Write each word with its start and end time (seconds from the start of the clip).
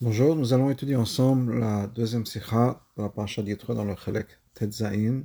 Bonjour, 0.00 0.36
nous 0.36 0.52
allons 0.52 0.70
étudier 0.70 0.94
ensemble 0.94 1.58
la 1.58 1.88
deuxième 1.88 2.24
sikha 2.24 2.80
de 2.96 3.02
la 3.02 3.08
paracha 3.08 3.42
d'Yitro 3.42 3.74
dans 3.74 3.82
le 3.82 3.96
Chelek 3.96 4.28
Tetzain 4.54 5.24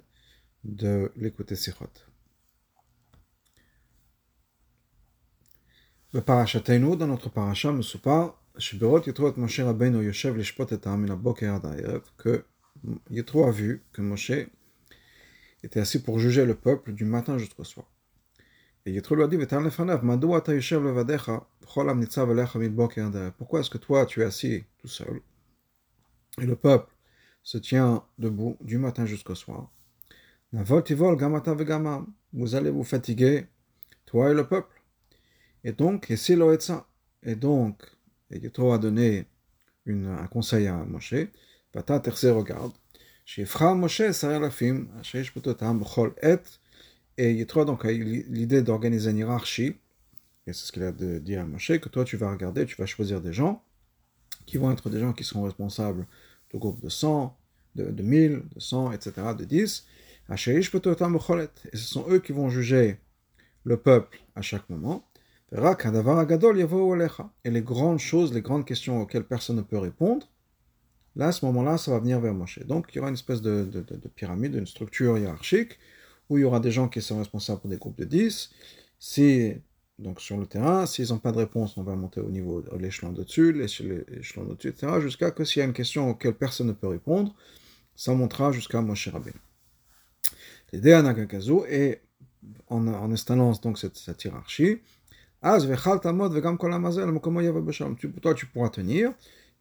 de 0.64 1.12
l'écouter 1.16 1.56
sikhot. 1.56 1.92
Le 6.12 6.22
parachatenu, 6.22 6.98
dans 6.98 7.06
notre 7.06 7.30
paracha, 7.30 7.72
Mesupa, 7.72 8.36
Shibirot 8.58 9.04
Yitro 9.06 9.32
et 9.32 9.40
Moshe 9.40 9.60
Rabbeinu 9.60 10.04
Yoshev 10.04 10.36
Lishpot 10.36 10.66
et 10.66 10.80
la 10.84 11.16
Boker 11.16 11.60
que 12.18 12.44
Yitro 13.12 13.46
a 13.46 13.52
vu 13.52 13.84
que 13.94 14.02
Moshe 14.02 14.32
était 15.62 15.82
assis 15.82 16.02
pour 16.02 16.18
juger 16.18 16.46
le 16.46 16.56
peuple 16.56 16.94
du 16.94 17.06
matin 17.06 17.38
jusqu'au 17.38 17.64
soir. 17.64 17.86
Et 18.40 18.42
Yitro 18.42 18.42
lui 18.42 18.42
a 18.42 18.42
dit, 18.42 18.73
pourquoi 23.38 23.62
est-ce 23.62 23.70
que 23.70 23.78
toi 23.78 24.06
tu 24.06 24.22
es 24.22 24.26
assis 24.26 24.64
tout 24.78 24.88
seul? 24.88 25.22
Et 26.42 26.46
le 26.46 26.56
peuple 26.56 26.92
se 27.44 27.58
tient 27.58 28.04
debout 28.18 28.58
du 28.62 28.78
matin 28.78 29.06
jusqu'au 29.06 29.36
soir 29.36 29.70
Vous 30.52 32.56
allez 32.56 32.72
vous 32.72 32.84
fatiguer, 32.84 33.48
toi 34.06 34.32
et 34.32 34.34
le 34.34 34.48
peuple. 34.48 34.82
Et 35.64 35.72
donc, 35.72 36.12
et 36.12 36.18
ça. 36.18 36.88
Et 37.24 37.36
donc, 37.36 37.84
Yitro 38.32 38.74
a 38.74 38.78
donné 38.78 39.28
une, 39.86 40.08
un 40.08 40.28
conseil 40.28 40.68
à 40.68 40.76
Moshe. 40.76 41.16
Vata 41.74 42.00
terse 42.00 42.26
regarde. 42.26 42.74
Chez 43.26 43.46
Fra 43.46 43.74
Moshe, 43.74 44.12
Sarelafim, 44.12 44.88
Ashesh 45.00 45.34
Putotam, 45.34 45.80
Bchol 45.80 46.14
Et, 46.22 46.42
et 47.18 47.34
Yitro 47.34 47.66
donc 47.66 47.86
a 47.86 47.92
l'idée 47.92 48.62
d'organiser 48.62 49.12
une 49.12 49.18
hiérarchie, 49.18 49.76
et 50.46 50.54
c'est 50.54 50.66
ce 50.66 50.72
qu'il 50.72 50.84
a 50.84 50.92
de 50.92 51.20
dire 51.20 51.42
à 51.42 51.46
Moshe, 51.46 51.80
que 51.80 51.90
toi 51.90 52.04
tu 52.04 52.18
vas 52.18 52.32
regarder, 52.32 52.66
tu 52.66 52.76
vas 52.76 52.86
choisir 52.86 53.22
des 53.22 53.34
gens 53.34 53.64
qui 54.46 54.58
vont 54.58 54.72
être 54.72 54.90
des 54.90 55.00
gens 55.00 55.14
qui 55.14 55.24
seront 55.24 55.44
responsables 55.44 56.06
de 56.54 56.58
groupes 56.58 56.82
de 56.82 56.90
100, 56.90 57.38
de, 57.76 57.86
de 57.86 58.04
1000, 58.04 58.44
de 58.54 58.60
100, 58.60 58.92
etc., 58.92 59.14
de 59.38 59.46
10. 59.46 59.86
Et 60.30 60.38
ce 60.38 60.62
sont 61.74 62.06
eux 62.10 62.20
qui 62.20 62.32
vont 62.32 62.50
juger 62.50 62.98
le 63.64 63.78
peuple 63.78 64.20
à 64.36 64.42
chaque 64.42 64.70
moment. 64.70 65.08
Et 65.52 65.58
les 67.52 67.62
grandes 67.62 68.00
choses, 68.00 68.34
les 68.34 68.42
grandes 68.42 68.66
questions 68.66 69.02
auxquelles 69.02 69.24
personne 69.24 69.58
ne 69.58 69.62
peut 69.62 69.78
répondre, 69.78 70.28
là, 71.16 71.28
à 71.28 71.32
ce 71.32 71.46
moment-là, 71.46 71.78
ça 71.78 71.92
va 71.92 72.00
venir 72.00 72.20
vers 72.20 72.34
Moshe. 72.34 72.60
Donc, 72.66 72.88
il 72.92 72.96
y 72.98 73.00
aura 73.00 73.10
une 73.10 73.16
espèce 73.16 73.42
de, 73.42 73.66
de 73.66 74.08
pyramide, 74.08 74.56
une 74.56 74.66
structure 74.66 75.18
hiérarchique, 75.18 75.78
où 76.34 76.38
il 76.38 76.42
y 76.42 76.44
aura 76.44 76.60
des 76.60 76.72
gens 76.72 76.88
qui 76.90 77.02
sont 77.02 77.18
responsables 77.20 77.62
pour 77.62 77.70
des 77.70 77.78
groupes 77.78 77.98
de 77.98 78.06
10. 78.06 78.50
Si, 79.00 79.54
donc 80.00 80.20
sur 80.20 80.38
le 80.38 80.46
terrain, 80.46 80.86
s'ils 80.86 81.10
n'ont 81.10 81.20
pas 81.20 81.32
de 81.32 81.38
réponse, 81.38 81.78
on 81.78 81.84
va 81.84 81.96
monter 81.96 82.22
au 82.22 82.30
niveau 82.30 82.62
de 82.62 82.76
l'échelon 82.78 83.12
de-dessus, 83.12 83.54
l'échelon 83.54 84.46
de-dessus, 84.46 84.70
etc., 84.70 85.00
jusqu'à 85.00 85.32
que 85.32 85.46
s'il 85.46 85.60
y 85.60 85.64
a 85.64 85.66
une 85.66 85.74
question 85.74 86.10
auquel 86.10 86.34
personne 86.34 86.68
ne 86.68 86.74
peut 86.74 86.88
répondre, 86.88 87.36
ça 87.96 88.14
montera 88.14 88.52
jusqu'à 88.52 88.82
Moshe 88.82 89.08
Rabbeinu. 89.10 89.40
L'idée 90.72 91.00
Nagakazu 91.02 91.60
est, 91.68 92.02
en, 92.68 92.88
en 92.88 93.12
installant 93.12 93.52
donc 93.62 93.78
cette, 93.78 93.96
cette 93.96 94.24
hiérarchie, 94.24 94.80
toi 98.22 98.34
tu 98.34 98.46
pourras 98.48 98.70
tenir, 98.70 99.14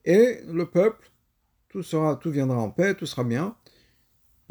et 0.05 0.41
le 0.49 0.67
peuple, 0.67 1.11
tout, 1.69 1.83
sera, 1.83 2.17
tout 2.17 2.31
viendra 2.31 2.59
en 2.59 2.71
paix, 2.71 2.95
tout 2.95 3.07
sera 3.07 3.25
bien, 3.25 3.57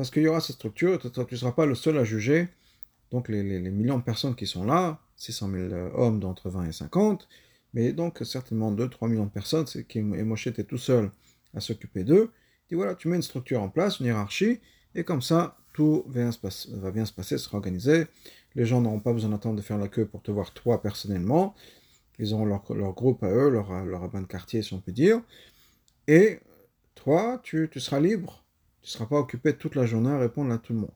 parce 0.01 0.09
qu'il 0.09 0.23
y 0.23 0.27
aura 0.27 0.41
cette 0.41 0.55
structure, 0.55 0.97
tu 0.99 1.09
ne 1.19 1.37
seras 1.37 1.51
pas 1.51 1.67
le 1.67 1.75
seul 1.75 1.95
à 1.99 2.03
juger. 2.03 2.47
Donc 3.11 3.29
les, 3.29 3.43
millions 3.43 3.99
de 3.99 4.03
personnes 4.03 4.33
qui 4.33 4.47
sont 4.47 4.65
là, 4.65 4.99
600 5.15 5.51
000 5.69 5.73
hommes 5.93 6.19
d'entre 6.19 6.49
20 6.49 6.69
et 6.69 6.71
50, 6.71 7.29
mais 7.75 7.93
donc 7.93 8.17
certainement 8.23 8.73
2-3 8.73 9.09
millions 9.09 9.25
de 9.25 9.29
personnes, 9.29 9.67
c'est 9.67 9.83
qui 9.83 9.99
et 9.99 10.01
Moshe 10.01 10.47
était 10.47 10.63
tout 10.63 10.79
seul 10.79 11.11
à 11.53 11.59
s'occuper 11.59 12.03
d'eux. 12.03 12.31
Et 12.71 12.75
voilà, 12.75 12.95
tu 12.95 13.09
mets 13.09 13.15
une 13.17 13.21
structure 13.21 13.61
en 13.61 13.69
place, 13.69 13.99
une 13.99 14.07
hiérarchie, 14.07 14.59
et 14.95 15.03
comme 15.03 15.21
ça, 15.21 15.55
tout 15.71 16.03
va 16.07 16.21
bien 16.21 16.31
se 16.31 16.39
passer, 16.39 16.69
va 16.73 16.89
bien 16.89 17.05
se 17.05 17.13
passer 17.13 17.37
sera 17.37 17.57
organisé. 17.57 18.07
Les 18.55 18.65
gens 18.65 18.81
n'auront 18.81 19.01
pas 19.01 19.13
besoin 19.13 19.29
d'attendre 19.29 19.57
de 19.57 19.61
faire 19.61 19.77
la 19.77 19.87
queue 19.87 20.07
pour 20.07 20.23
te 20.23 20.31
voir 20.31 20.51
toi 20.51 20.81
personnellement. 20.81 21.53
Ils 22.17 22.33
auront 22.33 22.45
leur, 22.45 22.63
groupe 22.95 23.21
à 23.21 23.29
eux, 23.29 23.51
leur, 23.51 23.85
leur 23.85 24.09
de 24.09 24.25
quartier, 24.25 24.63
si 24.63 24.73
on 24.73 24.79
peut 24.79 24.93
dire. 24.93 25.21
Et 26.07 26.39
toi, 26.95 27.39
tu 27.43 27.69
seras 27.75 27.99
libre 27.99 28.40
tu 28.81 28.87
ne 28.87 28.91
seras 28.91 29.05
pas 29.05 29.19
occupé 29.19 29.55
toute 29.55 29.75
la 29.75 29.85
journée 29.85 30.09
à 30.09 30.17
répondre 30.17 30.51
à 30.51 30.57
tout 30.57 30.73
le 30.73 30.79
monde. 30.79 30.89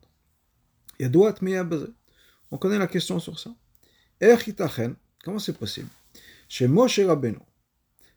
On 2.52 2.58
connaît 2.58 2.80
la 2.80 2.88
question 2.88 3.20
sur 3.20 3.38
ça. 3.40 3.52
Comment 5.24 5.40
c'est 5.40 5.58
possible? 5.58 5.90
Chez 6.48 6.68
Moshe 6.68 7.00
Rabbeinu, 7.00 7.40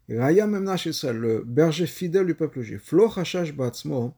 Raya 0.08 0.46
Memnash 0.46 0.86
Israël, 0.86 1.16
le 1.16 1.42
berger 1.44 1.86
fidèle 1.86 2.26
du 2.26 2.34
peuple 2.34 2.62
juif, 2.62 2.92
Lo 2.92 3.10
Hashash 3.18 3.52
Batzmo, 3.52 4.14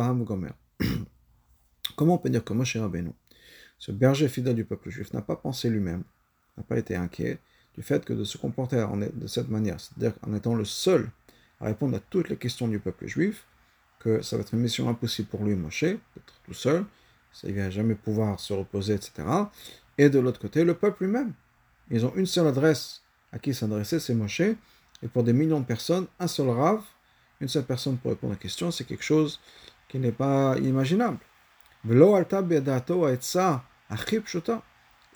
Aham 0.00 0.24
Gomer. 0.24 0.50
Comment 1.96 2.14
on 2.14 2.18
peut 2.18 2.30
dire 2.30 2.44
que 2.44 2.52
Moshe 2.52 2.76
Rabbeinu, 2.76 3.10
ce 3.78 3.90
berger 3.92 4.28
fidèle 4.28 4.54
du 4.54 4.64
peuple 4.64 4.90
juif, 4.90 5.12
n'a 5.12 5.22
pas 5.22 5.36
pensé 5.36 5.68
lui-même, 5.68 6.04
n'a 6.56 6.62
pas 6.62 6.78
été 6.78 6.94
inquiet 6.94 7.38
du 7.74 7.82
fait 7.82 8.04
que 8.04 8.12
de 8.12 8.24
se 8.24 8.38
comporter 8.38 8.84
de 9.14 9.26
cette 9.26 9.48
manière, 9.48 9.80
c'est-à-dire 9.80 10.12
en 10.22 10.34
étant 10.34 10.54
le 10.54 10.64
seul 10.64 11.10
à 11.62 11.66
répondre 11.66 11.96
à 11.96 12.00
toutes 12.00 12.28
les 12.28 12.36
questions 12.36 12.68
du 12.68 12.78
peuple 12.78 13.06
juif, 13.06 13.46
que 14.00 14.20
ça 14.20 14.36
va 14.36 14.42
être 14.42 14.52
une 14.52 14.60
mission 14.60 14.88
impossible 14.88 15.28
pour 15.28 15.44
lui, 15.44 15.54
Moshe, 15.54 15.84
d'être 15.84 16.34
tout 16.44 16.54
seul, 16.54 16.84
il 17.44 17.54
ne 17.54 17.62
va 17.62 17.70
jamais 17.70 17.94
pouvoir 17.94 18.40
se 18.40 18.52
reposer, 18.52 18.94
etc. 18.94 19.22
Et 19.96 20.10
de 20.10 20.18
l'autre 20.18 20.40
côté, 20.40 20.64
le 20.64 20.74
peuple 20.74 21.04
lui-même. 21.04 21.32
Ils 21.90 22.04
ont 22.04 22.12
une 22.16 22.26
seule 22.26 22.48
adresse 22.48 23.02
à 23.32 23.38
qui 23.38 23.54
s'adresser, 23.54 24.00
c'est 24.00 24.14
Moshe, 24.14 24.40
et 24.40 25.08
pour 25.12 25.22
des 25.22 25.32
millions 25.32 25.60
de 25.60 25.64
personnes, 25.64 26.06
un 26.18 26.26
seul 26.26 26.48
rave, 26.48 26.82
une 27.40 27.48
seule 27.48 27.64
personne 27.64 27.96
pour 27.96 28.10
répondre 28.10 28.32
à 28.32 28.36
la 28.36 28.40
question, 28.40 28.70
c'est 28.70 28.84
quelque 28.84 29.04
chose 29.04 29.40
qui 29.88 29.98
n'est 29.98 30.12
pas 30.12 30.56
inimaginable. 30.58 31.18
Et 31.84 31.88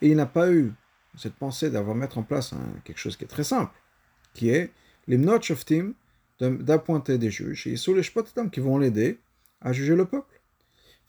il 0.09 0.17
n'a 0.17 0.27
pas 0.27 0.51
eu 0.51 0.75
cette 1.17 1.35
pensée 1.35 1.71
d'avoir 1.71 1.97
mettre 1.97 2.19
en 2.19 2.23
place 2.23 2.53
quelque 2.85 2.99
chose 2.99 3.17
qui 3.17 3.25
est 3.25 3.29
très 3.29 3.45
simple, 3.45 3.73
qui 4.35 4.51
est 4.51 4.73
l'imnot 5.07 5.41
shoftim, 5.41 5.95
d'appointer 6.41 7.19
des 7.19 7.31
juges, 7.31 7.67
et 7.67 7.77
sous 7.77 7.95
les 7.95 8.03
qui 8.53 8.61
vont 8.61 8.79
l'aider 8.79 9.19
à 9.61 9.73
juger 9.73 9.97
le 9.97 10.05
peuple. 10.05 10.41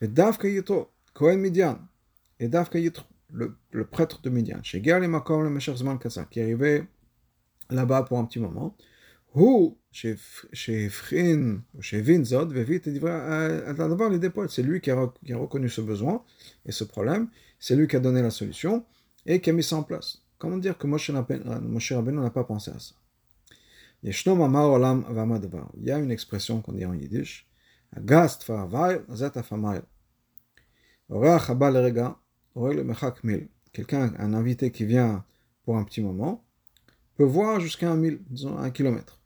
Et 0.01 0.07
Davka 0.07 0.47
Yitro, 0.47 0.89
Kohen 1.13 1.39
Midian, 1.39 1.79
et 2.39 2.47
Davka 2.47 2.79
Yitro, 2.79 3.05
le, 3.31 3.57
prêtre 3.85 4.21
de 4.21 4.29
Midian, 4.29 4.61
chez 4.63 4.83
Ger 4.83 4.99
Makom 5.07 5.43
le 5.43 5.49
Meshach 5.49 5.77
Zman 5.77 5.99
qui 5.99 6.39
est 6.39 6.43
arrivé 6.43 6.83
là-bas 7.69 8.03
pour 8.03 8.19
un 8.19 8.25
petit 8.25 8.39
moment, 8.39 8.75
ou 9.35 9.77
chez 9.91 10.89
Frin, 10.89 11.59
chez 11.79 12.01
Vinzod, 12.01 12.51
Vevit, 12.51 12.79
d'abord 12.79 14.09
les 14.09 14.19
dépôts, 14.19 14.47
c'est 14.47 14.63
lui 14.63 14.81
qui 14.81 14.91
a, 14.91 15.13
qui 15.25 15.33
a 15.33 15.37
reconnu 15.37 15.69
ce 15.69 15.81
besoin 15.81 16.23
et 16.65 16.71
ce 16.71 16.83
problème, 16.83 17.29
c'est 17.59 17.75
lui 17.75 17.87
qui 17.87 17.95
a 17.95 17.99
donné 17.99 18.21
la 18.21 18.29
solution 18.29 18.85
et 19.25 19.41
qui 19.41 19.49
a 19.49 19.53
mis 19.53 19.63
ça 19.63 19.75
en 19.75 19.83
place. 19.83 20.23
Comment 20.37 20.57
dire 20.57 20.77
que 20.77 20.87
Moshe 20.87 21.11
Rabbeinu 21.11 22.19
n'a 22.19 22.29
pas 22.29 22.43
pensé 22.43 22.71
à 22.71 22.79
ça? 22.79 22.93
Il 24.03 25.83
y 25.83 25.91
a 25.91 25.97
une 25.97 26.11
expression 26.11 26.61
qu'on 26.61 26.73
dit 26.73 26.85
en 26.85 26.93
yiddish. 26.93 27.47
Quelqu'un, 33.73 34.13
un 34.17 34.33
invité 34.33 34.71
qui 34.71 34.85
vient 34.85 35.25
pour 35.63 35.77
un 35.77 35.83
petit 35.83 36.01
moment, 36.01 36.45
peut 37.15 37.23
voir 37.23 37.59
jusqu'à 37.59 37.91
un 37.91 37.95
mille, 37.95 38.21
disons 38.29 38.57
un 38.57 38.69
kilomètre. 38.69 39.19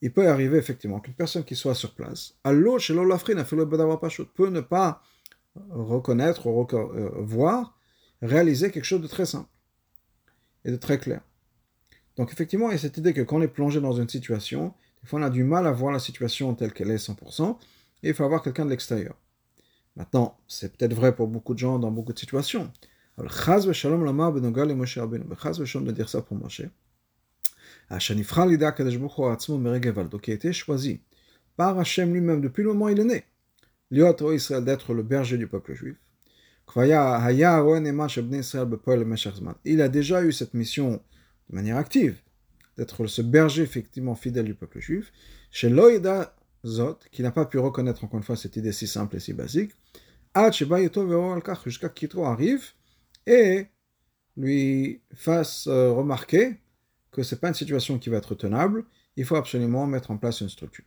Il 0.00 0.12
peut 0.12 0.28
arriver 0.28 0.58
effectivement 0.58 1.00
qu'une 1.00 1.14
personne 1.14 1.44
qui 1.44 1.56
soit 1.56 1.74
sur 1.74 1.94
place, 1.94 2.34
peut 2.42 4.48
ne 4.48 4.60
pas 4.60 5.02
reconnaître 5.70 6.50
voir, 6.50 7.78
réaliser 8.22 8.70
quelque 8.70 8.84
chose 8.84 9.00
de 9.00 9.06
très 9.06 9.26
simple 9.26 9.57
et 10.74 10.78
très 10.78 10.98
clair. 10.98 11.20
Donc 12.16 12.32
effectivement, 12.32 12.68
il 12.70 12.72
y 12.72 12.74
a 12.74 12.78
cette 12.78 12.96
idée 12.96 13.14
que 13.14 13.20
quand 13.20 13.38
on 13.38 13.42
est 13.42 13.48
plongé 13.48 13.80
dans 13.80 13.92
une 13.92 14.08
situation, 14.08 14.74
des 15.02 15.08
fois 15.08 15.20
on 15.20 15.22
a 15.22 15.30
du 15.30 15.44
mal 15.44 15.66
à 15.66 15.72
voir 15.72 15.92
la 15.92 15.98
situation 15.98 16.54
telle 16.54 16.72
qu'elle 16.72 16.90
est 16.90 16.96
100%, 16.96 17.56
et 18.02 18.08
il 18.08 18.14
faut 18.14 18.24
avoir 18.24 18.42
quelqu'un 18.42 18.64
de 18.64 18.70
l'extérieur. 18.70 19.14
Maintenant, 19.96 20.38
c'est 20.46 20.76
peut-être 20.76 20.94
vrai 20.94 21.14
pour 21.14 21.26
beaucoup 21.26 21.54
de 21.54 21.58
gens 21.58 21.78
dans 21.78 21.90
beaucoup 21.90 22.12
de 22.12 22.18
situations. 22.18 22.70
Alors, 23.18 23.32
Chaz 23.32 23.66
v'shalom 23.66 24.04
lamar 24.04 24.32
benogal 24.32 24.72
Moshe 24.74 24.98
Rabbeinu. 24.98 25.24
Chaz 25.42 25.58
de 25.58 25.90
dire 25.90 26.08
ça 26.08 26.22
pour 26.22 26.36
Moshe. 26.36 26.62
Hashanifra 27.90 28.46
l'ida 28.46 28.68
atzmo. 28.68 29.08
Donc, 30.08 30.28
il 30.28 30.30
a 30.30 30.34
été 30.34 30.52
choisi 30.52 31.00
par 31.56 31.76
Hachem 31.78 32.12
lui-même 32.12 32.40
depuis 32.40 32.62
le 32.62 32.68
moment 32.68 32.84
où 32.84 32.90
il 32.90 33.00
est 33.00 33.04
né. 33.04 33.24
Liot 33.90 34.32
Israël 34.32 34.64
d'être 34.64 34.94
le 34.94 35.02
berger 35.02 35.36
du 35.36 35.48
peuple 35.48 35.74
juif. 35.74 35.96
Il 39.64 39.80
a 39.80 39.88
déjà 39.88 40.22
eu 40.22 40.32
cette 40.32 40.54
mission 40.54 41.02
de 41.48 41.54
manière 41.54 41.76
active, 41.76 42.20
d'être 42.76 43.06
ce 43.06 43.22
berger 43.22 43.62
effectivement 43.62 44.14
fidèle 44.14 44.44
du 44.44 44.54
peuple 44.54 44.80
juif. 44.80 45.12
Chez 45.50 45.70
Loïda 45.70 46.36
Zot, 46.66 46.98
qui 47.10 47.22
n'a 47.22 47.30
pas 47.30 47.46
pu 47.46 47.58
reconnaître 47.58 48.04
encore 48.04 48.18
une 48.18 48.24
fois 48.24 48.36
cette 48.36 48.56
idée 48.56 48.72
si 48.72 48.86
simple 48.86 49.16
et 49.16 49.20
si 49.20 49.32
basique, 49.32 49.72
jusqu'à 51.64 51.88
qu'Yitro 51.88 52.24
arrive 52.26 52.64
et 53.26 53.66
lui 54.36 55.00
fasse 55.14 55.66
euh, 55.66 55.90
remarquer 55.90 56.58
que 57.10 57.22
c'est 57.22 57.40
pas 57.40 57.48
une 57.48 57.54
situation 57.54 57.98
qui 57.98 58.10
va 58.10 58.18
être 58.18 58.34
tenable, 58.34 58.84
il 59.16 59.24
faut 59.24 59.36
absolument 59.36 59.86
mettre 59.86 60.10
en 60.10 60.18
place 60.18 60.42
une 60.42 60.48
structure. 60.48 60.84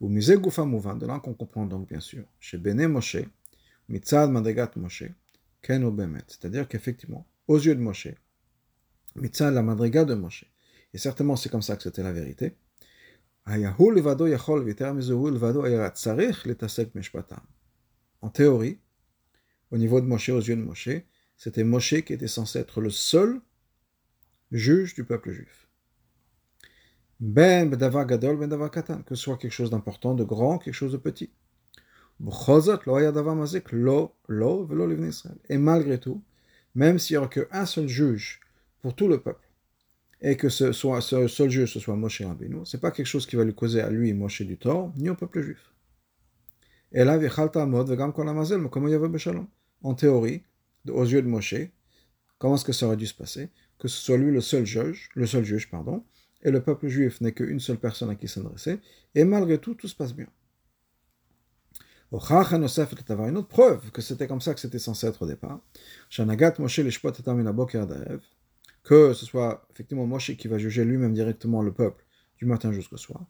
Misé 0.00 0.36
gufa 0.36 0.64
mouvan, 0.64 0.96
de 0.96 1.06
là 1.06 1.18
qu'on 1.20 1.34
comprend 1.34 1.64
donc 1.64 1.88
bien 1.88 2.00
sûr, 2.00 2.24
chez 2.40 2.58
Bene 2.58 2.88
Moshe, 2.88 3.16
mitzad 3.88 4.30
madrigat 4.30 4.72
Moshe, 4.76 5.04
ken 5.62 5.88
bemet, 5.90 6.24
c'est-à-dire 6.28 6.68
qu'effectivement, 6.68 7.26
aux 7.48 7.58
yeux 7.58 7.74
de 7.74 7.80
Moshe, 7.80 8.08
mitzad 9.16 9.54
la 9.54 9.62
madriga 9.62 10.04
de 10.04 10.14
Moshe, 10.14 10.44
et 10.92 10.98
certainement 10.98 11.36
c'est 11.36 11.48
comme 11.48 11.62
ça 11.62 11.76
que 11.76 11.82
c'était 11.82 12.02
la 12.02 12.12
vérité, 12.12 12.56
en 13.46 13.74
théorie, 18.30 18.78
au 19.70 19.76
niveau 19.76 20.00
de 20.00 20.06
Moshe, 20.06 20.30
aux 20.30 20.40
yeux 20.40 20.56
de 20.56 20.62
Moshe, 20.62 20.88
c'était 21.36 21.64
Moshe 21.64 22.00
qui 22.02 22.14
était 22.14 22.26
censé 22.26 22.58
être 22.58 22.80
le 22.80 22.90
seul 22.90 23.40
juge 24.50 24.94
du 24.94 25.04
peuple 25.04 25.32
juif. 25.32 25.68
Ben 27.20 27.68
bedavar 27.68 28.06
gadol, 28.06 28.38
ben 28.38 28.68
katan, 28.70 29.02
que 29.02 29.14
ce 29.14 29.22
soit 29.22 29.36
quelque 29.36 29.52
chose 29.52 29.68
d'important, 29.70 30.14
de 30.14 30.24
grand, 30.24 30.58
quelque 30.58 30.74
chose 30.74 30.92
de 30.92 30.96
petit. 30.96 31.30
Et 35.48 35.58
malgré 35.58 35.98
tout, 35.98 36.22
même 36.74 36.98
s'il 36.98 37.14
n'y 37.14 37.18
aura 37.18 37.28
qu'un 37.28 37.66
seul 37.66 37.86
juge 37.86 38.40
pour 38.80 38.94
tout 38.94 39.08
le 39.08 39.20
peuple, 39.20 39.46
et 40.20 40.36
que 40.36 40.48
ce, 40.48 40.72
soit, 40.72 41.02
ce 41.02 41.28
seul 41.28 41.50
juge, 41.50 41.74
ce 41.74 41.80
soit 41.80 41.96
Moshe 41.96 42.22
Rabbeinu, 42.22 42.64
ce 42.64 42.76
n'est 42.76 42.80
pas 42.80 42.90
quelque 42.90 43.06
chose 43.06 43.26
qui 43.26 43.36
va 43.36 43.44
lui 43.44 43.54
causer 43.54 43.82
à 43.82 43.90
lui, 43.90 44.14
Moshe, 44.14 44.40
du 44.42 44.56
tort, 44.56 44.90
ni 44.96 45.10
au 45.10 45.14
peuple 45.14 45.42
juif. 45.42 45.70
Et 46.92 47.04
là, 47.04 47.18
en 49.82 49.94
théorie, 49.94 50.42
aux 50.88 51.04
yeux 51.04 51.22
de 51.22 51.28
Moshe, 51.28 51.54
comment 52.38 52.54
est-ce 52.54 52.64
que 52.64 52.72
ça 52.72 52.86
aurait 52.86 52.96
dû 52.96 53.06
se 53.06 53.14
passer? 53.14 53.50
Que 53.78 53.88
ce 53.88 53.98
soit 53.98 54.16
lui 54.16 54.32
le 54.32 54.40
seul 54.40 54.64
juge, 54.64 55.10
le 55.14 55.26
seul 55.26 55.44
juge, 55.44 55.68
pardon, 55.70 56.02
et 56.42 56.50
le 56.50 56.62
peuple 56.62 56.88
juif 56.88 57.20
n'est 57.20 57.32
qu'une 57.32 57.60
seule 57.60 57.78
personne 57.78 58.08
à 58.08 58.14
qui 58.14 58.28
s'adresser, 58.28 58.78
et 59.14 59.24
malgré 59.24 59.58
tout, 59.58 59.74
tout 59.74 59.88
se 59.88 59.94
passe 59.94 60.14
bien. 60.14 60.28
Une 62.14 63.36
autre 63.36 63.48
preuve 63.48 63.90
que 63.90 64.00
c'était 64.02 64.26
comme 64.26 64.40
ça 64.40 64.54
que 64.54 64.60
c'était 64.60 64.78
censé 64.78 65.06
être 65.06 65.22
au 65.22 65.26
départ. 65.26 65.60
Que 68.84 69.12
ce 69.14 69.26
soit 69.26 69.66
effectivement 69.72 70.06
Moshe 70.06 70.36
qui 70.36 70.48
va 70.48 70.58
juger 70.58 70.84
lui-même 70.84 71.12
directement 71.14 71.62
le 71.62 71.72
peuple 71.72 72.04
du 72.38 72.46
matin 72.46 72.72
jusqu'au 72.72 72.96
soir. 72.96 73.24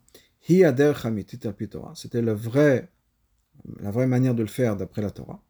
C'était 1.95 2.21
la 2.21 2.33
vraie, 2.33 2.89
la 3.79 3.91
vraie 3.91 4.07
manière 4.07 4.35
de 4.35 4.43
le 4.43 4.49
faire 4.49 4.75
d'après 4.75 5.01
la 5.01 5.11
Torah. 5.11 5.41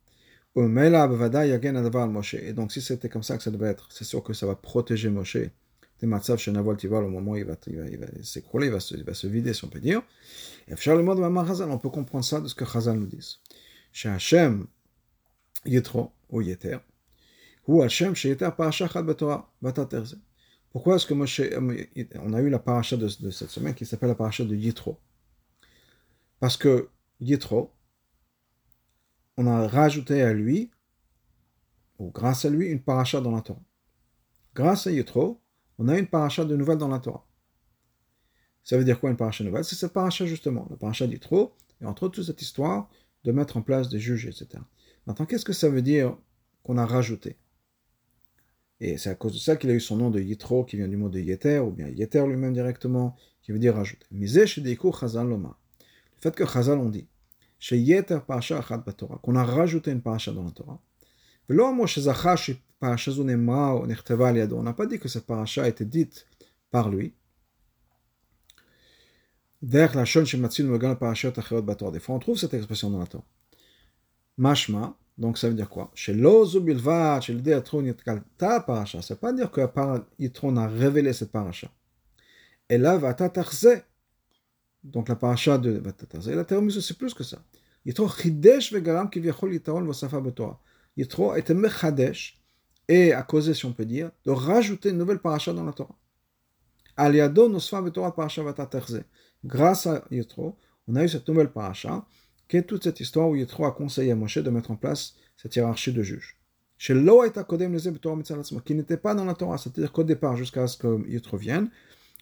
Et 0.58 2.54
donc, 2.54 2.72
si 2.72 2.82
c'était 2.82 3.10
comme 3.10 3.24
ça 3.24 3.36
que 3.36 3.44
ça 3.44 3.52
devait 3.52 3.68
être, 3.68 3.90
c'est 3.92 4.06
sûr 4.06 4.24
que 4.24 4.32
ça 4.32 4.46
va 4.46 4.56
protéger 4.56 5.10
Moshe 5.10 5.38
des 6.00 6.08
matzav 6.08 6.38
chez 6.38 6.52
Navol 6.52 6.78
Tival 6.78 7.04
au 7.04 7.10
moment 7.10 7.32
où 7.32 7.38
il 7.38 7.46
va, 7.46 7.56
il 7.68 7.78
va, 7.78 7.88
il 7.88 7.98
va 7.98 8.08
s'écrouler, 8.24 8.68
il, 8.68 8.74
va 8.74 8.80
se, 8.80 8.96
il 8.96 9.04
va 9.04 9.14
se 9.14 9.28
vider, 9.28 9.54
si 9.54 9.64
on 9.64 9.70
peut 9.70 9.80
dire. 9.80 10.02
Et 10.68 10.74
le 10.74 11.02
mot 11.04 11.16
de 11.16 11.22
Mamar 11.22 11.50
Hazal, 11.50 11.70
on 11.70 11.78
peut 11.78 11.90
comprendre 11.90 12.26
ça 12.26 12.42
de 12.42 12.48
ce 12.48 12.56
que 12.56 12.66
Hazal 12.66 12.98
nous 12.98 13.06
dit. 13.06 13.40
Chez 13.92 14.10
Hachem, 14.10 14.68
Yitro, 15.66 16.12
ou 16.30 16.42
Yeter, 16.42 16.78
ou 17.68 17.82
Hachem, 17.82 18.16
chez 18.16 18.30
Yeter, 18.30 18.50
Parasha 18.56 18.88
Chad 18.88 19.06
Batora, 19.06 19.52
Bataterze. 19.62 20.20
Pourquoi 20.72 20.98
est-ce 20.98 21.06
que 21.06 21.14
Moshe, 21.14 21.42
on 22.22 22.34
a 22.34 22.42
eu 22.42 22.50
la 22.50 22.60
paracha 22.60 22.98
de, 22.98 23.10
de 23.22 23.30
cette 23.30 23.50
semaine 23.50 23.74
qui 23.74 23.86
s'appelle 23.86 24.10
la 24.10 24.16
paracha 24.16 24.44
de 24.44 24.56
Yitro? 24.56 25.00
Parce 26.40 26.58
que 26.58 26.90
Yitro, 27.22 27.72
on 29.38 29.48
a 29.48 29.68
rajouté 29.68 30.22
à 30.22 30.34
lui, 30.34 30.72
ou 31.98 32.12
grâce 32.12 32.44
à 32.44 32.50
lui, 32.50 32.68
une 32.68 32.82
paracha 32.82 33.22
dans 33.22 33.32
la 33.32 33.42
Torah. 33.42 33.64
Grâce 34.54 34.88
à 34.88 34.92
Yitro, 34.92 35.42
on 35.78 35.88
a 35.88 35.98
une 35.98 36.08
paracha 36.08 36.46
de 36.46 36.56
nouvelles 36.56 36.78
dans 36.78 36.88
la 36.88 37.00
Torah. 37.00 37.26
Ça 38.64 38.78
veut 38.78 38.84
dire 38.84 39.00
quoi 39.00 39.10
une 39.10 39.18
paracha 39.18 39.44
nouvelle 39.44 39.64
C'est 39.64 39.76
cette 39.76 39.94
paracha 39.94 40.26
justement, 40.26 40.68
la 40.70 40.78
paracha 40.78 41.08
d'Yitro, 41.08 41.56
et 41.82 41.86
entre 41.86 42.04
autres 42.04 42.16
toute 42.16 42.26
cette 42.26 42.42
histoire 42.42 42.90
de 43.24 43.32
mettre 43.32 43.58
en 43.58 43.62
place 43.62 43.90
des 43.90 44.00
juges, 44.00 44.26
etc. 44.26 44.64
Maintenant, 45.06 45.26
qu'est-ce 45.26 45.46
que 45.46 45.54
ça 45.54 45.70
veut 45.70 45.82
dire 45.82 46.18
qu'on 46.64 46.78
a 46.78 46.86
rajouté? 46.86 47.38
Et 48.80 48.98
c'est 48.98 49.10
à 49.10 49.16
cause 49.16 49.34
de 49.34 49.38
ça 49.38 49.56
qu'il 49.56 49.70
a 49.70 49.74
eu 49.74 49.80
son 49.80 49.98
nom 49.98 50.10
de 50.10 50.20
Yitro, 50.20 50.66
qui 50.66 50.78
vient 50.78 50.88
du 50.88 50.98
mot 50.98 51.10
de 51.10 51.20
Yeter, 51.20 51.60
ou 51.60 51.72
bien 51.72 51.88
Yeter 51.88 52.26
lui-même 52.28 52.54
directement, 52.54 53.16
qui 53.42 53.52
veut 53.52 53.60
dire 53.60 53.76
rajouter. 53.76 54.06
Chazal 54.12 55.28
Loma. 55.28 55.58
Le 55.80 56.22
fait 56.22 56.36
que 56.36 56.46
Chazal 56.46 56.80
on 56.80 56.90
dit 56.90 57.08
chez 57.60 57.78
Yeter 57.80 58.20
Torah, 58.98 59.20
qu'on 59.24 59.36
a 59.36 59.44
rajouté 59.44 59.92
une 59.92 60.02
parasha 60.02 60.32
dans 60.32 60.44
la 60.44 60.52
Torah. 60.52 60.80
On 62.86 64.64
n'a 64.64 64.74
pas 64.74 64.86
dit 64.86 65.00
que 65.00 65.08
cette 65.08 65.26
parasha 65.26 65.64
a 65.64 65.68
été 65.68 65.86
dite 65.86 66.28
par 66.72 66.90
lui. 66.90 67.14
Des 69.62 69.88
fois, 69.88 70.06
on 72.10 72.20
trouve 72.20 72.38
cette 72.38 72.54
expression 72.54 72.90
dans 72.90 73.00
la 73.00 73.08
Torah. 73.08 73.26
Mashma, 74.38 74.98
donc 75.18 75.38
ça 75.38 75.48
veut 75.48 75.56
dire 75.56 75.70
quoi 75.70 75.92
Chez 75.96 76.14
bilvat, 76.14 77.22
chez 77.22 77.34
parasha. 78.68 79.02
Ça 79.02 79.14
ne 79.14 79.16
veut 79.16 79.20
pas 79.20 79.34
dire 79.34 79.50
que 79.50 79.62
Yitron 80.20 80.58
a 80.58 80.68
révélé 80.68 81.14
cette 81.14 81.32
parasha. 81.32 81.70
Et 82.70 82.78
là, 82.78 82.98
va 82.98 83.14
donc 84.86 85.10
la 85.10 85.16
paracha 85.16 85.58
de 85.58 85.72
Vatatarze, 85.72 86.30
la 86.30 86.46
Torah 86.46 86.62
c'est 86.70 86.98
plus 86.98 87.14
que 87.14 87.24
ça. 87.24 87.44
Yitro 87.86 88.08
chidesh 88.08 88.72
vegaram 88.72 89.10
kivyachol 89.10 89.54
yitaron 89.54 89.86
vasafa 89.86 90.22
b'Torah. 90.22 90.60
Yitro 90.96 91.36
été 91.36 91.54
mechadesh 91.54 92.40
et 92.88 93.14
a 93.14 93.24
causé, 93.24 93.54
si 93.54 93.66
on 93.66 93.74
peut 93.74 93.86
dire, 93.86 94.12
de 94.26 94.32
rajouter 94.32 94.90
une 94.90 94.98
nouvelle 94.98 95.20
paracha 95.20 95.54
dans 95.54 95.64
la 95.64 95.74
Torah. 95.74 95.96
Aliado 96.98 97.50
nosfa 97.50 97.82
b'Torah 97.82 98.16
paracha. 98.16 98.42
Grâce 99.44 99.88
à 99.88 100.04
Yitro, 100.12 100.56
on 100.88 100.96
a 100.96 101.04
eu 101.04 101.10
cette 101.10 101.28
nouvelle 101.28 101.52
paracha, 101.52 102.06
qui 102.48 102.58
est 102.58 102.64
toute 102.64 102.84
cette 102.84 103.00
histoire 103.00 103.30
où 103.30 103.36
Yitro 103.36 103.66
a 103.66 103.72
conseillé 103.72 104.12
à 104.12 104.16
Moshe 104.16 104.38
de 104.38 104.50
mettre 104.50 104.72
en 104.72 104.76
place 104.76 105.16
cette 105.38 105.56
hiérarchie 105.56 105.94
de 105.94 106.04
juges. 106.04 106.38
Chez 106.78 106.94
qui 106.94 108.76
n'était 108.76 108.98
pas 108.98 109.16
dans 109.16 109.26
la 109.26 109.34
Torah, 109.34 109.58
c'est-à-dire 109.58 109.92
qu'au 109.92 110.04
départ, 110.04 110.36
jusqu'à 110.36 110.68
ce 110.68 110.78
que 110.78 111.08
Yitro 111.10 111.38
vienne, 111.38 111.70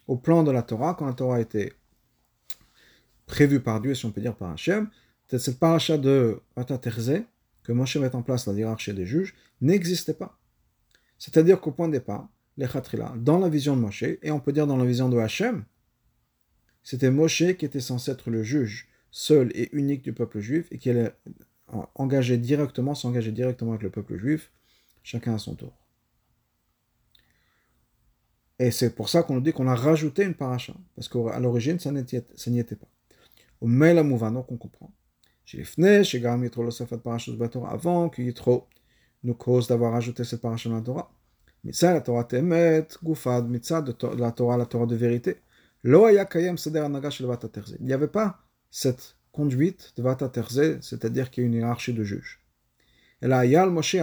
au 0.08 0.16
plan 0.16 0.44
de 0.44 0.52
la 0.52 0.62
Torah, 0.62 0.96
quand 0.98 1.06
la 1.06 1.14
Torah 1.14 1.40
était 1.40 1.74
prévu 3.26 3.60
par 3.62 3.82
Dieu, 3.82 3.96
si 3.96 4.06
on 4.06 4.12
peut 4.12 4.22
dire 4.22 4.36
par 4.36 4.52
Hachem, 4.52 4.90
cette 5.30 5.58
paracha 5.60 5.98
de 5.98 6.40
Terze, 6.82 7.24
que 7.64 7.72
Moshe 7.72 7.98
met 7.98 8.14
en 8.16 8.22
place 8.22 8.46
la 8.46 8.54
hiérarchie 8.54 8.94
des 8.94 9.06
juges, 9.06 9.34
n'existait 9.62 10.14
pas. 10.14 10.38
C'est-à-dire 11.24 11.62
qu'au 11.62 11.72
point 11.72 11.88
de 11.88 11.94
départ, 11.94 12.28
les 12.58 12.68
Khatrila, 12.68 13.14
dans 13.16 13.40
la 13.40 13.48
vision 13.48 13.78
de 13.78 13.82
Moshe, 13.82 14.04
et 14.04 14.30
on 14.30 14.42
peut 14.42 14.52
dire 14.52 14.68
dans 14.68 14.76
la 14.76 14.84
vision 14.84 15.08
de 15.08 15.18
Hachem, 15.18 15.64
c'était 16.84 17.12
Moshe 17.12 17.56
qui 17.58 17.64
était 17.64 17.80
censé 17.80 18.12
être 18.12 18.30
le 18.30 18.44
juge 18.44 18.90
seul 19.10 19.50
et 19.56 19.74
unique 19.74 20.02
du 20.02 20.12
peuple 20.12 20.42
juif 20.42 20.68
et 20.70 20.78
qui 20.78 20.90
allait 20.90 21.14
engager 21.96 22.38
directement, 22.38 22.94
s'engager 22.94 23.32
directement 23.32 23.72
avec 23.72 23.84
le 23.84 23.90
peuple 23.90 24.18
juif, 24.18 24.52
chacun 25.02 25.36
à 25.36 25.38
son 25.38 25.56
tour. 25.56 25.72
Et 28.60 28.72
c'est 28.72 28.94
pour 28.94 29.08
ça 29.08 29.24
qu'on 29.24 29.36
nous 29.36 29.42
dit 29.42 29.54
qu'on 29.54 29.70
a 29.70 29.76
rajouté 29.76 30.24
une 30.24 30.36
paracha, 30.36 30.74
parce 30.94 31.08
qu'à 31.08 31.40
l'origine, 31.40 31.80
ça 31.80 31.90
n'y 31.94 32.60
était 32.60 32.76
pas. 32.76 32.90
Au 33.62 33.68
mail 33.68 33.98
à 33.98 34.04
donc 34.04 34.52
on 34.52 34.58
comprend. 34.58 34.92
Avant 37.70 38.10
que 38.10 38.22
Yitro 38.22 38.68
nous 39.24 39.34
cause 39.34 39.68
d'avoir 39.68 39.96
ajouté 39.96 40.24
cette 40.24 40.42
paracha 40.42 40.70
dans 40.70 40.76
la 40.76 40.82
Torah. 40.82 41.12
Mitzah 41.64 41.94
la 41.94 42.02
Torah 42.02 42.26
temet, 42.26 42.88
gufad, 43.04 43.48
mitzah 43.48 43.82
de 43.82 43.96
la 44.18 44.32
Torah, 44.32 44.58
la 44.58 44.66
Torah 44.66 44.86
de 44.86 44.96
vérité. 44.96 45.38
Lo 45.84 46.06
haya 46.06 46.26
kayem 46.26 46.58
seder 46.58 46.84
anaga 46.84 47.10
shel 47.10 47.28
vata 47.28 47.48
terze. 47.48 47.78
Il 47.80 47.86
n'y 47.86 47.94
avait 47.94 48.08
pas 48.08 48.40
cette 48.70 49.16
conduite 49.32 49.94
de 49.96 50.04
vata 50.04 50.30
terze, 50.30 50.80
c'est-à-dire 50.82 51.32
qu'il 51.32 51.44
y 51.44 51.46
a 51.46 51.48
une 51.48 51.56
hiérarchie 51.56 51.94
de 51.94 52.04
juges. 52.04 52.44
Et 53.22 53.28
là, 53.28 53.46
Yal 53.46 53.70
Moshe. 53.70 53.96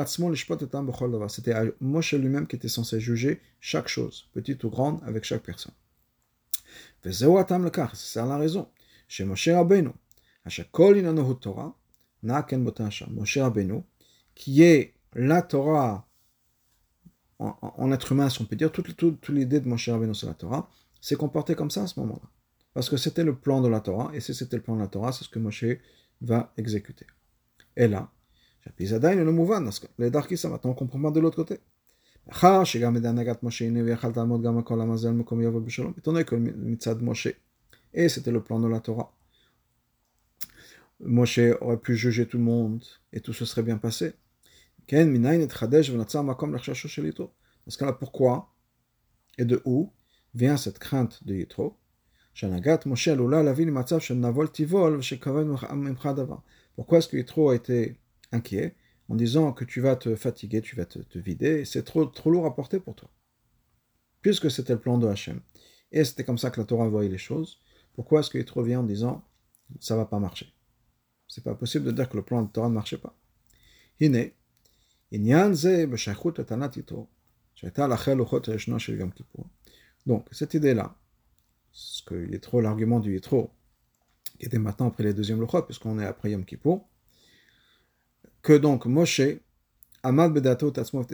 C'était 1.28 1.54
Moshe 1.80 2.14
lui-même 2.14 2.46
qui 2.46 2.56
était 2.56 2.68
censé 2.68 3.00
juger 3.00 3.40
chaque 3.60 3.88
chose, 3.88 4.30
petite 4.32 4.64
ou 4.64 4.70
grande, 4.70 5.00
avec 5.04 5.24
chaque 5.24 5.42
personne. 5.42 5.74
Vezeu 7.04 7.36
atam 7.36 7.64
lekach, 7.64 7.90
c'est 7.94 8.18
la 8.20 8.38
raison. 8.38 8.68
Chez 9.08 9.26
Moshe 9.26 9.48
Rabbeinu, 9.48 9.90
Hashakol 10.46 10.96
inanohu 10.96 11.34
Torah, 11.34 11.76
Naken 12.22 12.64
botasha. 12.64 13.06
Moshe 13.10 13.36
Rabbeinu, 13.36 13.82
qui 14.34 14.62
est 14.62 14.94
la 15.14 15.42
Torah 15.42 16.06
en, 17.38 17.90
être 17.90 18.12
humain, 18.12 18.28
si 18.28 18.42
on 18.42 18.44
peut 18.44 18.56
dire, 18.56 18.70
toute, 18.70 18.94
toute, 18.96 19.28
l'idée 19.28 19.60
de 19.60 19.68
Moshe 19.68 19.88
Rabbeinu 19.88 20.14
sur 20.14 20.28
la 20.28 20.34
Torah, 20.34 20.68
s'est 21.00 21.16
comporté 21.16 21.54
comme 21.54 21.70
ça 21.70 21.84
à 21.84 21.86
ce 21.86 21.98
moment-là. 22.00 22.28
Parce 22.74 22.90
que 22.90 22.98
c'était 22.98 23.24
le 23.24 23.34
plan 23.34 23.62
de 23.62 23.68
la 23.68 23.80
Torah, 23.80 24.10
et 24.14 24.20
si 24.20 24.34
c'était 24.34 24.56
le 24.56 24.62
plan 24.62 24.76
de 24.76 24.80
la 24.80 24.88
Torah, 24.88 25.12
c'est 25.12 25.24
ce 25.24 25.30
que 25.30 25.38
Moshe 25.38 25.64
va 26.20 26.52
exécuter. 26.58 27.06
Et 27.76 27.88
là, 27.88 28.10
Japizadain 28.66 29.14
le 29.14 29.32
mouvant, 29.32 29.64
les 29.98 30.10
Darkissa, 30.10 30.50
maintenant 30.50 30.72
on 30.72 30.74
comprend 30.74 31.00
pas 31.00 31.10
de 31.10 31.20
l'autre 31.20 31.36
côté. 31.36 31.60
Étant 32.28 32.62
donné 36.12 36.24
que 36.24 36.34
le 36.34 36.40
mitzad 36.40 37.00
Moshe 37.00 37.28
et 37.92 38.08
c'était 38.08 38.30
le 38.30 38.42
plan 38.42 38.60
de 38.60 38.68
la 38.68 38.80
Torah. 38.80 39.12
Moshe 41.00 41.40
aurait 41.60 41.78
pu 41.78 41.96
juger 41.96 42.26
tout 42.26 42.36
le 42.36 42.44
monde 42.44 42.84
et 43.12 43.20
tout 43.20 43.32
se 43.32 43.44
serait 43.44 43.62
bien 43.62 43.78
passé. 43.78 44.12
Dans 44.86 45.10
ce 47.68 47.78
cas-là, 47.78 47.92
pourquoi 47.92 48.54
et 49.38 49.44
de 49.44 49.62
où 49.64 49.92
vient 50.34 50.56
cette 50.56 50.78
crainte 50.78 51.24
de 51.24 51.34
Yitro. 51.34 51.76
Pourquoi 56.76 56.98
est-ce 56.98 57.08
que 57.08 57.16
Yitro 57.16 57.50
a 57.50 57.54
été 57.54 57.96
inquiet 58.32 58.76
en 59.08 59.16
disant 59.16 59.52
que 59.52 59.64
tu 59.64 59.80
vas 59.80 59.96
te 59.96 60.14
fatiguer, 60.14 60.62
tu 60.62 60.76
vas 60.76 60.86
te, 60.86 61.00
te 61.00 61.18
vider, 61.18 61.64
c'est 61.64 61.82
trop, 61.82 62.04
trop 62.04 62.30
lourd 62.30 62.46
à 62.46 62.54
porter 62.54 62.78
pour 62.78 62.94
toi 62.94 63.10
Puisque 64.22 64.50
c'était 64.50 64.74
le 64.74 64.80
plan 64.80 64.98
de 64.98 65.08
Hachem. 65.08 65.40
Et 65.90 66.04
c'était 66.04 66.24
comme 66.24 66.38
ça 66.38 66.50
que 66.50 66.60
la 66.60 66.66
Torah 66.66 66.88
voyait 66.88 67.08
les 67.08 67.18
choses. 67.18 67.60
Pourquoi 67.94 68.20
est-ce 68.20 68.30
qu'il 68.30 68.44
revient 68.52 68.76
en 68.76 68.84
disant 68.84 69.24
ça 69.80 69.96
va 69.96 70.04
pas 70.04 70.18
marcher? 70.18 70.52
C'est 71.26 71.44
pas 71.44 71.54
possible 71.54 71.86
de 71.86 71.92
dire 71.92 72.08
que 72.08 72.16
le 72.16 72.22
plan 72.22 72.42
de 72.42 72.46
la 72.46 72.52
Torah 72.52 72.68
ne 72.68 72.74
marchait 72.74 72.98
pas. 72.98 73.16
Donc, 80.06 80.26
cette 80.30 80.54
idée-là, 80.54 80.96
ce 81.72 82.02
que 82.02 82.30
Yitro, 82.30 82.60
l'argument 82.60 83.00
du 83.00 83.14
Yitro, 83.14 83.50
qui 84.38 84.46
était 84.46 84.58
maintenant 84.58 84.88
après 84.88 85.04
les 85.04 85.14
deuxièmes 85.14 85.40
Luchot, 85.40 85.62
puisqu'on 85.62 85.98
est 85.98 86.06
après 86.06 86.30
Yom 86.30 86.44
Kippur, 86.44 86.82
que 88.42 88.54
donc 88.54 88.86
Moshe, 88.86 89.20
Amad 90.02 90.32
Bedato 90.32 90.70
Tatsmov 90.70 91.06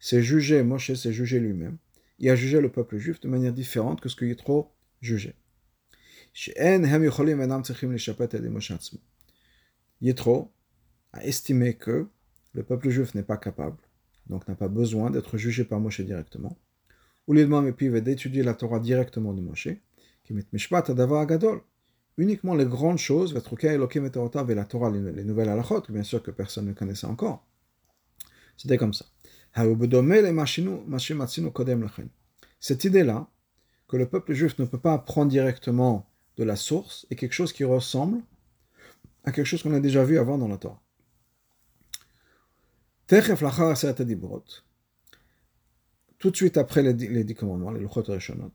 c'est 0.00 0.22
jugé, 0.22 0.62
Moshe 0.62 0.94
s'est 0.94 1.12
jugé 1.12 1.38
lui-même, 1.38 1.78
il 2.18 2.30
a 2.30 2.36
jugé 2.36 2.60
le 2.60 2.70
peuple 2.70 2.98
juif 2.98 3.20
de 3.20 3.28
manière 3.28 3.52
différente 3.52 4.00
que 4.00 4.08
ce 4.08 4.16
que 4.16 4.24
Yitro 4.24 4.72
jugeait. 5.00 5.36
Yitro 10.00 10.52
a 11.12 11.24
estimé 11.24 11.74
que 11.74 12.08
le 12.52 12.62
peuple 12.62 12.90
juif 12.90 13.14
n'est 13.14 13.22
pas 13.22 13.36
capable, 13.36 13.78
donc 14.26 14.46
n'a 14.48 14.54
pas 14.54 14.68
besoin 14.68 15.10
d'être 15.10 15.36
jugé 15.38 15.64
par 15.64 15.80
Moshe 15.80 16.00
directement, 16.00 16.58
ou 17.26 17.36
et 17.36 18.00
d'étudier 18.00 18.42
la 18.42 18.54
Torah 18.54 18.80
directement 18.80 19.32
de 19.32 19.40
Moshe, 19.42 19.68
qui 20.24 20.32
met 20.32 20.44
mishpat 20.52 20.90
agadol. 20.90 21.60
Uniquement 22.16 22.54
les 22.54 22.66
grandes 22.66 22.98
choses, 22.98 23.32
et 23.32 24.54
la 24.54 24.64
Torah, 24.64 24.90
les 24.90 25.24
nouvelles 25.24 25.48
halachot, 25.48 25.84
bien 25.88 26.02
sûr 26.02 26.20
que 26.22 26.32
personne 26.32 26.66
ne 26.66 26.72
connaissait 26.72 27.06
encore. 27.06 27.46
C'était 28.56 28.76
comme 28.76 28.92
ça. 28.92 29.06
Cette 32.60 32.84
idée-là, 32.84 33.28
que 33.86 33.96
le 33.96 34.06
peuple 34.08 34.32
juif 34.32 34.58
ne 34.58 34.64
peut 34.64 34.80
pas 34.80 34.94
apprendre 34.94 35.30
directement 35.30 36.10
de 36.36 36.44
la 36.44 36.56
source, 36.56 37.06
est 37.10 37.14
quelque 37.14 37.32
chose 37.32 37.52
qui 37.52 37.64
ressemble 37.64 38.20
à 39.24 39.32
quelque 39.32 39.46
chose 39.46 39.62
qu'on 39.62 39.74
a 39.74 39.80
déjà 39.80 40.04
vu 40.04 40.18
avant 40.18 40.38
dans 40.38 40.48
la 40.48 40.56
Torah. 40.56 40.82
Tout 46.18 46.30
de 46.30 46.36
suite 46.36 46.58
après 46.58 46.82
les 46.82 46.92
dix, 46.92 47.34
commandements, 47.34 47.70
les 47.70 47.80
Luchot 47.80 48.02
Rishonot, 48.02 48.52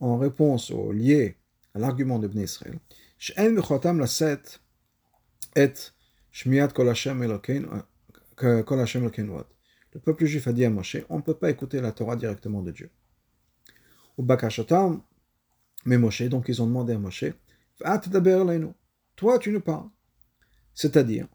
en 0.00 0.16
réponse 0.16 0.70
au 0.70 0.90
lié 0.90 1.36
à 1.74 1.78
l'argument 1.78 2.18
de 2.18 2.28
Ben 2.28 2.40
Israël, 2.40 2.78
le 9.94 10.00
peuple 10.00 10.24
juif 10.24 10.48
a 10.48 10.52
dit 10.54 10.64
à 10.64 10.70
Moshe, 10.70 10.96
on 11.10 11.18
ne 11.18 11.22
peut 11.22 11.34
pas 11.34 11.50
écouter 11.50 11.82
la 11.82 11.92
Torah 11.92 12.16
directement 12.16 12.62
de 12.62 12.70
Dieu. 12.70 12.90
Ou 14.16 14.22
Bakashatam, 14.22 15.02
mais 15.84 15.98
Moshe, 15.98 16.22
donc 16.22 16.48
ils 16.48 16.62
ont 16.62 16.66
demandé 16.66 16.94
à 16.94 16.98
Moshe, 16.98 17.26
toi 19.14 19.38
tu 19.38 19.52
nous 19.52 19.60
parles. 19.60 19.90
C'est-à-dire 20.72 21.28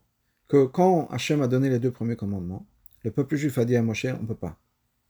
que 0.47 0.65
quand 0.65 1.07
Hachem 1.07 1.41
a 1.41 1.47
donné 1.47 1.69
les 1.69 1.79
deux 1.79 1.91
premiers 1.91 2.15
commandements, 2.15 2.65
le 3.03 3.11
peuple 3.11 3.35
juif 3.35 3.57
a 3.57 3.65
dit 3.65 3.75
à 3.75 3.81
Moshe, 3.81 4.05
on 4.05 4.21
ne 4.21 4.27
peut 4.27 4.35
pas. 4.35 4.59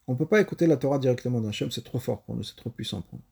On 0.07 0.13
ne 0.13 0.17
peut 0.17 0.25
pas 0.25 0.39
écouter 0.39 0.67
la 0.67 0.77
Torah 0.77 0.99
directement 0.99 1.41
d'Hachem, 1.41 1.71
c'est 1.71 1.83
trop 1.83 1.99
fort 1.99 2.23
pour 2.23 2.35
nous, 2.35 2.43
c'est 2.43 2.55
trop 2.55 2.69
puissant 2.69 3.01
pour 3.01 3.19
nous. 3.19 3.25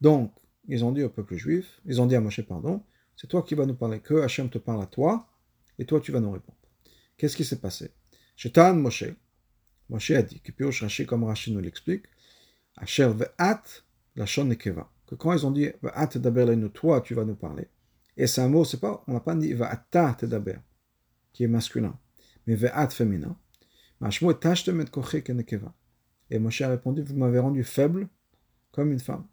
Donc, 0.00 0.32
ils 0.68 0.84
ont 0.84 0.92
dit 0.92 1.02
au 1.02 1.08
peuple 1.08 1.36
juif, 1.36 1.80
ils 1.86 2.00
ont 2.00 2.06
dit 2.06 2.14
à 2.14 2.20
Moshe, 2.20 2.42
pardon, 2.42 2.82
c'est 3.16 3.26
toi 3.26 3.42
qui 3.42 3.54
vas 3.54 3.66
nous 3.66 3.74
parler, 3.74 4.00
que 4.00 4.22
Hachem 4.22 4.48
te 4.48 4.58
parle 4.58 4.82
à 4.82 4.86
toi, 4.86 5.28
et 5.78 5.86
toi 5.86 6.00
tu 6.00 6.12
vas 6.12 6.20
nous 6.20 6.30
répondre. 6.30 6.58
Qu'est-ce 7.16 7.36
qui 7.36 7.44
s'est 7.44 7.60
passé? 7.60 7.90
Shetan 8.36 8.74
Moshe, 8.74 9.04
Moshe 9.88 10.12
a 10.12 10.22
dit, 10.22 10.40
Rashi, 10.80 11.06
comme 11.06 11.24
Rashi 11.24 11.52
nous 11.52 11.60
l'explique, 11.60 12.04
Asher 12.76 13.08
ve'at 13.08 13.62
la 14.16 14.24
nekeva. 14.44 14.90
Que 15.06 15.14
quand 15.14 15.32
ils 15.32 15.46
ont 15.46 15.50
dit 15.50 15.68
ve'at 15.82 16.18
daber 16.18 16.56
nous, 16.56 16.68
toi 16.68 17.00
tu 17.00 17.14
vas 17.14 17.24
nous 17.24 17.34
parler. 17.34 17.68
Et 18.16 18.26
c'est 18.26 18.40
un 18.40 18.48
mot, 18.48 18.64
c'est 18.64 18.80
pas, 18.80 19.04
on 19.06 19.12
n'a 19.12 19.20
pas 19.20 19.34
dit 19.34 19.52
ve'ata 19.52 20.16
daber, 20.22 20.58
qui 21.32 21.44
est 21.44 21.48
masculin, 21.48 21.98
mais 22.46 22.54
ve'at 22.54 22.88
féminin. 22.90 23.36
Et 26.30 26.38
Moshe 26.38 26.60
a 26.62 26.68
répondu, 26.68 27.02
vous 27.02 27.16
m'avez 27.16 27.38
rendu 27.38 27.62
faible 27.62 28.08
comme 28.72 28.90
une 28.90 29.00
femme. 29.00 29.26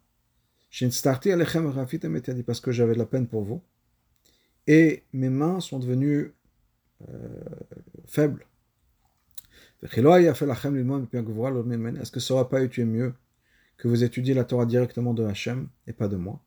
Alechem 0.72 1.88
et 2.38 2.44
parce 2.44 2.62
que 2.62 2.72
j'avais 2.72 2.94
de 2.94 3.00
la 3.00 3.06
peine 3.06 3.28
pour 3.28 3.44
vous. 3.44 3.62
Et 4.68 5.04
mes 5.14 5.30
mains 5.30 5.60
sont 5.60 5.80
devenues 5.80 6.34
euh, 7.08 7.44
faible. 8.06 8.46
Est-ce 9.82 10.02
que 12.12 12.20
ça 12.20 12.34
n'aurait 12.34 12.50
pas 12.50 12.62
été 12.62 12.86
mieux 12.86 13.14
que 13.78 13.88
vous 13.88 14.04
étudiez 14.04 14.34
la 14.34 14.44
Torah 14.44 14.66
directement 14.66 15.14
de 15.14 15.24
Hachem 15.24 15.70
et 15.88 15.94
pas 15.94 16.10
de 16.10 16.18
moi 16.18 16.44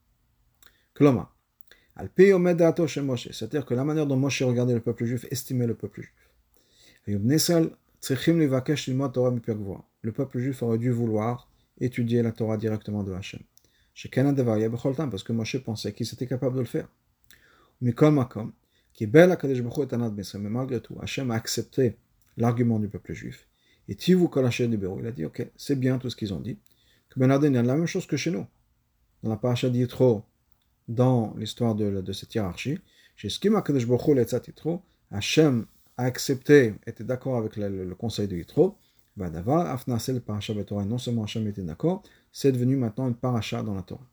C'est-à-dire 1.96 3.66
que 3.66 3.74
la 3.74 3.84
manière 3.84 4.06
dont 4.06 4.16
Moshe 4.16 4.42
regardait 4.42 4.74
le 4.74 4.80
peuple 4.80 5.04
juif, 5.04 5.26
estimait 5.30 5.66
le 5.66 5.74
peuple 5.74 6.02
juif. 6.02 6.30
Le 10.02 10.12
peuple 10.12 10.38
juif 10.38 10.62
aurait 10.62 10.78
dû 10.78 10.90
vouloir 10.90 11.48
étudier 11.78 12.22
la 12.22 12.32
Torah 12.32 12.56
directement 12.56 13.02
de 13.02 13.12
Hachem. 13.12 13.40
Parce 15.10 15.22
que 15.22 15.32
Moshe 15.32 15.58
pensait 15.58 15.92
qu'il 15.92 16.06
était 16.06 16.26
capable 16.26 16.56
de 16.56 16.60
le 16.60 16.66
faire. 16.66 16.88
Mais 17.80 17.92
comme 17.92 18.24
qui 18.94 19.06
mais 19.06 19.26
malgré 20.50 20.80
tout, 20.80 20.98
Hachem 21.00 21.30
a 21.30 21.34
accepté 21.34 21.96
l'argument 22.36 22.78
du 22.78 22.88
peuple 22.88 23.12
juif. 23.12 23.48
Et 23.88 23.94
Tivu 23.94 24.28
Bureau, 24.28 25.00
il 25.00 25.06
a 25.06 25.12
dit, 25.12 25.24
ok, 25.24 25.46
c'est 25.56 25.78
bien 25.78 25.98
tout 25.98 26.08
ce 26.08 26.16
qu'ils 26.16 26.32
ont 26.32 26.40
dit. 26.40 26.58
Que 27.10 27.18
Ben 27.18 27.28
la 27.28 27.38
même 27.38 27.86
chose 27.86 28.06
que 28.06 28.16
chez 28.16 28.30
nous. 28.30 28.46
Dans 29.22 29.30
la 29.30 29.36
paracha 29.36 29.68
d'Yitro, 29.68 30.24
dans 30.88 31.34
l'histoire 31.36 31.74
de, 31.74 32.00
de, 32.00 32.12
cette 32.12 32.34
hiérarchie, 32.34 32.78
Hachem 35.10 35.66
a 35.96 36.04
accepté, 36.04 36.74
était 36.86 37.04
d'accord 37.04 37.36
avec 37.36 37.56
le, 37.56 37.84
le, 37.84 37.94
conseil 37.94 38.28
de 38.28 38.36
Yitro, 38.36 38.76
Vadavar, 39.16 39.84
paracha 40.24 40.64
Torah, 40.64 40.84
non 40.84 40.98
seulement 40.98 41.24
Hachem 41.24 41.46
était 41.46 41.62
d'accord, 41.62 42.02
c'est 42.32 42.52
devenu 42.52 42.76
maintenant 42.76 43.08
une 43.08 43.14
paracha 43.14 43.62
dans 43.62 43.74
la 43.74 43.82
Torah. 43.82 44.08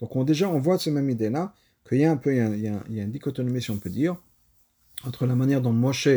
Donc 0.00 0.14
on, 0.14 0.24
déjà, 0.24 0.48
on 0.48 0.60
voit 0.60 0.78
cette 0.78 0.92
même 0.92 1.10
idée-là, 1.10 1.54
qu'il 1.86 1.98
y 1.98 2.04
a 2.04 2.12
un 2.12 2.16
peu, 2.16 2.34
il 2.34 2.60
y 2.60 2.68
a, 2.68 2.82
une 2.86 3.10
dichotomie, 3.10 3.60
si 3.60 3.70
on 3.70 3.78
peut 3.78 3.90
dire, 3.90 4.16
entre 5.04 5.26
la 5.26 5.34
manière 5.34 5.60
dont 5.60 5.72
Moshe 5.72 6.08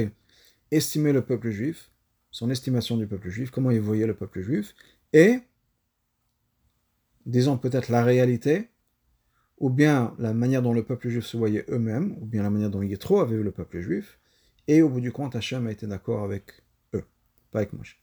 estimait 0.69 1.13
le 1.13 1.23
peuple 1.23 1.49
juif, 1.49 1.91
son 2.29 2.49
estimation 2.49 2.97
du 2.97 3.07
peuple 3.07 3.29
juif, 3.29 3.51
comment 3.51 3.71
il 3.71 3.81
voyait 3.81 4.07
le 4.07 4.15
peuple 4.15 4.41
juif, 4.41 4.75
et, 5.13 5.39
disons 7.25 7.57
peut-être 7.57 7.89
la 7.89 8.03
réalité, 8.03 8.70
ou 9.61 9.69
bien 9.69 10.15
la 10.17 10.33
manière 10.33 10.63
dont 10.63 10.73
le 10.73 10.83
peuple 10.83 11.07
juif 11.09 11.23
se 11.23 11.37
voyait 11.37 11.65
eux-mêmes, 11.69 12.17
ou 12.19 12.25
bien 12.25 12.41
la 12.41 12.49
manière 12.49 12.71
dont 12.71 12.81
Yitro 12.81 13.19
avait 13.19 13.37
vu 13.37 13.43
le 13.43 13.51
peuple 13.51 13.79
juif, 13.79 14.17
et 14.67 14.81
au 14.81 14.89
bout 14.89 15.01
du 15.01 15.11
compte, 15.11 15.35
Hachem 15.35 15.67
a 15.67 15.71
été 15.71 15.85
d'accord 15.85 16.23
avec 16.23 16.63
eux, 16.95 17.03
pas 17.51 17.59
avec 17.59 17.71
Moshe. 17.73 18.01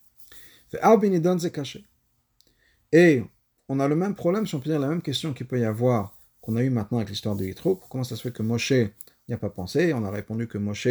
Et 2.92 3.22
on 3.68 3.80
a 3.80 3.88
le 3.88 3.96
même 3.96 4.14
problème, 4.14 4.46
si 4.46 4.54
on 4.54 4.60
peut 4.60 4.70
dire 4.70 4.78
la 4.78 4.86
même 4.86 5.02
question 5.02 5.34
qu'il 5.34 5.48
peut 5.48 5.58
y 5.58 5.64
avoir 5.64 6.16
qu'on 6.40 6.54
a 6.54 6.62
eu 6.62 6.70
maintenant 6.70 6.98
avec 6.98 7.10
l'histoire 7.10 7.34
de 7.34 7.44
Yitro. 7.44 7.82
Comment 7.90 8.04
ça 8.04 8.14
se 8.14 8.22
fait 8.22 8.32
que 8.32 8.44
Moshe 8.44 8.72
n'y 9.28 9.34
a 9.34 9.38
pas 9.38 9.50
pensé 9.50 9.92
On 9.92 10.04
a 10.04 10.10
répondu 10.12 10.46
que 10.46 10.58
Moshe, 10.58 10.88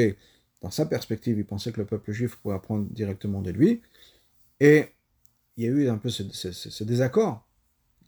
dans 0.61 0.69
sa 0.69 0.85
perspective, 0.85 1.37
il 1.37 1.45
pensait 1.45 1.71
que 1.71 1.79
le 1.79 1.87
peuple 1.87 2.11
juif 2.11 2.35
pouvait 2.35 2.55
apprendre 2.55 2.87
directement 2.91 3.41
de 3.41 3.51
lui. 3.51 3.81
Et 4.59 4.87
il 5.55 5.63
y 5.63 5.67
a 5.67 5.71
eu 5.71 5.87
un 5.87 5.97
peu 5.97 6.09
ce, 6.09 6.83
désaccord. 6.83 7.47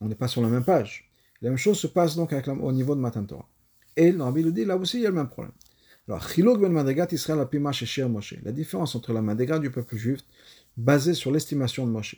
On 0.02 0.10
n'est 0.10 0.16
pas 0.16 0.28
sur 0.28 0.42
la 0.42 0.50
même 0.50 0.66
page. 0.66 1.09
La 1.42 1.50
même 1.50 1.58
chose 1.58 1.80
se 1.80 1.88
passe 1.88 2.16
donc 2.16 2.34
avec 2.34 2.48
au 2.48 2.72
niveau 2.72 2.96
de 2.96 3.00
Matan 3.00 3.24
Torah. 3.24 3.48
Et 3.96 4.12
le 4.12 4.24
Rabbi 4.24 4.44
le 4.44 4.52
dit, 4.52 4.66
là 4.66 4.78
aussi, 4.78 4.98
il 4.98 5.04
y 5.04 5.06
a 5.06 5.10
le 5.10 5.16
même 5.16 5.30
problème. 5.30 5.54
Alors, 6.08 6.26
ben 6.58 7.06
Israël 7.12 8.10
Moshe. 8.10 8.36
La 8.44 8.52
différence 8.52 8.96
entre 8.96 9.14
la 9.14 9.22
Madrigat 9.22 9.60
du 9.60 9.70
peuple 9.70 9.96
juif, 9.96 10.22
basée 10.76 11.14
sur 11.14 11.32
l'estimation 11.32 11.86
de 11.86 11.92
Moshe. 11.92 12.18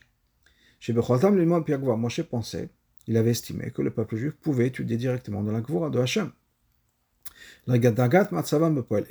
Chez 0.79 0.93
Moshe 0.93 2.21
pensait 2.21 2.69
il 3.07 3.17
avait 3.17 3.31
estimé 3.31 3.71
que 3.71 3.81
le 3.81 3.91
peuple 3.91 4.15
juif 4.15 4.33
pouvait 4.35 4.67
étudier 4.67 4.97
directement 4.97 5.43
dans 5.43 5.51
la 5.51 5.61
Gvura 5.61 5.89
de 5.89 5.99
Hachem. 5.99 6.31
Et 7.67 7.79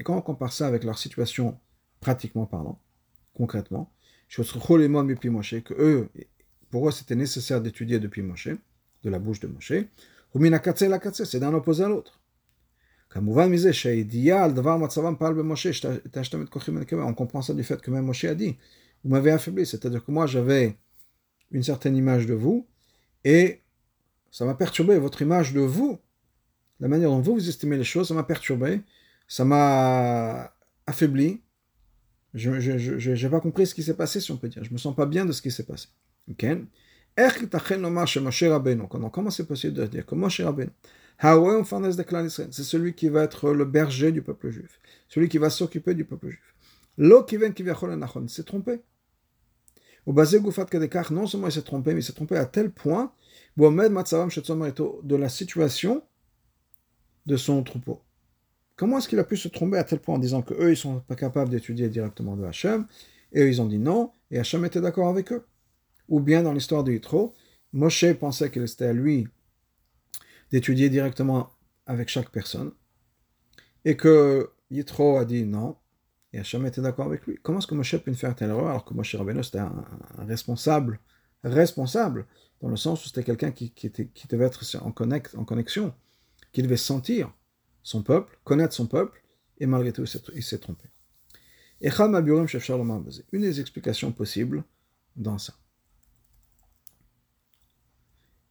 quand 0.03 0.17
on 0.17 0.23
compare 0.23 0.53
ça 0.53 0.67
avec 0.67 0.85
leur 0.85 0.99
situation 0.99 1.59
pratiquement 2.01 2.47
parlant, 2.47 2.81
concrètement, 3.35 3.93
que 5.63 5.75
eux, 5.75 6.09
pour 6.71 6.89
eux 6.89 6.93
c'était 6.93 7.17
nécessaire 7.17 7.61
d'étudier 7.61 7.99
depuis 7.99 8.23
Moshe, 8.23 8.49
de 9.05 9.11
la 9.11 9.19
bouche 9.19 9.41
de 9.41 9.49
Moshe, 9.49 9.73
c'est 11.25 11.41
d'un 11.41 11.55
opposé 11.55 11.85
à 11.85 11.89
l'autre. 11.89 12.21
On 13.15 13.21
comprend 17.15 17.43
ça 17.43 17.55
du 17.55 17.65
fait 17.65 17.81
que 17.81 17.91
même 17.91 18.05
Moshe 18.05 18.25
a 18.25 18.35
dit, 18.35 18.57
vous 19.03 19.11
m'avez 19.11 19.33
affaibli, 19.33 19.67
c'est-à-dire 19.67 20.05
que 20.05 20.13
moi 20.13 20.27
j'avais 20.27 20.77
une 21.51 21.65
certaine 21.65 21.97
image 21.97 22.27
de 22.27 22.35
vous, 22.35 22.69
et 23.25 23.63
ça 24.31 24.45
m'a 24.45 24.55
perturbé, 24.55 24.97
votre 24.99 25.23
image 25.23 25.53
de 25.53 25.61
vous, 25.61 25.99
la 26.79 26.87
manière 26.87 27.11
dont 27.11 27.21
vous, 27.21 27.35
vous 27.35 27.49
estimez 27.49 27.77
les 27.77 27.85
choses, 27.85 28.07
ça 28.09 28.15
m'a 28.15 28.23
perturbé, 28.23 28.83
ça 29.27 29.45
m'a 29.45 30.55
affaibli, 30.87 31.41
je 32.35 33.11
n'ai 33.11 33.29
pas 33.29 33.41
compris 33.41 33.67
ce 33.67 33.75
qui 33.75 33.83
s'est 33.83 33.97
passé, 33.97 34.21
si 34.21 34.31
on 34.31 34.37
peut 34.37 34.49
dire, 34.49 34.63
je 34.63 34.73
me 34.73 34.79
sens 34.79 34.95
pas 34.95 35.07
bien 35.07 35.27
de 35.27 35.33
ce 35.33 35.43
qui 35.43 35.51
s'est 35.51 35.67
passé. 35.67 35.89
Ok 36.31 36.47
Comment 37.17 38.07
c'est 39.31 39.47
possible 39.47 39.75
de 39.75 39.87
dire 39.87 40.07
que 40.07 40.15
Moshe 40.15 40.41
Rabbeinu, 40.41 40.71
c'est 41.23 42.63
celui 42.63 42.95
qui 42.95 43.09
va 43.09 43.25
être 43.25 43.51
le 43.51 43.65
berger 43.65 44.13
du 44.13 44.23
peuple 44.23 44.51
juif, 44.51 44.81
celui 45.09 45.29
qui 45.29 45.39
va 45.39 45.51
s'occuper 45.51 45.95
du 45.95 46.05
peuple 46.05 46.29
juif. 46.29 46.55
L'eau 46.97 47.25
qui 47.25 47.37
vient 47.37 47.53
il 47.53 48.29
s'est 48.29 48.45
trompé. 48.45 48.81
Au 50.07 50.13
basé 50.13 50.41
non 50.41 51.27
seulement 51.27 51.47
il 51.47 51.53
s'est 51.53 51.63
trompé, 51.63 51.93
mais 51.93 52.01
il 52.01 52.05
s'est 52.05 52.15
trompé 52.15 52.37
à 52.37 52.47
tel 52.47 52.71
point 52.71 53.13
de 53.57 55.17
la 55.17 55.29
situation 55.29 56.03
de 57.27 57.37
son 57.37 57.63
troupeau. 57.63 58.01
Comment 58.77 58.99
est-ce 58.99 59.09
qu'il 59.09 59.19
a 59.19 59.25
pu 59.25 59.37
se 59.37 59.49
tromper 59.49 59.77
à 59.77 59.85
tel 59.85 60.01
point 60.01 60.15
en 60.15 60.19
disant 60.19 60.41
que 60.41 60.55
eux 60.55 60.71
ils 60.71 60.77
sont 60.77 61.01
pas 61.01 61.17
capables 61.17 61.51
d'étudier 61.51 61.91
directement 61.91 62.35
de 62.35 62.45
Hachem 62.45 62.87
et 63.33 63.43
eux 63.43 63.49
ils 63.49 63.61
ont 63.61 63.67
dit 63.67 63.79
non 63.79 64.11
et 64.31 64.39
Hachem 64.39 64.65
était 64.65 64.81
d'accord 64.81 65.09
avec 65.09 65.33
eux? 65.33 65.45
Ou 66.11 66.21
bien 66.21 66.43
dans 66.43 66.53
l'histoire 66.53 66.85
de 66.85 66.93
Yitro, 66.93 67.35
Moshe 67.73 68.13
pensait 68.19 68.51
qu'il 68.51 68.63
était 68.63 68.85
à 68.85 68.93
lui 68.93 69.29
d'étudier 70.53 70.91
directement 70.91 71.51
avec 71.87 72.09
chaque 72.09 72.31
personne, 72.31 72.73
et 73.85 73.97
que 73.97 74.51
Yitro 74.71 75.17
a 75.17 75.25
dit 75.25 75.45
non, 75.45 75.77
et 76.33 76.39
Hachem 76.39 76.67
était 76.67 76.81
d'accord 76.81 77.07
avec 77.07 77.27
lui. 77.27 77.39
Comment 77.43 77.59
est-ce 77.59 77.67
que 77.67 77.75
Moshe 77.75 77.97
peut 77.97 78.13
faire 78.13 78.35
telle 78.35 78.51
erreur 78.51 78.69
alors 78.69 78.85
que 78.85 78.95
Moshe 78.95 79.15
Rabbeinu 79.15 79.43
c'était 79.43 79.59
un, 79.59 79.85
responsable, 80.19 81.01
responsable, 81.43 82.27
dans 82.61 82.69
le 82.69 82.77
sens 82.77 83.05
où 83.05 83.09
c'était 83.09 83.25
quelqu'un 83.25 83.53
qui, 83.53 83.73
était, 83.83 84.09
qui 84.09 84.29
devait 84.29 84.45
être 84.45 84.63
en, 84.77 84.93
en 84.93 85.45
connexion, 85.45 85.95
qui 86.53 86.63
devait 86.63 86.77
sentir 86.77 87.33
son 87.83 88.03
peuple, 88.03 88.39
connaître 88.45 88.75
son 88.75 88.87
peuple, 88.87 89.23
et 89.59 89.67
malgré 89.67 89.93
tout 89.93 90.05
il 90.35 90.43
s'est 90.43 90.59
trompé. 90.59 90.85
Une 91.81 93.43
des 93.43 93.61
explications 93.61 94.13
possibles 94.13 94.65
dans 95.17 95.39
ça. 95.39 95.55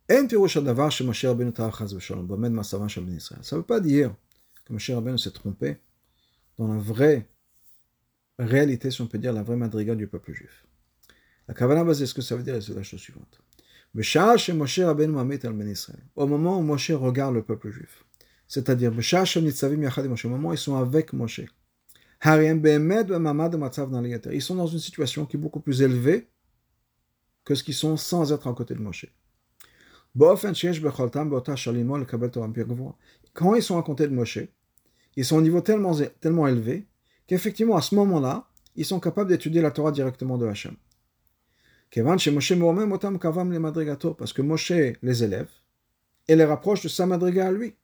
Ça 0.09 0.21
ne 3.55 3.57
veut 3.57 3.65
pas 3.65 3.79
dire 3.79 4.15
que 4.65 4.73
Moshe 4.73 4.89
Rabbeinu 4.89 5.19
s'est 5.19 5.31
trompé 5.31 5.77
dans 6.57 6.67
la 6.67 6.79
vraie 6.79 7.29
réalité, 8.39 8.89
si 8.89 9.01
on 9.01 9.07
peut 9.07 9.19
dire, 9.19 9.33
la 9.33 9.43
vraie 9.43 9.55
madriga 9.55 9.93
du 9.93 10.07
peuple 10.07 10.33
juif. 10.33 10.65
La 11.47 11.53
Kavanah 11.53 11.93
ce 11.93 12.13
que 12.13 12.21
ça 12.21 12.35
veut 12.35 12.43
dire, 12.43 12.61
c'est 12.61 12.73
la 12.73 12.83
chose 12.83 12.99
suivante. 12.99 13.41
Au 16.15 16.27
moment 16.27 16.59
où 16.59 16.61
Moshe 16.61 16.91
regarde 16.91 17.35
le 17.35 17.43
peuple 17.43 17.69
juif, 17.69 18.05
c'est-à-dire 18.47 18.91
au 18.91 20.29
moment 20.29 20.49
où 20.49 20.53
ils 20.53 20.57
sont 20.57 20.75
avec 20.75 21.13
Moshe, 21.13 21.41
ils 22.25 24.41
sont 24.41 24.55
dans 24.55 24.67
une 24.67 24.79
situation 24.79 25.25
qui 25.25 25.37
est 25.37 25.39
beaucoup 25.39 25.59
plus 25.59 25.81
élevée 25.81 26.29
que 27.45 27.55
ce 27.55 27.63
qu'ils 27.63 27.73
sont 27.73 27.97
sans 27.97 28.31
être 28.31 28.47
à 28.47 28.53
côté 28.53 28.75
de 28.75 28.79
Moshe. 28.79 29.07
Quand 33.33 33.55
ils 33.55 33.63
sont 33.63 33.77
à 33.77 33.83
côté 33.83 34.07
de 34.07 34.13
Moshe, 34.13 34.39
ils 35.15 35.25
sont 35.25 35.37
au 35.37 35.41
niveau 35.41 35.61
tellement, 35.61 35.95
tellement 36.19 36.47
élevé 36.47 36.87
qu'effectivement, 37.27 37.75
à 37.75 37.81
ce 37.81 37.95
moment-là, 37.95 38.47
ils 38.75 38.85
sont 38.85 38.99
capables 38.99 39.29
d'étudier 39.29 39.61
la 39.61 39.71
Torah 39.71 39.91
directement 39.91 40.37
de 40.37 40.47
Hachem. 40.47 40.75
Parce 44.17 44.33
que 44.33 44.41
Moshe 44.41 44.71
les 45.01 45.23
élève 45.23 45.49
et 46.27 46.35
les 46.35 46.45
rapproche 46.45 46.83
de 46.83 46.87
sa 46.87 47.05
madriga 47.05 47.47
à 47.47 47.51
lui. 47.51 47.75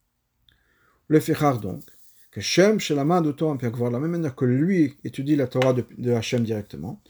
Le 1.07 1.19
Fichar 1.19 1.59
donc, 1.59 1.83
que 2.31 2.41
Shem 2.41 2.79
Shelamad 2.79 3.35
Torah 3.35 3.55
de 3.57 3.91
la 3.91 3.99
même 3.99 4.11
manière 4.11 4.35
que 4.35 4.45
lui 4.45 4.97
étudie 5.03 5.35
la 5.35 5.47
Torah 5.47 5.73
de, 5.73 5.85
de 5.97 6.11
Hachem 6.11 6.43
directement, 6.43 7.01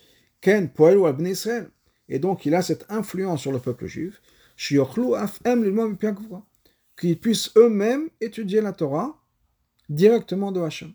Ken 0.42 0.70
Poel 0.70 0.98
ou 0.98 1.08
Israël. 1.26 1.70
Et 2.10 2.20
donc 2.20 2.46
il 2.46 2.54
a 2.54 2.62
cette 2.62 2.86
influence 2.90 3.42
sur 3.42 3.52
le 3.52 3.60
peuple 3.60 3.88
juif 3.88 4.22
qu'ils 6.98 7.20
puissent 7.20 7.52
eux-mêmes 7.58 8.10
étudier 8.22 8.62
la 8.62 8.74
Torah 8.74 9.22
directement 9.90 10.52
de 10.52 10.62
Hachem. 10.62 10.94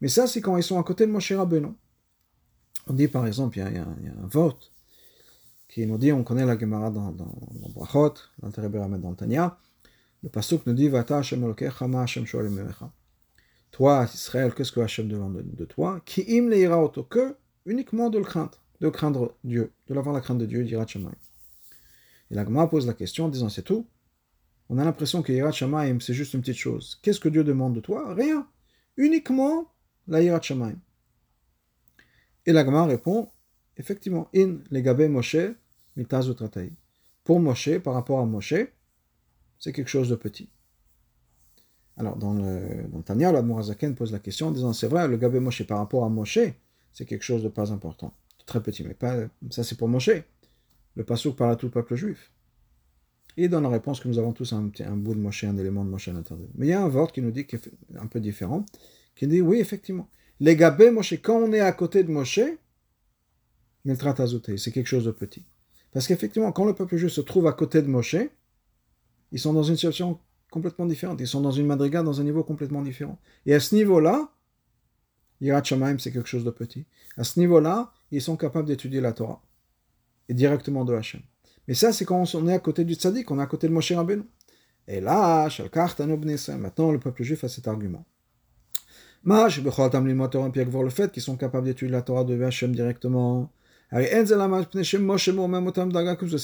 Mais 0.00 0.08
ça, 0.08 0.26
c'est 0.26 0.40
quand 0.40 0.56
ils 0.56 0.62
sont 0.62 0.78
à 0.78 0.82
côté 0.84 1.06
de 1.06 1.10
Moshe 1.10 1.32
Rabbeinu. 1.32 1.68
On 2.86 2.94
dit 2.94 3.08
par 3.08 3.26
exemple, 3.26 3.58
il 3.58 3.62
y, 3.62 3.78
a, 3.78 3.82
un 3.82 4.26
vote 4.26 4.72
qui 5.66 5.86
nous 5.86 5.98
dit, 5.98 6.12
on 6.12 6.24
connaît 6.24 6.46
la 6.46 6.58
Gemara 6.58 6.90
dans, 6.90 7.10
dans, 7.12 7.36
dans 7.52 7.68
Brachot, 7.70 8.14
l'intérêt 8.42 8.70
dans 8.70 9.14
Tanya, 9.14 9.58
le 10.22 10.28
Pasuk 10.30 10.66
nous 10.66 10.72
dit, 10.72 10.88
Vata 10.88 11.18
Hashem 11.18 11.54
Hashem 11.94 12.24
Toi, 13.70 14.06
Israël, 14.12 14.54
qu'est-ce 14.54 14.72
que 14.72 14.80
Hachem 14.80 15.08
demande 15.08 15.42
de, 15.44 15.64
toi? 15.64 16.00
Qui 16.04 16.24
im 16.38 16.48
le 16.48 17.02
que 17.02 17.36
uniquement 17.66 18.08
de 18.08 18.18
le 18.18 18.24
craindre, 18.24 18.58
de 18.80 18.88
craindre 18.88 19.34
Dieu, 19.44 19.72
de 19.88 19.94
l'avoir 19.94 20.14
la 20.14 20.20
crainte 20.20 20.38
de 20.38 20.46
Dieu, 20.46 20.64
dira. 20.64 20.86
Et 22.30 22.34
la 22.34 22.44
pose 22.66 22.86
la 22.86 22.94
question 22.94 23.26
en 23.26 23.28
disant 23.28 23.48
c'est 23.48 23.62
tout. 23.62 23.86
On 24.68 24.78
a 24.78 24.84
l'impression 24.84 25.22
que 25.22 25.32
Yirat 25.32 25.52
Shamaim, 25.52 25.98
c'est 26.00 26.14
juste 26.14 26.34
une 26.34 26.40
petite 26.40 26.56
chose. 26.56 26.98
Qu'est-ce 27.02 27.20
que 27.20 27.28
Dieu 27.28 27.42
demande 27.42 27.74
de 27.74 27.80
toi? 27.80 28.14
Rien. 28.14 28.46
Uniquement 28.96 29.72
la 30.06 30.20
Yirat 30.20 30.42
Shamaim. 30.42 30.76
Et 32.44 32.52
la 32.52 32.64
répond 32.84 33.30
effectivement, 33.78 34.28
in 34.34 34.58
legabe 34.70 35.08
Moshe 35.08 35.36
Pour 37.24 37.40
Moshe, 37.40 37.78
par 37.78 37.94
rapport 37.94 38.18
à 38.20 38.26
Moshe, 38.26 38.54
c'est 39.58 39.72
quelque 39.72 39.88
chose 39.88 40.08
de 40.08 40.16
petit. 40.16 40.48
Alors, 41.96 42.16
dans 42.16 42.34
le, 42.34 42.86
dans 42.92 43.02
Tanya, 43.02 43.32
la 43.32 43.42
pose 43.42 44.12
la 44.12 44.18
question 44.18 44.48
en 44.48 44.50
disant 44.52 44.72
c'est 44.72 44.86
vrai, 44.86 45.08
le 45.08 45.16
Gabe 45.16 45.36
Moshe 45.36 45.64
par 45.64 45.78
rapport 45.78 46.04
à 46.04 46.08
Moshe, 46.08 46.38
c'est 46.92 47.04
quelque 47.04 47.24
chose 47.24 47.42
de 47.42 47.48
pas 47.48 47.72
important, 47.72 48.14
de 48.38 48.44
très 48.44 48.62
petit, 48.62 48.84
mais 48.84 48.94
pas, 48.94 49.16
ça 49.50 49.64
c'est 49.64 49.76
pour 49.76 49.88
Moshe 49.88 50.10
le 50.98 51.04
Passouk 51.04 51.36
parle 51.36 51.52
à 51.52 51.56
tout 51.56 51.66
le 51.66 51.70
peuple 51.70 51.94
juif. 51.94 52.32
Et 53.36 53.48
dans 53.48 53.60
la 53.60 53.68
réponse 53.68 54.00
que 54.00 54.08
nous 54.08 54.18
avons 54.18 54.32
tous 54.32 54.52
un, 54.52 54.62
bout 54.96 55.14
de 55.14 55.20
Moshe, 55.20 55.44
un 55.44 55.56
élément 55.56 55.84
de 55.84 55.90
Moshe 55.90 56.08
à 56.08 56.12
l'intérieur. 56.12 56.48
Mais 56.56 56.66
il 56.66 56.70
y 56.70 56.72
a 56.72 56.82
un 56.82 56.88
vort 56.88 57.12
qui 57.12 57.22
nous 57.22 57.30
dit, 57.30 57.46
un 57.96 58.08
peu 58.08 58.18
différent, 58.18 58.66
qui 59.14 59.28
dit 59.28 59.40
oui, 59.40 59.60
effectivement. 59.60 60.10
Les 60.40 60.56
gabés 60.56 60.90
Moshe, 60.90 61.14
quand 61.22 61.36
on 61.36 61.52
est 61.52 61.60
à 61.60 61.70
côté 61.70 62.02
de 62.02 62.10
Moshe, 62.10 62.40
c'est 63.84 64.72
quelque 64.72 64.88
chose 64.88 65.04
de 65.04 65.12
petit. 65.12 65.46
Parce 65.92 66.08
qu'effectivement, 66.08 66.50
quand 66.50 66.64
le 66.64 66.74
peuple 66.74 66.96
juif 66.96 67.12
se 67.12 67.20
trouve 67.20 67.46
à 67.46 67.52
côté 67.52 67.80
de 67.80 67.86
Moshe, 67.86 68.16
ils 69.30 69.38
sont 69.38 69.52
dans 69.52 69.62
une 69.62 69.76
situation 69.76 70.18
complètement 70.50 70.86
différente. 70.86 71.20
Ils 71.20 71.28
sont 71.28 71.40
dans 71.40 71.52
une 71.52 71.66
madriga, 71.66 72.02
dans 72.02 72.20
un 72.20 72.24
niveau 72.24 72.42
complètement 72.42 72.82
différent. 72.82 73.20
Et 73.46 73.54
à 73.54 73.60
ce 73.60 73.76
niveau-là, 73.76 74.32
Yirat 75.40 75.62
Shamaim, 75.62 76.00
c'est 76.00 76.10
quelque 76.10 76.28
chose 76.28 76.44
de 76.44 76.50
petit. 76.50 76.86
À 77.16 77.22
ce 77.22 77.38
niveau-là, 77.38 77.92
ils 78.10 78.20
sont 78.20 78.36
capables 78.36 78.66
d'étudier 78.66 79.00
la 79.00 79.12
Torah 79.12 79.40
et 80.28 80.34
directement 80.34 80.84
de 80.84 80.94
Hachem. 80.94 81.22
Mais 81.66 81.74
ça, 81.74 81.92
c'est 81.92 82.04
quand 82.04 82.24
on 82.34 82.48
est 82.48 82.54
à 82.54 82.58
côté 82.58 82.84
du 82.84 82.94
tzaddik, 82.94 83.30
on 83.30 83.38
est 83.38 83.42
à 83.42 83.46
côté 83.46 83.68
de 83.68 83.72
Moshe 83.72 83.92
Rabbeinu. 83.92 84.24
Et 84.86 85.00
là, 85.00 85.48
maintenant 86.58 86.92
le 86.92 86.98
peuple 86.98 87.22
juif 87.22 87.44
a 87.44 87.48
cet 87.48 87.68
argument. 87.68 88.04
le 89.24 90.90
fait 90.90 91.12
qu'ils 91.12 91.22
sont 91.22 91.36
capables 91.36 91.66
d'étudier 91.66 91.92
la 91.92 92.02
Torah 92.02 92.24
de 92.24 92.42
Hachem 92.42 92.74
directement, 92.74 93.52
c'est 93.90 94.12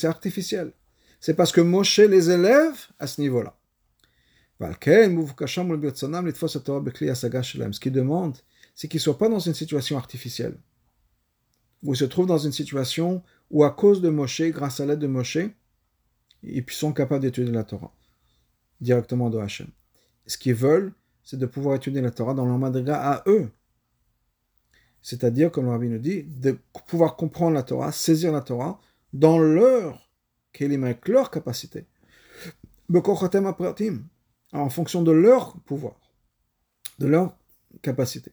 artificiel. 0.07 0.73
C'est 1.21 1.35
parce 1.35 1.53
que 1.53 1.61
Moshe 1.63 2.01
les 2.01 2.31
élève 2.31 2.75
à 2.99 3.07
ce 3.07 3.21
niveau-là. 3.21 3.57
Ce 4.61 4.67
qu'il 7.81 7.93
demande, 7.93 8.37
c'est 8.75 8.89
qu'ils 8.89 8.99
ne 8.99 9.03
soient 9.03 9.19
pas 9.19 9.29
dans 9.29 9.39
une 9.39 9.55
situation 9.55 9.97
artificielle, 9.97 10.57
où 11.83 11.95
ils 11.95 11.97
se 11.97 12.05
trouvent 12.05 12.27
dans 12.27 12.39
une 12.39 12.53
situation 12.53 13.23
ou 13.51 13.65
à 13.65 13.71
cause 13.71 14.01
de 14.01 14.09
Moshe, 14.09 14.43
grâce 14.43 14.81
à 14.81 14.87
l'aide 14.87 14.99
de 14.99 15.07
Moshe, 15.07 15.39
ils 16.43 16.65
sont 16.71 16.93
capables 16.93 17.23
d'étudier 17.23 17.53
la 17.53 17.65
Torah 17.65 17.93
directement 18.81 19.31
de 19.31 19.39
Hachem. 19.39 19.69
Ce 20.27 20.39
qu'ils 20.39 20.55
veulent, 20.55 20.93
c'est 21.23 21.39
de 21.39 21.47
pouvoir 21.47 21.77
étudier 21.77 22.01
la 22.01 22.11
Torah 22.11 22.35
dans 22.35 22.47
leur 22.47 22.59
madriga 22.59 22.97
à 22.97 23.23
eux. 23.27 23.51
C'est-à-dire, 25.01 25.51
comme 25.51 25.67
le 25.67 25.71
rabbi 25.71 25.89
nous 25.89 25.99
dit, 25.99 26.23
de 26.23 26.59
pouvoir 26.87 27.17
comprendre 27.17 27.55
la 27.55 27.63
Torah, 27.63 27.93
saisir 27.93 28.33
la 28.33 28.41
Torah 28.41 28.81
dans 29.13 29.39
leur 29.39 30.11
leur 31.07 31.31
capacité. 31.31 31.87
En 34.53 34.71
fonction 34.71 35.03
de 35.03 35.13
leur 35.13 35.59
pouvoir, 35.61 35.95
de 36.99 37.07
leur 37.07 37.37
capacité. 37.83 38.33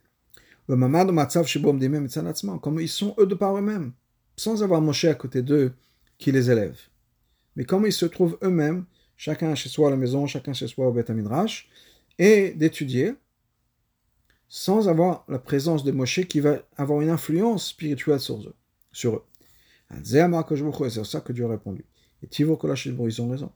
Comme 0.68 2.80
ils 2.80 2.90
sont 2.90 3.16
eux 3.18 3.26
de 3.26 3.36
par 3.36 3.58
eux-mêmes 3.58 3.94
sans 4.42 4.64
avoir 4.64 4.82
Moshe 4.82 5.06
à 5.06 5.14
côté 5.14 5.44
d'eux 5.44 5.74
qui 6.18 6.32
les 6.32 6.50
élève. 6.50 6.80
Mais 7.56 7.64
comme 7.64 7.86
ils 7.86 7.94
se 7.94 8.08
trouvent 8.08 8.40
eux-mêmes, 8.42 8.86
chacun 9.16 9.54
chez 9.54 9.70
soi 9.70 9.90
à 9.90 9.92
la 9.92 9.98
maison, 9.98 10.26
chacun 10.26 10.54
chez 10.54 10.68
soi 10.68 10.88
au 10.88 10.92
Beth 10.92 11.12
et 12.18 12.52
d'étudier 12.52 13.14
sans 14.50 14.90
avoir 14.90 15.26
la 15.30 15.38
présence 15.40 15.84
de 15.84 15.92
Moshe 15.92 16.22
qui 16.28 16.40
va 16.40 16.58
avoir 16.76 17.02
une 17.02 17.10
influence 17.10 17.70
spirituelle 17.70 18.20
sur 18.20 18.42
eux. 18.42 18.56
Sur 18.92 19.16
eux. 19.16 19.26
C'est 20.04 21.04
ça 21.06 21.22
que 21.22 21.34
Dieu 21.34 21.46
a 21.46 21.50
répondu. 21.50 21.86
Et 22.24 22.28
Tivo 22.28 22.60
ils 23.08 23.22
ont 23.22 23.30
raison. 23.30 23.52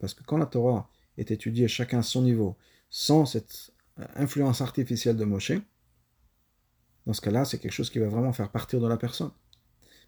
Parce 0.00 0.14
que 0.14 0.24
quand 0.24 0.38
la 0.38 0.46
Torah 0.46 0.90
est 1.16 1.30
étudiée 1.30 1.68
chacun 1.68 2.00
à 2.00 2.02
son 2.02 2.22
niveau, 2.22 2.56
sans 2.90 3.24
cette 3.26 3.70
euh, 3.98 4.04
influence 4.16 4.60
artificielle 4.60 5.16
de 5.16 5.24
Moshe, 5.24 5.52
dans 7.06 7.12
ce 7.12 7.20
cas-là, 7.20 7.44
c'est 7.44 7.58
quelque 7.58 7.72
chose 7.72 7.90
qui 7.90 7.98
va 7.98 8.08
vraiment 8.08 8.32
faire 8.32 8.50
partir 8.50 8.80
de 8.80 8.88
la 8.88 8.96
personne. 8.96 9.30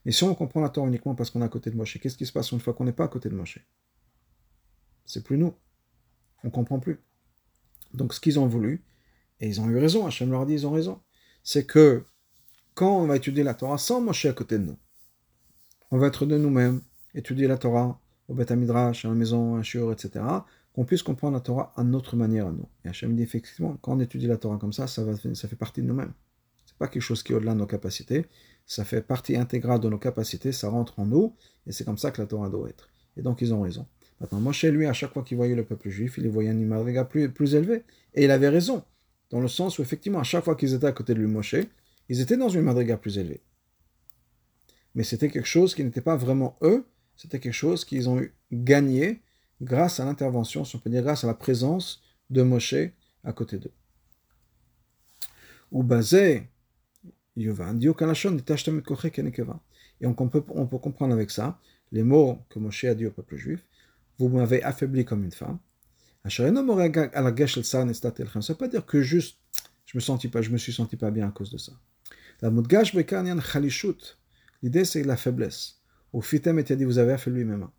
Mais 0.05 0.13
si 0.13 0.25
on 0.25 0.35
comprend 0.35 0.61
la 0.61 0.69
Torah 0.69 0.89
uniquement 0.89 1.15
parce 1.15 1.31
qu'on 1.31 1.43
est 1.43 1.45
à 1.45 1.49
côté 1.49 1.71
de 1.71 1.77
Moshe, 1.77 1.99
qu'est-ce 2.01 2.17
qui 2.17 2.27
se 2.27 2.33
passe 2.33 2.51
une 2.51 2.61
fois 2.61 2.75
qu'on 2.75 2.85
n'est 2.85 2.93
pas 2.93 3.05
à 3.05 3.09
côté 3.09 3.29
de 3.29 3.35
Moshe? 3.35 3.61
C'est 5.07 5.25
plus 5.25 5.39
nous. 5.39 5.55
On 6.43 6.49
ne 6.49 6.53
comprend 6.53 6.79
plus. 6.81 7.01
Donc 7.95 8.15
ce 8.15 8.21
qu'ils 8.21 8.39
ont 8.39 8.47
voulu, 8.47 8.85
et 9.41 9.49
ils 9.49 9.61
ont 9.61 9.69
eu 9.69 9.79
raison, 9.79 10.07
Hachem 10.07 10.31
leur 10.31 10.45
dit, 10.45 10.55
ils 10.55 10.67
ont 10.67 10.73
raison, 10.73 11.01
c'est 11.43 11.65
que 11.65 12.05
quand 12.75 13.01
on 13.01 13.07
va 13.07 13.17
étudier 13.17 13.45
la 13.45 13.55
Torah 13.55 13.79
sans 13.79 14.01
Moshe 14.01 14.27
à 14.27 14.33
côté 14.33 14.59
de 14.59 14.65
nous, 14.65 14.79
on 15.91 15.99
va 15.99 16.09
être 16.09 16.27
de 16.27 16.37
nous-mêmes, 16.37 16.83
étudier 17.15 17.47
la 17.47 17.57
Torah 17.57 18.01
au 18.29 18.35
Beth 18.35 18.51
Midrash, 18.51 19.05
à 19.05 19.09
la 19.09 19.15
maison, 19.15 19.57
à 19.57 19.63
Shiur, 19.63 19.91
etc., 19.93 20.25
qu'on 20.73 20.85
puisse 20.85 21.03
comprendre 21.03 21.35
la 21.35 21.41
Torah 21.41 21.73
à 21.77 21.83
notre 21.83 22.15
manière 22.15 22.47
à 22.47 22.53
nous. 22.53 22.69
Et 22.85 22.89
Hachem 22.89 23.17
dit 23.17 23.23
effectivement, 23.23 23.77
quand 23.81 23.95
on 23.95 24.01
étudie 24.01 24.27
la 24.27 24.37
Torah 24.37 24.59
comme 24.59 24.73
ça, 24.73 24.87
ça, 24.87 25.03
va, 25.03 25.17
ça 25.17 25.49
fait 25.49 25.57
partie 25.57 25.81
de 25.81 25.87
nous-mêmes. 25.87 26.13
Pas 26.79 26.89
quelque 26.89 27.03
chose 27.03 27.23
qui 27.23 27.33
est 27.33 27.35
au-delà 27.35 27.55
de 27.55 27.59
nos 27.59 27.67
capacités, 27.67 28.27
ça 28.67 28.85
fait 28.85 29.01
partie 29.01 29.37
intégrale 29.37 29.81
de 29.81 29.89
nos 29.89 29.99
capacités, 29.99 30.53
ça 30.53 30.69
rentre 30.69 30.99
en 30.99 31.07
nous, 31.07 31.35
et 31.67 31.73
c'est 31.73 31.85
comme 31.85 31.99
ça 31.99 32.11
que 32.11 32.21
la 32.21 32.27
Torah 32.27 32.49
doit 32.49 32.69
être. 32.69 32.89
Et 33.17 33.23
donc 33.23 33.41
ils 33.41 33.53
ont 33.53 33.63
raison. 33.63 33.87
Maintenant, 34.21 34.41
Moshe, 34.41 34.65
lui, 34.65 34.87
à 34.87 34.93
chaque 34.93 35.13
fois 35.13 35.23
qu'il 35.23 35.37
voyait 35.37 35.55
le 35.55 35.65
peuple 35.65 35.91
juif, 35.91 36.19
il 36.19 36.29
voyait 36.29 36.51
un 36.51 36.55
madriga 36.55 37.05
plus, 37.05 37.31
plus 37.31 37.55
élevé. 37.55 37.85
Et 38.15 38.25
il 38.25 38.31
avait 38.31 38.49
raison, 38.49 38.85
dans 39.31 39.41
le 39.41 39.49
sens 39.49 39.79
où, 39.79 39.83
effectivement, 39.83 40.19
à 40.19 40.25
chaque 40.25 40.45
fois 40.45 40.57
qu'ils 40.57 40.75
étaient 40.75 40.87
à 40.87 40.93
côté 40.93 41.15
de 41.15 41.21
lui, 41.21 41.29
Moshe, 41.29 41.55
ils 42.09 42.21
étaient 42.21 42.37
dans 42.37 42.49
une 42.49 42.63
madriga 42.63 42.97
plus 42.97 43.19
élevée. 43.19 43.43
Mais 44.95 45.05
c'était 45.05 45.29
quelque 45.29 45.47
chose 45.47 45.75
qui 45.75 45.85
n'était 45.85 46.01
pas 46.01 46.17
vraiment 46.17 46.59
eux, 46.63 46.85
c'était 47.15 47.39
quelque 47.39 47.53
chose 47.53 47.85
qu'ils 47.85 48.09
ont 48.09 48.19
eu 48.21 48.35
gagné 48.51 49.23
grâce 49.61 50.01
à 50.01 50.05
l'intervention, 50.05 50.65
si 50.65 50.77
on 50.77 50.79
peut 50.79 50.91
dire, 50.91 51.03
grâce 51.03 51.25
à 51.25 51.27
la 51.27 51.35
présence 51.35 52.03
de 52.31 52.43
Moshe 52.43 52.75
à 53.25 53.33
côté 53.33 53.59
d'eux. 53.59 53.73
Ou 55.71 55.83
basé, 55.83 56.49
et 60.01 60.07
on 60.07 60.29
peut, 60.29 60.45
on 60.51 60.67
peut 60.67 60.79
comprendre 60.79 61.15
avec 61.15 61.31
ça 61.31 61.59
les 61.93 62.03
mots 62.03 62.39
que 62.51 62.59
Moshe 62.59 62.85
a 62.85 62.95
dit 62.95 63.07
au 63.07 63.11
peuple 63.11 63.37
juif 63.37 63.61
Vous 64.19 64.29
m'avez 64.29 64.63
affaibli 64.63 65.05
comme 65.05 65.25
une 65.25 65.33
femme. 65.33 65.59
Ça 66.29 66.43
ne 66.43 66.51
veut 66.51 68.55
pas 68.55 68.69
dire 68.69 68.87
que 68.87 69.03
juste 69.03 69.39
je 69.87 69.97
me 69.97 70.01
sentis 70.01 70.29
pas, 70.29 70.43
je 70.43 70.51
me 70.51 70.59
suis 70.59 70.73
senti 70.73 70.97
pas 70.97 71.11
bien 71.11 71.29
à 71.29 71.31
cause 71.31 71.51
de 71.51 71.59
ça. 71.59 71.73
La 72.43 72.51
L'idée 74.63 74.85
c'est 74.85 75.03
la 75.03 75.17
faiblesse. 75.17 75.81
Au 76.13 76.21
fitem 76.21 76.59
était 76.59 76.77
dit 76.77 76.85
vous 76.85 76.99
avez 76.99 77.13
affaibli 77.13 77.45
mes 77.45 77.57
mains. 77.57 77.73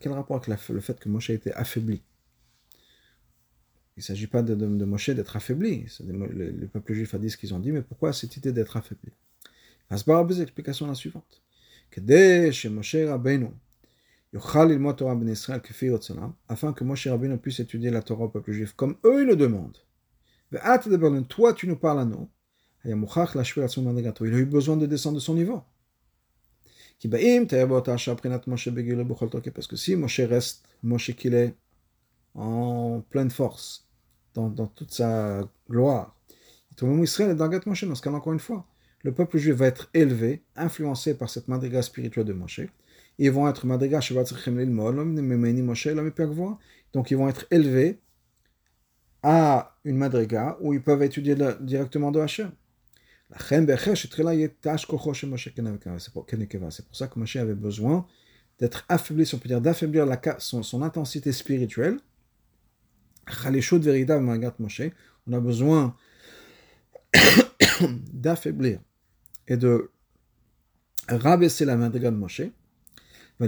Quel 0.00 0.12
rapport 0.12 0.36
avec 0.36 0.68
le 0.68 0.80
fait 0.80 0.98
que 0.98 1.08
Moshe 1.08 1.30
était 1.30 1.52
affaibli? 1.52 2.02
Il 3.96 4.00
ne 4.00 4.04
s'agit 4.04 4.26
pas 4.26 4.42
de, 4.42 4.54
Moshe 4.84 5.10
d'être 5.10 5.36
affaibli. 5.36 5.86
Le, 6.06 6.50
le, 6.50 6.66
peuple 6.66 6.92
juif 6.92 7.14
a 7.14 7.18
dit 7.18 7.30
ce 7.30 7.36
qu'ils 7.36 7.54
ont 7.54 7.58
dit, 7.58 7.72
mais 7.72 7.80
pourquoi 7.82 8.12
cette 8.12 8.36
idée 8.36 8.52
d'être 8.52 8.76
affaibli? 8.76 9.10
Asbar 9.88 10.30
explication 10.30 10.86
la 10.86 10.94
suivante. 10.94 11.42
afin 16.48 16.72
que 16.72 16.84
Moshe 16.84 17.06
Rabbeinu 17.06 17.38
puisse 17.38 17.60
étudier 17.60 17.90
la 17.90 18.02
Torah 18.02 18.24
au 18.24 18.28
peuple 18.28 18.52
juif 18.52 18.72
comme 18.74 18.96
eux 19.04 19.22
ils 19.22 19.26
le 19.26 19.36
demandent. 19.36 19.78
Toi 21.28 21.54
tu 21.54 21.66
nous 21.66 21.76
parles 21.76 22.00
à 22.00 22.04
nous. 22.04 22.28
Il 22.84 22.92
a 22.92 22.94
eu 22.94 24.44
besoin 24.44 24.76
de 24.76 24.86
descendre 24.86 25.14
de 25.16 25.20
son 25.20 25.34
niveau. 25.34 25.62
Parce 29.54 29.66
que 29.66 29.76
si 29.76 29.96
Moshe 29.96 30.20
reste 30.20 30.64
Moshe 30.82 31.14
qu'il 31.16 31.34
est 31.34 31.54
en 32.34 33.02
pleine 33.10 33.30
force, 33.30 33.85
dans, 34.36 34.66
toute 34.66 34.92
sa 34.92 35.40
gloire, 35.68 36.14
Israël 37.02 37.30
est 37.30 37.34
dans 37.34 37.50
Moshe, 37.66 37.84
dans 37.84 37.94
ce 37.94 38.02
cas 38.02 38.10
encore 38.10 38.32
une 38.32 38.38
fois, 38.38 38.66
le 39.02 39.12
peuple 39.12 39.38
juif 39.38 39.54
va 39.54 39.66
être 39.66 39.88
élevé, 39.94 40.42
influencé 40.56 41.16
par 41.16 41.30
cette 41.30 41.48
madriga 41.48 41.82
spirituelle 41.82 42.24
de 42.24 42.32
Moshe. 42.32 42.60
Ils 43.18 43.30
vont 43.30 43.48
être 43.48 43.66
madriga 43.66 44.00
donc 46.92 47.10
ils 47.10 47.16
vont 47.16 47.28
être 47.28 47.46
élevés 47.50 48.00
à 49.22 49.76
une 49.84 49.96
madriga 49.96 50.56
où 50.60 50.72
ils 50.72 50.82
peuvent 50.82 51.02
étudier 51.02 51.36
directement 51.60 52.10
de 52.12 52.20
Hachem. 52.20 52.52
C'est 53.38 53.66
pour 56.86 56.96
ça 56.96 57.08
que 57.08 57.18
Moshe 57.18 57.36
avait 57.36 57.54
besoin 57.54 58.06
d'être 58.58 58.84
affaibli, 58.88 59.28
on 59.34 59.38
peut 59.38 59.48
dire, 59.48 59.60
d'affaiblir 59.60 60.06
son, 60.38 60.82
intensité 60.82 61.32
spirituelle. 61.32 61.98
On 65.26 65.32
a 65.32 65.40
besoin 65.40 65.96
d'affaiblir 68.12 68.80
et 69.48 69.56
de 69.56 69.90
rabaisser 71.08 71.64
la 71.64 71.76
main 71.76 71.90
de 71.90 72.08
Moshe. 72.10 72.42
À 73.38 73.46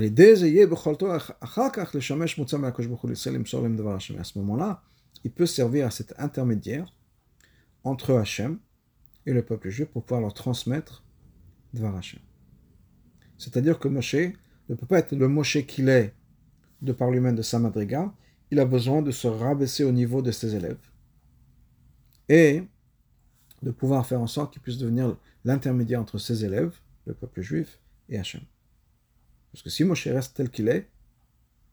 ce 4.25 4.38
moment-là, 4.38 4.83
il 5.25 5.31
peut 5.31 5.47
servir 5.47 5.87
à 5.87 5.91
cet 5.91 6.14
intermédiaire 6.19 6.93
entre 7.85 8.14
Hachem 8.14 8.59
et 9.27 9.33
le 9.33 9.43
peuple 9.43 9.71
juif 9.71 9.88
pour 9.88 10.05
pouvoir 10.05 10.21
leur 10.21 10.35
transmettre 10.35 11.05
Dvar 11.73 11.97
Hashem. 11.97 12.21
C'est-à-dire 13.38 13.79
que 13.79 13.88
Moshe 13.88 14.14
ne 14.69 14.75
peut 14.75 14.87
pas 14.87 14.99
être 14.99 15.12
le 15.12 15.29
Moshe 15.29 15.64
qu'il 15.67 15.88
est 15.88 16.14
de 16.83 16.93
par 16.93 17.11
lui-même 17.11 17.35
de 17.35 17.43
sa 17.43 17.59
madriga, 17.59 18.12
il 18.51 18.61
a 18.61 18.65
besoin 18.65 19.03
de 19.03 19.11
se 19.11 19.27
rabaisser 19.27 19.85
au 19.85 19.93
niveau 19.93 20.23
de 20.23 20.31
ses 20.31 20.55
élèves 20.55 20.79
et 22.29 22.63
de 23.63 23.71
pouvoir 23.71 24.07
faire 24.07 24.21
en 24.21 24.27
sorte 24.27 24.53
qu'il 24.53 24.63
puisse 24.63 24.79
devenir 24.79 25.17
l'intermédiaire 25.45 26.01
entre 26.01 26.19
ses 26.19 26.45
élèves, 26.45 26.79
le 27.07 27.15
peuple 27.15 27.41
juif, 27.41 27.81
et 28.09 28.19
Hachem. 28.19 28.43
Parce 29.53 29.63
que 29.63 29.71
si 29.71 29.85
Moshe 29.85 30.07
reste 30.07 30.37
tel 30.37 30.51
qu'il 30.51 30.69
est, 30.69 30.89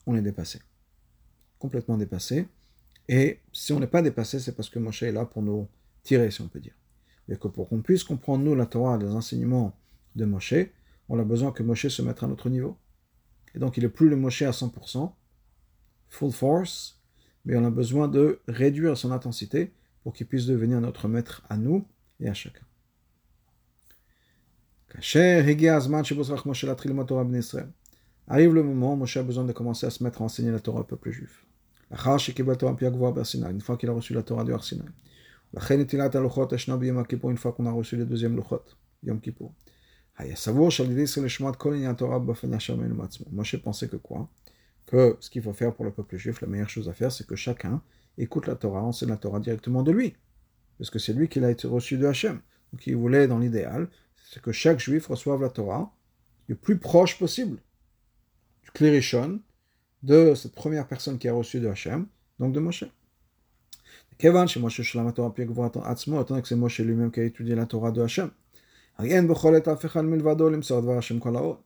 on 0.05 0.15
est 0.15 0.21
dépassé. 0.21 0.59
Complètement 1.59 1.97
dépassé. 1.97 2.47
Et 3.07 3.39
si 3.53 3.73
on 3.73 3.79
n'est 3.79 3.87
pas 3.87 4.01
dépassé, 4.01 4.39
c'est 4.39 4.53
parce 4.53 4.69
que 4.69 4.79
Moshe 4.79 5.03
est 5.03 5.11
là 5.11 5.25
pour 5.25 5.41
nous 5.41 5.67
tirer, 6.03 6.31
si 6.31 6.41
on 6.41 6.47
peut 6.47 6.59
dire 6.59 6.75
et 7.29 7.37
que 7.37 7.47
pour 7.47 7.69
qu'on 7.69 7.81
puisse 7.81 8.03
comprendre, 8.03 8.43
nous, 8.43 8.55
la 8.55 8.65
Torah, 8.65 8.97
les 8.97 9.07
enseignements 9.07 9.77
de 10.15 10.25
Moshe, 10.25 10.55
on 11.09 11.19
a 11.19 11.23
besoin 11.23 11.51
que 11.51 11.63
Moshe 11.63 11.87
se 11.87 12.01
mette 12.01 12.21
à 12.23 12.27
notre 12.27 12.49
niveau. 12.49 12.77
Et 13.53 13.59
donc, 13.59 13.77
il 13.77 13.83
n'est 13.83 13.89
plus 13.89 14.09
le 14.09 14.15
Moshe 14.15 14.41
à 14.43 14.51
100%, 14.51 15.11
full 16.09 16.31
force, 16.31 17.01
mais 17.45 17.55
on 17.55 17.65
a 17.65 17.69
besoin 17.69 18.07
de 18.07 18.39
réduire 18.47 18.97
son 18.97 19.11
intensité 19.11 19.73
pour 20.03 20.13
qu'il 20.13 20.27
puisse 20.27 20.45
devenir 20.45 20.81
notre 20.81 21.07
maître 21.07 21.43
à 21.49 21.57
nous 21.57 21.85
et 22.19 22.29
à 22.29 22.33
chacun. 22.33 22.65
Arrive 28.27 28.53
le 28.53 28.63
moment 28.63 28.93
où 28.93 28.95
Moshe 28.95 29.17
a 29.17 29.23
besoin 29.23 29.43
de 29.43 29.51
commencer 29.51 29.85
à 29.85 29.89
se 29.89 30.03
mettre 30.03 30.21
à 30.21 30.25
enseigner 30.25 30.51
la 30.51 30.59
Torah 30.59 30.81
au 30.81 30.83
peuple 30.83 31.11
juif. 31.11 31.45
Une 31.91 33.61
fois 33.61 33.77
qu'il 33.77 33.89
a 33.89 33.93
reçu 33.93 34.13
la 34.13 34.23
Torah 34.23 34.43
du 34.43 34.53
Arsinaï. 34.53 34.87
Une 35.53 37.37
fois 37.37 37.51
qu'on 37.53 37.65
a 37.65 37.71
reçu 37.71 37.97
les 37.97 38.05
deuxièmes 38.05 38.35
luchot, 38.35 38.63
Yom 39.03 39.19
Kippur. 39.21 39.51
J'ai 43.43 43.57
pensé 43.57 43.87
que 43.87 43.97
quoi? 43.97 44.29
Que 44.87 45.17
ce 45.19 45.29
qu'il 45.29 45.41
faut 45.41 45.53
faire 45.53 45.73
pour 45.73 45.85
le 45.85 45.91
peuple 45.91 46.17
juif, 46.17 46.41
la 46.41 46.47
meilleure 46.47 46.69
chose 46.69 46.89
à 46.89 46.93
faire, 46.93 47.11
c'est 47.11 47.25
que 47.25 47.35
chacun 47.35 47.81
écoute 48.17 48.47
la 48.47 48.55
Torah, 48.55 48.83
enseigne 48.83 49.09
la 49.09 49.17
Torah 49.17 49.39
directement 49.39 49.83
de 49.83 49.91
lui. 49.91 50.15
Parce 50.77 50.89
que 50.89 50.99
c'est 50.99 51.13
lui 51.13 51.27
qui 51.27 51.39
l'a 51.39 51.51
été 51.51 51.67
reçu 51.67 51.97
de 51.97 52.05
Hachem. 52.05 52.41
Donc 52.71 52.85
il 52.87 52.95
voulait, 52.95 53.27
dans 53.27 53.39
l'idéal, 53.39 53.87
c'est 54.31 54.41
que 54.41 54.51
chaque 54.51 54.79
juif 54.79 55.07
reçoive 55.07 55.41
la 55.41 55.49
Torah 55.49 55.93
le 56.47 56.55
plus 56.55 56.77
proche 56.77 57.17
possible 57.17 57.57
du 58.63 58.71
Klérishon, 58.71 59.39
de 60.03 60.35
cette 60.35 60.53
première 60.53 60.87
personne 60.87 61.17
qui 61.17 61.27
a 61.27 61.33
reçu 61.33 61.59
de 61.59 61.67
Hachem, 61.67 62.07
donc 62.39 62.53
de 62.53 62.59
Moshe. 62.59 62.85
Kevan, 64.17 64.47
chez 64.47 64.59
Moshe 64.59 64.81
Shalom 64.81 65.11
Torah 65.13 65.33
Atzmo, 65.85 66.21
étant 66.21 66.39
que 66.41 66.47
c'est 66.47 66.55
Moshe 66.55 66.79
lui-même 66.79 67.11
qui 67.11 67.19
a 67.19 67.23
étudié 67.23 67.55
la 67.55 67.65
Torah 67.65 67.91
de 67.91 68.01
Hachem. 68.01 68.31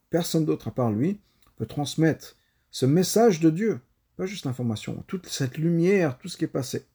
Personne 0.10 0.45
d'autre 0.45 0.67
à 0.67 0.71
part 0.71 0.91
lui 0.91 1.19
peut 1.58 1.67
transmettre 1.67 2.38
ce 2.71 2.86
message 2.86 3.39
de 3.39 3.49
Dieu, 3.49 3.79
pas 4.17 4.25
juste 4.25 4.45
l'information, 4.45 5.03
toute 5.08 5.27
cette 5.27 5.58
lumière, 5.58 6.17
tout 6.17 6.27
ce 6.27 6.38
qui 6.38 6.45
est 6.45 6.47
passé. 6.47 6.86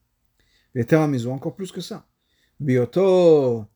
Et 0.74 0.84
Mizo, 1.08 1.30
encore 1.30 1.54
plus 1.54 1.72
que 1.72 1.80
ça. 1.80 2.06
Bioto, 2.60 3.66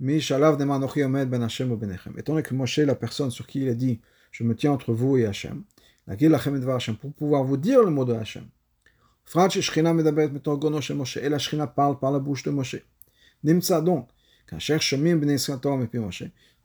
Mishalav 0.00 0.56
Demanochi 0.56 1.02
Omed 1.02 1.28
Ben 1.30 1.42
Hashem 1.42 1.74
Benechem. 1.76 2.14
Étant 2.18 2.32
donné 2.32 2.42
que 2.42 2.54
Moshe, 2.54 2.78
la 2.78 2.94
personne 2.94 3.30
sur 3.30 3.46
qui 3.46 3.62
il 3.62 3.68
a 3.68 3.74
dit 3.74 4.00
Je 4.30 4.44
me 4.44 4.54
tiens 4.54 4.72
entre 4.72 4.92
vous 4.92 5.16
et 5.16 5.26
Hachem, 5.26 5.64
pour 7.00 7.12
pouvoir 7.12 7.44
vous 7.44 7.56
dire 7.56 7.82
le 7.82 7.90
mot 7.90 8.04
de 8.04 8.12
Hachem. 8.12 8.48
Et 9.34 11.28
la 11.28 11.38
Shrina 11.38 11.66
parle 11.68 11.98
par 11.98 12.10
la 12.10 12.18
bouche 12.18 12.42
de 12.42 12.50
Moshe. 12.50 12.76
Nimtza 13.44 13.80
donc, 13.80 14.08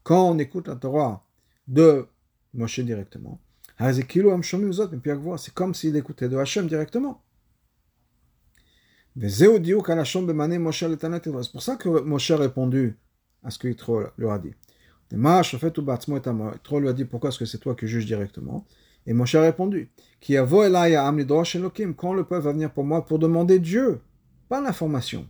quand 0.03 0.29
on 0.29 0.39
écoute 0.39 0.67
la 0.67 0.75
Torah 0.75 1.25
de 1.67 2.07
Moshe 2.53 2.79
directement, 2.79 3.39
c'est 3.79 5.53
comme 5.53 5.73
s'il 5.73 5.95
écoutait 5.95 6.29
de 6.29 6.37
Hachem 6.37 6.67
directement. 6.67 7.21
C'est 9.19 9.47
pour 11.51 11.61
ça 11.61 11.75
que 11.75 12.01
Moshe 12.01 12.31
a 12.31 12.37
répondu 12.37 12.97
à 13.43 13.49
ce 13.49 13.57
que 13.57 13.67
Yitro 13.67 14.03
lui 14.17 14.29
a 14.29 14.37
dit. 14.39 14.53
Yitro 15.11 16.79
lui 16.79 16.89
a 16.89 16.93
dit 16.93 17.05
pourquoi 17.05 17.29
est-ce 17.29 17.39
que 17.39 17.45
c'est 17.45 17.57
toi 17.59 17.75
qui 17.75 17.87
juges 17.87 18.05
directement? 18.05 18.65
Et 19.05 19.13
Moshe 19.13 19.35
a 19.35 19.41
répondu 19.41 19.89
quand 20.21 20.43
le 22.13 22.23
peuple 22.23 22.43
va 22.43 22.51
venir 22.51 22.71
pour 22.71 22.83
moi 22.83 23.05
pour 23.05 23.19
demander 23.19 23.59
Dieu, 23.59 24.01
pas 24.49 24.59
l'information. 24.61 25.27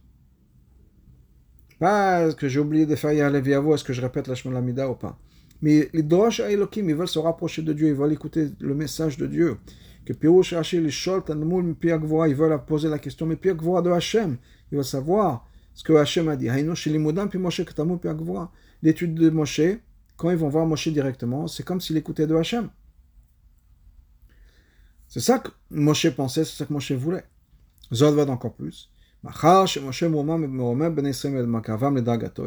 Pas 1.80 2.34
que 2.34 2.48
j'ai 2.48 2.60
oublié 2.60 2.86
de 2.86 2.96
faire 2.96 3.12
Yahleviavo, 3.12 3.76
est-ce 3.76 3.84
que 3.84 3.94
je 3.94 4.02
répète 4.02 4.28
la 4.28 4.36
Shmolamida 4.36 4.90
ou 4.90 4.96
pas? 4.96 5.20
Mais 5.62 5.90
les 5.94 6.04
Drosh 6.04 6.40
Elohim, 6.40 6.90
ils 6.90 6.96
veulent 6.96 7.08
se 7.08 7.20
rapprocher 7.20 7.62
de 7.62 7.74
Dieu, 7.74 7.88
ils 7.88 7.96
veulent 7.96 8.14
écouter 8.14 8.50
le 8.60 8.76
message 8.76 9.18
de 9.18 9.26
Dieu. 9.28 9.58
Que 10.06 10.14
Pirouche 10.14 10.54
Rashi, 10.54 10.80
les 10.80 10.90
Shol, 10.90 11.24
Tanmoul, 11.24 11.76
ils 11.84 12.36
veulent 12.36 12.64
poser 12.66 12.88
la 12.90 13.00
question, 13.00 13.26
mais 13.26 13.36
Piagvoa 13.36 13.82
de 13.82 13.90
Hachem, 13.90 14.38
ils 14.72 14.76
veulent 14.76 14.86
savoir 14.86 15.46
ce 15.74 15.84
que 15.84 15.94
Hachem 15.94 16.30
a 16.30 16.36
dit. 16.36 16.48
L'étude 18.84 19.16
de 19.16 19.30
Moshe, 19.30 19.62
quand 20.16 20.32
ils 20.32 20.38
vont 20.38 20.50
voir 20.50 20.66
Moshe 20.66 20.88
directement, 20.88 21.48
c'est 21.48 21.64
comme 21.64 21.82
s'il 21.82 21.98
écoutait 21.98 22.28
de 22.28 22.36
Hachem. 22.36 22.70
C'est 25.08 25.20
ça 25.20 25.40
que 25.40 25.50
Moshe 25.72 26.10
pensait, 26.12 26.46
c'est 26.46 26.56
ça 26.58 26.66
que 26.66 26.74
Moshe 26.74 26.92
voulait. 26.94 27.26
Zod 27.94 28.16
va 28.16 28.26
encore 28.32 28.54
plus. 28.54 28.90
Ben 29.24 29.32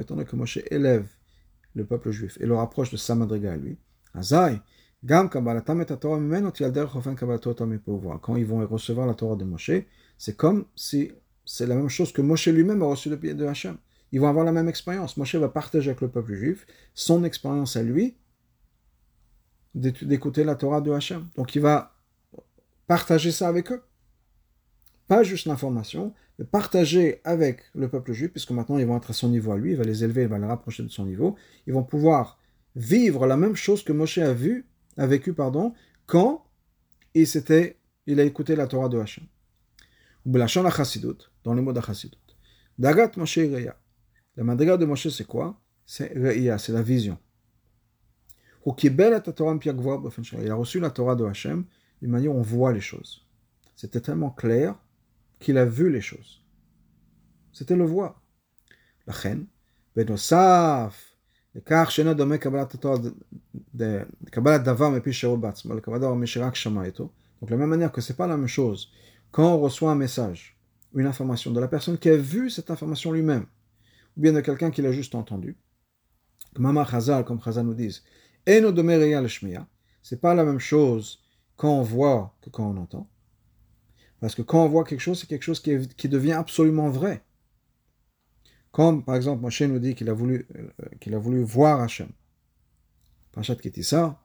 étant 0.01 0.15
donné 0.15 0.25
que 0.25 0.37
Moshe 0.37 0.59
élève 0.71 1.07
le 1.75 1.85
peuple 1.85 2.11
juif 2.11 2.37
et 2.41 2.47
le 2.47 2.55
rapproche 2.55 2.91
de 2.91 2.97
sa 2.97 3.15
madriga 3.15 3.53
à 3.53 3.57
lui, 3.57 3.79
quand 8.23 8.37
ils 8.37 8.47
vont 8.47 8.67
recevoir 8.67 9.07
la 9.07 9.15
Torah 9.15 9.37
de 9.37 9.45
Moshe, 9.45 9.71
c'est 10.19 10.37
comme 10.37 10.67
si 10.75 11.13
c'est 11.45 11.67
la 11.67 11.75
même 11.75 11.89
chose 11.89 12.13
que 12.13 12.21
Moshe 12.21 12.49
lui-même 12.49 12.83
a 12.83 12.87
reçu 12.87 13.09
de, 13.09 13.17
de 13.17 13.47
Hachem. 13.47 13.77
Ils 14.13 14.21
vont 14.21 14.29
avoir 14.29 14.45
la 14.45 14.53
même 14.53 14.69
expérience. 14.69 15.17
Moshe 15.17 15.37
va 15.37 15.49
partager 15.49 15.91
avec 15.91 16.01
le 16.01 16.09
peuple 16.09 16.35
juif 16.35 16.67
son 16.95 17.25
expérience 17.25 17.77
à 17.77 17.83
lui 17.83 18.17
d'écouter 19.75 20.45
la 20.45 20.57
Torah 20.57 20.81
de 20.81 20.91
Hachem. 20.91 21.29
Donc 21.37 21.55
il 21.55 21.63
va 21.63 21.97
partager 22.87 23.31
ça 23.31 23.49
avec 23.49 23.71
eux. 23.73 23.83
Pas 25.07 25.23
juste 25.23 25.47
l'information, 25.47 26.13
partager 26.45 27.21
avec 27.25 27.63
le 27.75 27.89
peuple 27.89 28.13
juif, 28.13 28.31
puisque 28.31 28.51
maintenant 28.51 28.79
ils 28.79 28.87
vont 28.87 28.97
être 28.97 29.11
à 29.11 29.13
son 29.13 29.29
niveau 29.29 29.53
à 29.53 29.59
lui, 29.59 29.73
il 29.73 29.77
va 29.77 29.85
les 29.85 30.05
élever, 30.05 30.23
il 30.23 30.29
va 30.29 30.39
les 30.39 30.47
rapprocher 30.47 30.83
de 30.83 30.89
son 30.89 31.05
niveau. 31.05 31.37
Ils 31.67 31.75
vont 31.75 31.83
pouvoir 31.83 32.39
vivre 32.77 33.27
la 33.27 33.37
même 33.37 33.57
chose 33.57 33.83
que 33.83 33.93
Moshe 33.93 34.19
a 34.19 34.33
vu, 34.33 34.67
a 34.97 35.07
vécu, 35.07 35.33
pardon, 35.33 35.75
quand 36.07 36.45
il, 37.15 37.27
s'était, 37.27 37.77
il 38.07 38.21
a 38.21 38.25
écouté 38.25 38.57
la 38.57 38.67
Torah 38.67 38.89
de 38.89 38.99
Hachem. 38.99 39.25
Dans 40.25 41.55
les 41.55 41.63
mots 41.63 41.73
d'Achassidut. 41.73 42.17
Dagat 42.79 43.13
Moshe 43.17 43.39
Reya. 43.39 43.77
La 44.37 44.45
madriga 44.45 44.77
de 44.77 44.85
Moshe, 44.85 45.09
c'est 45.09 45.27
quoi? 45.27 45.61
C'est 45.85 46.13
Reya, 46.17 46.59
c'est 46.59 46.73
la 46.73 46.83
vision. 46.83 47.19
Il 48.67 50.51
a 50.51 50.55
reçu 50.55 50.81
la 50.81 50.91
Torah 50.91 51.17
de 51.17 51.25
Hachem 51.25 51.65
d'une 52.01 52.11
manière 52.11 52.35
où 52.35 52.39
on 52.39 52.43
voit 52.43 52.73
les 52.73 52.81
choses. 52.81 53.27
C'était 53.75 54.01
tellement 54.01 54.31
clair 54.31 54.75
qu'il 55.41 55.59
a 55.59 55.65
vu 55.65 55.91
les 55.91 56.01
choses. 56.01 56.45
C'était 57.53 57.77
le 57.77 57.85
voir. 57.85 58.23
La 59.07 59.13
reine, 59.13 59.47
Benosaf, 59.97 61.11
donc 61.53 61.65
de 67.49 67.51
la 67.51 67.57
même 67.57 67.69
manière 67.69 67.91
que 67.91 68.01
c'est 68.01 68.17
pas 68.17 68.29
la 68.29 68.37
même 68.37 68.47
chose 68.47 68.93
quand 69.33 69.55
on 69.55 69.59
reçoit 69.59 69.91
un 69.91 69.97
message, 69.97 70.57
une 70.95 71.07
information 71.07 71.51
de 71.51 71.59
la 71.59 71.67
personne 71.67 71.99
qui 71.99 72.09
a 72.09 72.17
vu 72.17 72.51
cette 72.51 72.71
information 72.71 73.11
lui-même, 73.11 73.47
ou 74.17 74.21
bien 74.21 74.33
de 74.33 74.41
quelqu'un 74.41 74.71
qui 74.71 74.81
l'a 74.83 74.93
juste 74.93 75.17
entendu. 75.17 75.57
Mama 76.57 76.85
Chazal, 76.85 77.25
comme 77.25 77.41
Chazal 77.43 77.67
nous 77.67 77.75
dit, 77.75 78.01
c'est 80.03 80.21
pas 80.21 80.35
la 80.35 80.45
même 80.45 80.59
chose 80.61 81.21
quand 81.57 81.73
on 81.73 81.83
voit 81.83 82.37
que 82.43 82.51
quand 82.51 82.71
on 82.71 82.77
entend. 82.77 83.09
Parce 84.21 84.35
que 84.35 84.43
quand 84.43 84.65
on 84.65 84.69
voit 84.69 84.85
quelque 84.85 85.01
chose, 85.01 85.19
c'est 85.19 85.27
quelque 85.27 85.43
chose 85.43 85.61
qui, 85.61 86.09
devient 86.09 86.33
absolument 86.33 86.91
vrai. 86.91 87.23
Comme 88.71 89.03
par 89.03 89.17
exemple, 89.17 89.43
Moshe 89.43 89.63
nous 89.63 89.79
dit 89.79 89.95
qu'il 89.95 90.09
a 90.11 90.13
voulu, 90.13 90.47
euh, 90.57 90.69
qu'il 91.01 91.15
a 91.15 91.19
voulu 91.19 91.43
voir 91.43 91.81
Hachem. 91.81 92.09
Pachat 93.33 93.57
Ketissa, 93.57 94.21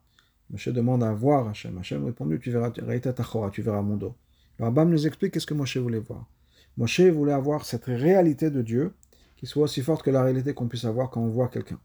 Moshe 0.49 0.67
demande 0.69 1.03
à 1.03 1.13
voir 1.13 1.47
Hachem. 1.47 1.77
Hachem 1.77 2.05
répond 2.05 2.27
Tu 2.37 2.51
verras, 2.51 2.71
tu 2.71 3.61
verras 3.61 3.81
mon 3.81 3.95
dos. 3.95 4.15
Le 4.59 4.65
Rabbam 4.65 4.89
nous 4.89 5.07
explique 5.07 5.33
qu'est-ce 5.33 5.47
que 5.47 5.53
Moshe 5.53 5.77
voulait 5.77 5.99
voir. 5.99 6.29
Moshe 6.77 7.01
voulait 7.01 7.33
avoir 7.33 7.65
cette 7.65 7.85
réalité 7.85 8.49
de 8.49 8.61
Dieu 8.61 8.93
qui 9.37 9.47
soit 9.47 9.63
aussi 9.63 9.81
forte 9.81 10.03
que 10.03 10.11
la 10.11 10.23
réalité 10.23 10.53
qu'on 10.53 10.67
puisse 10.67 10.85
avoir 10.85 11.09
quand 11.09 11.21
on 11.21 11.29
voit 11.29 11.47
quelqu'un. 11.47 11.79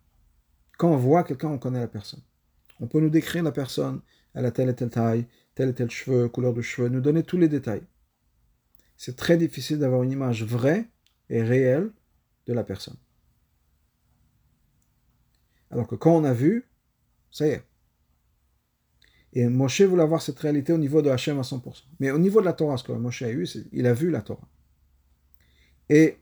Quand 0.78 0.90
on 0.90 0.96
voit 0.96 1.24
quelqu'un, 1.24 1.48
on 1.48 1.58
connaît 1.58 1.80
la 1.80 1.88
personne. 1.88 2.22
On 2.80 2.86
peut 2.86 3.00
nous 3.00 3.10
décrire 3.10 3.42
la 3.42 3.52
personne, 3.52 4.00
elle 4.34 4.46
a 4.46 4.50
telle 4.50 4.68
et 4.68 4.74
telle 4.74 4.90
taille, 4.90 5.26
tel 5.54 5.68
et 5.68 5.74
tel 5.74 5.90
cheveu, 5.90 6.28
couleur 6.28 6.54
de 6.54 6.62
cheveux, 6.62 6.88
nous 6.88 7.00
donner 7.00 7.22
tous 7.22 7.36
les 7.36 7.48
détails. 7.48 7.82
C'est 9.02 9.16
très 9.16 9.38
difficile 9.38 9.78
d'avoir 9.78 10.02
une 10.02 10.12
image 10.12 10.44
vraie 10.44 10.86
et 11.30 11.42
réelle 11.42 11.90
de 12.46 12.52
la 12.52 12.62
personne. 12.62 12.98
Alors 15.70 15.86
que 15.86 15.94
quand 15.94 16.14
on 16.14 16.22
a 16.24 16.34
vu, 16.34 16.68
ça 17.30 17.46
y 17.46 17.50
est. 17.52 17.64
Et 19.32 19.48
Moshe 19.48 19.80
voulait 19.80 20.02
avoir 20.02 20.20
cette 20.20 20.38
réalité 20.38 20.74
au 20.74 20.76
niveau 20.76 21.00
de 21.00 21.08
Hachem 21.08 21.38
à 21.38 21.42
100%. 21.42 21.84
Mais 21.98 22.10
au 22.10 22.18
niveau 22.18 22.40
de 22.40 22.44
la 22.44 22.52
Torah, 22.52 22.76
ce 22.76 22.84
que 22.84 22.92
Moshe 22.92 23.22
a 23.22 23.30
eu, 23.30 23.48
il 23.72 23.86
a 23.86 23.94
vu 23.94 24.10
la 24.10 24.20
Torah. 24.20 24.46
Et 25.88 26.18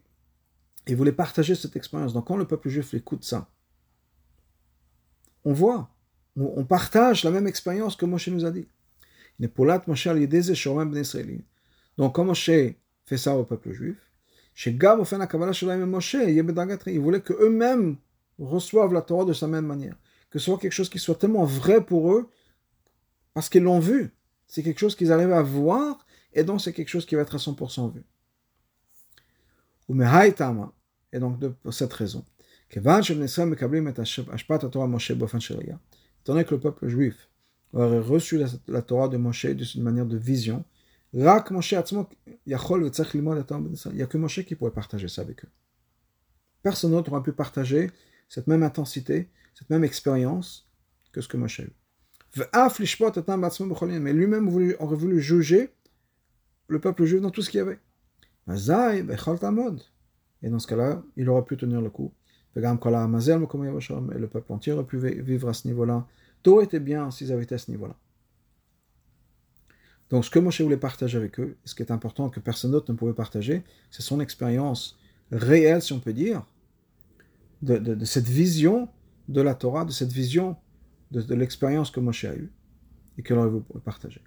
il 0.87 0.95
voulait 0.95 1.11
partager 1.11 1.57
cette 1.57 1.75
expérience. 1.75 2.13
Donc 2.13 2.29
quand 2.29 2.37
le 2.37 2.47
peuple 2.47 2.69
juif 2.69 2.95
écoute 2.95 3.25
ça, 3.25 3.51
on 5.45 5.53
voit, 5.53 5.93
on 6.37 6.65
partage 6.65 7.25
la 7.25 7.33
même 7.33 7.49
expérience 7.49 7.97
que 7.97 8.07
Moshe 8.07 8.29
nous 8.29 8.45
a 8.45 8.53
dit. 8.53 8.69
Ben 9.41 9.51
Donc 11.99 12.15
quand 12.15 12.25
Moshe 12.25 12.51
fait 13.05 13.17
ça 13.17 13.37
au 13.37 13.45
peuple 13.45 13.73
juif, 13.73 13.99
il 14.67 14.81
voulait 17.01 17.21
qu'eux-mêmes 17.21 17.97
reçoivent 18.39 18.93
la 18.93 19.03
Torah 19.03 19.25
de 19.25 19.33
sa 19.33 19.47
même 19.47 19.67
manière. 19.67 19.97
Que 20.31 20.39
ce 20.39 20.47
soit 20.47 20.59
quelque 20.59 20.73
chose 20.73 20.89
qui 20.89 20.99
soit 20.99 21.17
tellement 21.17 21.45
vrai 21.45 21.85
pour 21.85 22.13
eux, 22.13 22.31
parce 23.35 23.49
qu'ils 23.49 23.65
l'ont 23.65 23.81
vu. 23.81 24.15
C'est 24.47 24.63
quelque 24.63 24.79
chose 24.79 24.95
qu'ils 24.95 25.13
arrivent 25.13 25.33
à 25.33 25.43
voir, 25.43 26.07
et 26.33 26.45
donc 26.45 26.61
c'est 26.61 26.73
quelque 26.73 26.89
chose 26.89 27.05
qui 27.05 27.15
va 27.15 27.23
être 27.23 27.35
à 27.35 27.39
100% 27.39 27.93
vu. 27.93 28.05
Et 31.13 31.19
donc, 31.19 31.41
pour 31.63 31.75
cette 31.75 31.93
raison, 31.93 32.25
étant 32.71 33.01
donné 36.27 36.45
que 36.45 36.55
le 36.55 36.61
peuple 36.61 36.89
juif 36.89 37.29
aurait 37.73 37.99
reçu 37.99 38.39
la, 38.39 38.47
la 38.67 38.83
Torah 38.83 39.09
de 39.09 39.17
Moshe 39.17 39.47
d'une 39.47 39.83
manière 39.83 40.07
de 40.07 40.17
vision, 40.19 40.65
il 41.13 41.21
n'y 41.21 41.25
a 42.55 42.59
que 44.07 44.19
Moshe 44.19 44.45
qui 44.45 44.55
pourrait 44.55 44.71
partager 44.71 45.09
ça 45.09 45.23
avec 45.23 45.45
eux. 45.45 45.49
Personne 46.63 46.91
d'autre 46.91 47.11
n'aurait 47.11 47.23
pu 47.23 47.33
partager 47.33 47.91
cette 48.29 48.47
même 48.47 48.63
intensité, 48.63 49.31
cette 49.55 49.71
même 49.71 49.85
expérience 49.85 50.69
que 51.13 51.21
ce 51.23 51.29
que 51.29 51.37
Moshe 51.39 51.61
a 51.61 51.63
eu. 51.65 51.73
Mais 52.37 54.13
lui-même 54.13 54.49
aurait 54.49 54.97
voulu 54.97 55.21
juger 55.21 55.73
le 56.67 56.79
peuple 56.79 57.05
juif 57.07 57.23
dans 57.23 57.31
tout 57.31 57.41
ce 57.41 57.49
qu'il 57.49 57.59
y 57.59 57.63
avait. 57.63 57.79
Et 60.43 60.51
dans 60.51 60.59
ce 60.59 60.67
cas-là, 60.67 61.03
il 61.17 61.29
aurait 61.31 61.45
pu 61.45 61.57
tenir 61.57 61.81
le 61.81 61.89
coup. 61.91 62.13
Et 62.55 62.61
le 62.61 64.27
peuple 64.27 64.53
entier 64.53 64.73
aurait 64.73 64.85
pu 64.85 64.99
vivre 64.99 65.49
à 65.49 65.55
ce 65.55 65.67
niveau-là. 65.69 66.07
Tout 66.43 66.61
été 66.61 66.81
bien 66.81 67.11
s'ils 67.11 67.33
avaient 67.33 67.45
été 67.45 67.55
à 67.55 67.59
ce 67.59 67.71
niveau-là. 67.71 67.97
Donc, 70.11 70.25
ce 70.25 70.31
que 70.31 70.39
Moshe 70.39 70.61
voulait 70.61 70.77
partager 70.79 71.19
avec 71.19 71.39
eux, 71.39 71.57
ce 71.65 71.75
qui 71.75 71.83
est 71.83 71.91
important 71.91 72.31
que 72.31 72.41
personne 72.41 72.71
d'autre 72.71 72.91
ne 72.91 72.97
pouvait 72.97 73.13
partager, 73.13 73.63
c'est 73.91 74.03
son 74.03 74.21
expérience 74.21 74.99
réelle, 75.31 75.83
si 75.83 75.93
on 75.93 76.01
peut 76.01 76.15
dire, 76.15 76.47
de, 77.63 78.05
cette 78.05 78.29
vision 78.29 78.89
de 79.29 79.41
la 79.43 79.55
Torah, 79.55 79.85
de 79.85 79.91
cette 79.91 80.13
vision 80.13 80.57
de, 81.11 81.35
l'expérience 81.35 81.91
que 81.91 82.01
Moshe 82.01 82.25
a 82.25 82.35
eue 82.35 82.51
et 83.19 83.23
que 83.23 83.35
l'on 83.35 83.49
veut 83.49 83.63
partager. 83.85 84.23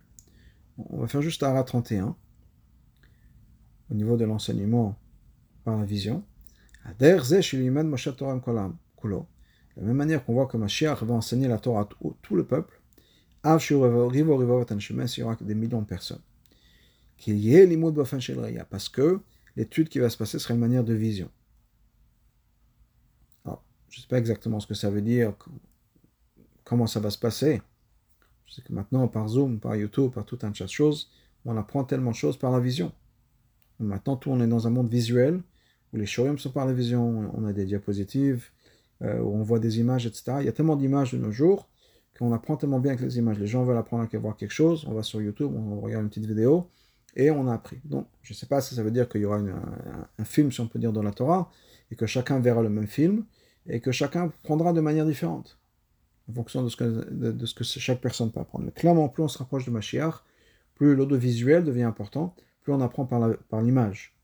On 0.78 1.00
va 1.00 1.08
faire 1.08 1.22
juste 1.22 1.42
Ara 1.44 1.64
31 1.64 2.16
au 3.90 3.94
niveau 3.94 4.18
de 4.18 4.26
l'enseignement 4.26 5.00
par 5.64 5.78
la 5.78 5.86
vision. 5.86 6.24
De 7.00 7.06
la 9.78 9.84
même 9.84 9.98
manière 9.98 10.26
qu'on 10.26 10.34
voit 10.34 10.48
que 10.48 10.58
Mashiach 10.58 11.04
va 11.04 11.14
enseigner 11.14 11.48
la 11.48 11.60
Torah 11.60 11.82
à 11.82 11.90
tout 12.22 12.36
le 12.36 12.46
peuple, 12.46 12.81
même 13.44 13.60
s'il 13.60 15.22
y 15.22 15.24
aura 15.24 15.36
des 15.40 15.56
millions 15.56 15.82
de 15.82 15.88
personnes. 15.88 16.22
Qu'il 17.18 17.38
y 17.38 17.56
ait 17.56 17.66
l'imoud 17.66 17.94
bofan 17.94 18.20
shel 18.20 18.40
raya, 18.40 18.66
parce 18.66 18.90
que 18.90 19.20
l'étude 19.56 19.90
qui 19.90 20.00
va 20.00 20.10
se 20.10 20.18
passer 20.18 20.40
sera 20.40 20.54
une 20.54 20.60
manière 20.60 20.84
de 20.84 20.94
vision. 20.94 21.30
Alors, 23.46 23.64
je 23.90 24.00
ne 24.00 24.02
sais 24.02 24.08
pas 24.08 24.18
exactement 24.18 24.60
ce 24.60 24.68
que 24.68 24.74
ça 24.74 24.90
veut 24.90 25.02
dire, 25.02 25.34
comment 26.64 26.88
ça 26.88 27.00
va 27.00 27.10
se 27.10 27.18
passer. 27.18 27.62
Je 28.46 28.56
sais 28.56 28.62
que 28.62 28.74
maintenant, 28.74 29.08
par 29.08 29.28
Zoom, 29.28 29.60
par 29.60 29.76
YouTube, 29.76 30.12
par 30.12 30.26
tout 30.26 30.40
un 30.44 30.52
tas 30.52 30.66
de 30.66 30.70
choses, 30.70 31.12
on 31.46 31.58
apprend 31.58 31.84
tellement 31.84 32.12
de 32.12 32.16
choses 32.16 32.38
par 32.38 32.52
la 32.52 32.60
vision. 32.60 32.92
Maintenant, 33.80 34.16
tout 34.16 34.30
on 34.30 34.42
est 34.42 34.48
dans 34.48 34.68
un 34.68 34.70
monde 34.70 34.90
visuel, 34.90 35.42
où 35.94 35.98
les 35.98 36.06
showrooms 36.06 36.38
sont 36.38 36.52
par 36.52 36.66
la 36.66 36.74
vision, 36.74 37.32
on 37.34 37.46
a 37.46 37.54
des 37.54 37.66
diapositives, 37.66 38.50
euh, 39.02 39.20
où 39.20 39.36
on 39.36 39.42
voit 39.42 39.60
des 39.60 39.80
images, 39.80 40.06
etc. 40.06 40.38
Il 40.40 40.46
y 40.46 40.50
a 40.50 40.52
tellement 40.52 40.76
d'images 40.76 41.14
de 41.14 41.18
nos 41.18 41.32
jours 41.32 41.68
qu'on 42.22 42.34
apprend 42.34 42.56
tellement 42.56 42.80
bien 42.80 42.92
avec 42.92 43.04
les 43.04 43.18
images. 43.18 43.40
Les 43.40 43.48
gens 43.48 43.64
veulent 43.64 43.78
apprendre 43.78 44.08
à 44.14 44.18
voir 44.20 44.38
quelque 44.38 44.52
chose, 44.52 44.86
on 44.88 44.94
va 44.94 45.02
sur 45.02 45.20
YouTube, 45.20 45.52
on 45.56 45.80
regarde 45.80 46.04
une 46.04 46.10
petite 46.10 46.28
vidéo, 46.28 46.70
et 47.16 47.32
on 47.32 47.48
a 47.48 47.56
appris. 47.56 47.80
Donc, 47.84 48.06
je 48.22 48.34
ne 48.34 48.38
sais 48.38 48.46
pas 48.46 48.62
si 48.62 48.76
ça 48.76 48.84
veut 48.84 48.92
dire 48.92 49.10
qu'il 49.10 49.22
y 49.22 49.26
aura 49.26 49.40
un, 49.40 50.24
film, 50.24 50.52
si 50.52 50.62
on 50.62 50.68
peut 50.68 50.78
dire, 50.78 50.94
dans 50.94 51.02
la 51.02 51.14
Torah, 51.14 51.50
et 51.90 51.96
que 51.96 52.06
chacun 52.06 52.40
verra 52.40 52.62
le 52.62 52.70
même 52.70 52.86
film, 52.86 53.26
et 53.66 53.80
que 53.80 53.92
chacun 53.92 54.32
prendra 54.44 54.72
de 54.72 54.82
manière 54.82 55.08
différente, 55.08 55.58
en 56.30 56.34
fonction 56.34 56.62
de 56.62 56.70
ce 56.70 57.56
que, 57.56 57.64
chaque 57.64 58.02
personne 58.02 58.32
peut 58.32 58.40
apprendre. 58.40 58.66
Mais 58.66 58.72
clairement, 58.72 59.10
plus 59.10 59.24
on 59.24 59.28
se 59.28 59.40
rapproche 59.40 59.66
de 59.66 59.72
Mashiach, 59.72 60.24
plus 60.76 60.96
l'audiovisuel 60.96 61.64
devient 61.64 61.82
important, 61.82 62.36
plus 62.62 62.72
on 62.72 62.82
apprend 62.82 63.08
par 63.08 63.62
l'image. 63.64 64.16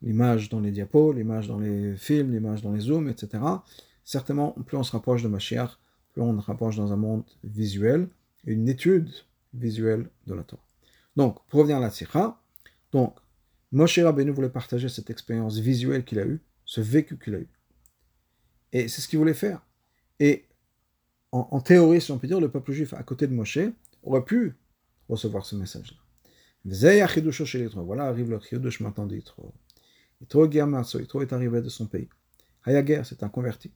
L'image 0.00 0.48
dans 0.48 0.60
les 0.60 0.70
diapos, 0.70 1.12
l'image 1.12 1.48
dans 1.48 1.58
les 1.58 1.98
films, 1.98 2.32
l'image 2.32 2.62
dans 2.62 2.72
les 2.72 2.80
zooms, 2.80 3.10
etc. 3.10 3.44
Certainement, 4.04 4.52
plus 4.64 4.78
on 4.78 4.82
se 4.82 4.92
rapproche 4.92 5.22
de 5.22 5.28
Mashiach, 5.28 5.78
on 6.16 6.38
rapproche 6.38 6.76
dans 6.76 6.92
un 6.92 6.96
monde 6.96 7.24
visuel, 7.44 8.08
une 8.44 8.68
étude 8.68 9.10
visuelle 9.54 10.08
de 10.26 10.34
la 10.34 10.42
Torah. 10.42 10.62
Donc, 11.16 11.44
pour 11.46 11.60
revenir 11.60 11.76
à 11.78 11.80
la 11.80 11.90
Sikha, 11.90 12.40
donc, 12.92 13.16
Moshe 13.72 13.98
Rabbeinu 13.98 14.30
voulait 14.32 14.50
partager 14.50 14.88
cette 14.88 15.10
expérience 15.10 15.58
visuelle 15.58 16.04
qu'il 16.04 16.18
a 16.18 16.26
eue, 16.26 16.40
ce 16.64 16.80
vécu 16.80 17.18
qu'il 17.18 17.34
a 17.34 17.38
eu. 17.38 17.48
Et 18.72 18.88
c'est 18.88 19.00
ce 19.00 19.08
qu'il 19.08 19.18
voulait 19.18 19.34
faire. 19.34 19.60
Et 20.18 20.44
en, 21.32 21.60
théorie, 21.60 22.00
si 22.00 22.10
on 22.10 22.18
peut 22.18 22.26
dire, 22.26 22.40
le 22.40 22.50
peuple 22.50 22.72
juif 22.72 22.92
à 22.94 23.02
côté 23.04 23.28
de 23.28 23.32
Moshe 23.32 23.58
aurait 24.02 24.24
pu 24.24 24.56
recevoir 25.08 25.46
ce 25.46 25.54
message-là. 25.54 25.96
Voilà 26.64 28.04
arrive 28.04 28.30
le 28.30 28.40
chidush 28.40 28.80
maintenant 28.80 29.06
de 29.06 29.14
Yitro. 29.14 29.54
Yitro 30.20 30.50
Yitro 30.50 31.22
est 31.22 31.32
arrivé 31.32 31.62
de 31.62 31.68
son 31.68 31.86
pays. 31.86 32.08
Hayager, 32.66 33.02
c'est 33.04 33.22
un 33.22 33.28
converti. 33.28 33.70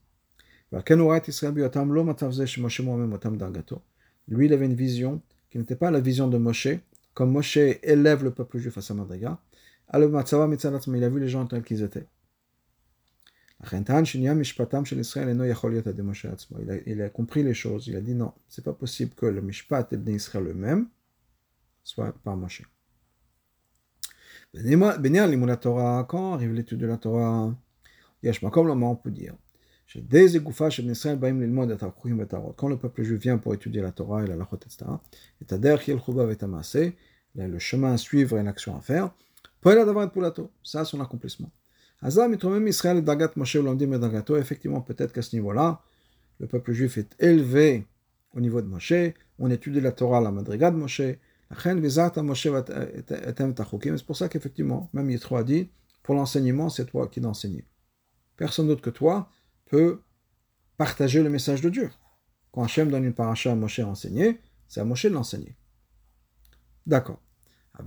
Lui, 4.28 4.46
il 4.46 4.52
avait 4.52 4.66
une 4.66 4.74
vision 4.74 5.22
qui 5.50 5.58
n'était 5.58 5.76
pas 5.76 5.90
la 5.90 6.00
vision 6.00 6.28
de 6.28 6.38
Moshe, 6.38 6.68
comme 7.12 7.30
Moshe 7.30 7.56
élève 7.56 8.24
le 8.24 8.32
peuple 8.32 8.58
juif 8.58 8.76
à 8.76 8.80
sa 8.80 8.94
madriga, 8.94 9.38
il 9.92 10.02
a 10.02 11.08
vu 11.08 11.20
les 11.20 11.28
gens 11.28 11.46
tels 11.46 11.62
qu'ils 11.62 11.82
étaient. 11.82 12.08
Il 16.87 17.02
a, 17.02 17.08
compris 17.10 17.42
les 17.44 17.54
choses. 17.54 17.87
Il 17.87 17.96
a 17.96 18.00
dit 18.00 18.14
non, 18.14 18.32
c'est 18.48 18.64
pas 18.64 18.72
possible 18.72 19.14
que 19.14 19.26
le 19.26 19.40
Mishpat 19.40 19.92
et 19.92 20.10
Israël 20.10 20.48
eux-mêmes 20.48 20.88
soit 21.84 22.12
par 22.24 22.37
Moshe. 22.37 22.62
Quand 24.52 26.34
arrive 26.34 26.52
l'étude 26.52 26.78
de 26.78 26.87
la 26.87 26.96
Torah, 26.96 27.56
comme 28.50 28.82
on 28.82 28.96
peut 28.96 29.10
dire 29.10 29.34
quand 32.57 32.68
le 32.68 32.76
peuple 32.76 33.02
juif 33.02 33.20
vient 33.20 33.38
pour 33.38 33.54
étudier 33.54 33.83
la 33.83 33.92
Torah 33.92 34.24
et 34.24 34.26
la 34.26 34.37
Lachot, 34.37 34.57
etc., 34.57 34.90
et 37.37 37.48
le 37.48 37.59
chemin 37.59 37.92
à 37.92 37.96
suivre 37.96 38.38
et 38.38 38.42
l'action 38.42 38.76
à 38.76 38.80
faire, 38.80 39.12
ça, 40.62 40.85
son 40.85 41.00
accomplissement. 41.00 41.50
Effectivement, 42.02 44.80
peut-être 44.80 45.12
qu'à 45.12 45.22
ce 45.22 45.37
niveau-là, 45.37 45.80
le 46.40 46.46
peuple 46.46 46.72
juif 46.72 46.98
est 46.98 47.14
élevé 47.18 47.87
au 48.35 48.40
niveau 48.40 48.61
de 48.61 48.66
Moshe, 48.66 48.92
on 49.38 49.50
étudie 49.50 49.80
la 49.80 49.92
Torah, 49.92 50.20
la 50.20 50.33
madriga 50.33 50.70
de 50.70 50.76
Moshe, 50.76 51.00
c'est 51.57 54.07
pour 54.07 54.16
ça 54.16 54.28
qu'effectivement, 54.28 54.90
même 54.92 55.11
Yitro 55.11 55.37
a 55.37 55.44
dit, 55.44 55.68
pour 56.02 56.14
l'enseignement, 56.14 56.68
c'est 56.68 56.87
toi 56.87 57.07
qui 57.07 57.20
l'enseignes. 57.20 57.62
Personne 58.37 58.66
d'autre 58.66 58.83
que 58.83 58.90
toi 58.90 59.30
partager 60.76 61.22
le 61.22 61.30
message 61.30 61.60
de 61.60 61.70
Dieu. 61.70 61.90
Quand 62.52 62.62
Hachem 62.62 62.90
donne 62.90 63.04
une 63.04 63.14
paracha 63.14 63.52
à 63.52 63.54
Moshe 63.54 63.78
à 63.80 63.87
enseigner, 63.87 64.40
c'est 64.68 64.80
à 64.80 64.84
Moshe 64.84 65.06
de 65.06 65.10
l'enseigner. 65.10 65.56
D'accord. 66.87 67.20
Mais 67.82 67.87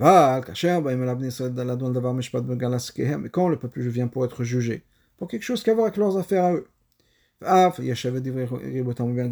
quand 3.30 3.48
le 3.48 3.58
peuple 3.58 3.82
vient 3.88 4.08
pour 4.08 4.26
être 4.26 4.44
jugé, 4.44 4.84
pour 5.18 5.30
quelque 5.30 5.44
chose 5.44 5.64
qui 5.64 5.70
a 5.70 5.74
voir 5.74 5.86
avec 5.86 5.98
leurs 5.98 6.18
affaires 6.18 6.44
à 6.44 6.54
eux, 6.54 6.68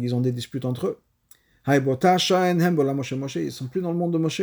ils 0.02 0.14
ont 0.14 0.20
des 0.20 0.32
disputes 0.32 0.64
entre 0.64 0.86
eux. 0.86 0.98
Ils 1.68 1.82
sont 3.52 3.68
plus 3.68 3.82
dans 3.82 3.92
le 3.92 3.98
monde 3.98 4.12
de 4.12 4.18
Moshe. 4.18 4.42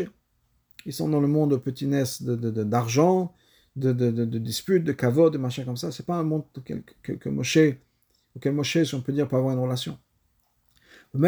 Ils 0.86 0.94
sont 0.94 1.08
dans 1.08 1.22
le 1.22 1.28
monde 1.28 1.52
de 1.52 1.56
petitesse 1.56 2.22
d'argent, 2.22 3.34
de, 3.76 3.94
de, 3.94 4.12
de, 4.12 4.38
disputes, 4.38 4.84
de 4.84 4.92
kavod, 4.92 5.32
de 5.32 5.38
machin 5.38 5.64
comme 5.64 5.78
ça. 5.78 5.92
C'est 5.92 6.06
pas 6.06 6.16
un 6.16 6.24
monde 6.24 6.44
que, 6.66 6.74
que, 7.02 7.14
que 7.14 7.30
Moshe 7.30 7.58
auquel 8.36 8.54
Moshe, 8.54 8.84
si 8.84 8.96
on 8.96 9.02
peut 9.02 9.14
dire, 9.14 9.28
peut 9.28 9.36
avoir 9.36 9.54
une 9.54 9.60
relation. 9.60 9.98
Et 11.16 11.24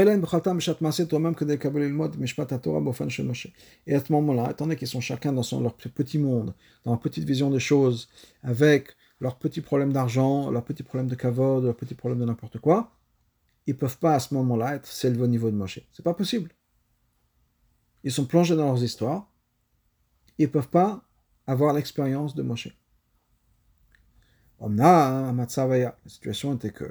à 3.96 4.00
ce 4.00 4.12
moment-là, 4.12 4.52
étant 4.52 4.65
donné 4.65 4.76
qu'ils 4.76 4.88
sont 4.88 5.02
chacun 5.02 5.32
dans 5.32 5.44
leur 5.62 5.76
petit 5.76 6.18
monde, 6.18 6.56
dans 6.84 6.91
leur 6.91 7.00
petite 7.00 7.24
vision 7.24 7.52
des 7.52 7.60
choses, 7.60 8.10
avec 8.41 8.96
leurs 9.20 9.38
petits 9.38 9.62
problèmes 9.62 9.94
d'argent, 9.94 10.50
leurs 10.50 10.65
petits 10.65 10.82
problèmes 10.82 11.08
de 11.08 11.13
kavod, 11.13 11.63
leurs 11.63 11.76
petits 11.76 11.94
problèmes 11.94 12.20
de 12.20 12.26
n'importe 12.26 12.58
quoi, 12.58 12.98
ils 13.68 13.74
ne 13.74 13.80
peuvent 13.80 14.00
pas 14.00 14.15
à 14.15 14.20
ce 14.20 14.34
moment-là 14.34 14.76
être 14.76 14.88
s'élever 14.88 15.24
au 15.24 15.28
niveau 15.28 15.52
de 15.52 15.56
Moshe. 15.56 15.80
C'est 15.91 16.04
pas 16.04 16.15
possible. 16.15 16.52
Ils 18.04 18.12
sont 18.12 18.26
plongés 18.26 18.56
dans 18.56 18.65
leurs 18.65 18.84
histoires. 18.84 19.32
Ils 20.38 20.48
ne 20.48 20.52
peuvent 20.52 20.70
pas 20.70 21.04
avoir 21.48 21.74
l'expérience 21.74 22.34
de 22.36 22.44
Moshe. 22.44 22.70
La 24.67 25.34
situation 26.08 26.56
était 26.56 26.71
que 26.71 26.86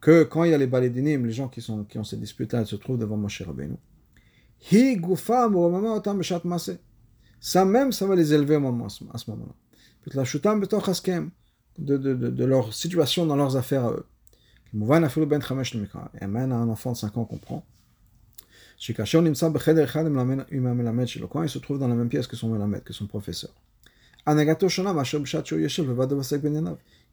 que 0.00 0.22
quand 0.24 0.44
il 0.44 0.50
y 0.50 0.54
a 0.54 0.58
les 0.58 0.66
balédinim, 0.66 1.26
les 1.26 1.32
gens 1.32 1.48
qui, 1.48 1.60
sont, 1.60 1.84
qui 1.84 1.98
ont 1.98 2.04
ces 2.04 2.16
disputes-là, 2.16 2.64
se 2.64 2.76
trouvent 2.76 2.98
devant 2.98 3.16
Moshe 3.16 3.42
Rabbeinu. 3.42 3.76
Ça 7.40 7.64
même, 7.64 7.92
ça 7.92 8.06
va 8.06 8.14
les 8.14 8.32
élever 8.32 8.54
à 8.54 8.58
ce 9.18 9.30
moment-là. 9.30 9.54
De, 11.78 11.96
de, 11.98 12.14
de, 12.14 12.44
leur 12.44 12.72
situation 12.72 13.26
dans 13.26 13.36
leurs 13.36 13.56
affaires 13.56 13.84
à 13.84 13.90
eux. 13.92 14.06
Et 14.72 16.26
même 16.26 16.52
un 16.52 16.68
enfant 16.68 16.92
de 16.92 16.96
5 16.96 17.16
ans 17.18 17.24
comprend. 17.24 17.66
Quand 21.28 21.42
il 21.42 21.48
se 21.48 21.58
trouve 21.58 21.78
dans 21.78 21.88
la 21.88 21.94
même 21.94 22.08
pièce 22.08 22.26
que 22.26 22.36
son 22.36 23.06
professeur. 23.06 23.50
Il 24.26 24.34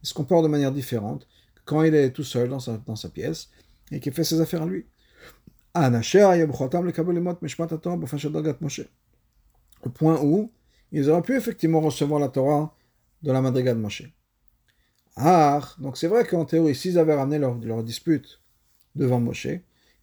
se 0.02 0.14
comporte 0.14 0.44
de 0.44 0.50
manière 0.50 0.72
différente 0.72 1.28
quand 1.66 1.84
il 1.84 1.94
est 1.94 2.12
tout 2.12 2.24
seul 2.24 2.48
dans 2.50 2.60
sa, 2.60 2.80
pièce 3.10 3.50
et 3.92 4.00
qu'il 4.00 4.14
fait 4.14 4.24
ses 4.24 4.42
affaires 4.42 4.64
à 4.64 4.66
lui. 4.66 4.88
Au 5.76 5.82
point 9.90 10.22
où 10.22 10.52
ils 10.92 11.10
auraient 11.10 11.22
pu 11.22 11.36
effectivement 11.36 11.82
recevoir 11.82 12.20
la 12.20 12.30
Torah 12.30 12.76
de 13.22 13.32
la 13.32 13.42
Madriga 13.42 13.74
de 13.74 13.80
Moshe. 13.80 14.12
Ah, 15.16 15.62
donc 15.80 15.98
c'est 15.98 16.08
vrai 16.08 16.26
qu'en 16.26 16.46
théorie, 16.46 16.76
s'ils 16.76 16.98
avaient 16.98 17.14
ramené 17.14 17.38
leur, 17.38 17.56
leur 17.60 17.84
dispute 17.84 18.42
devant 18.96 19.20
Moshe, 19.20 19.48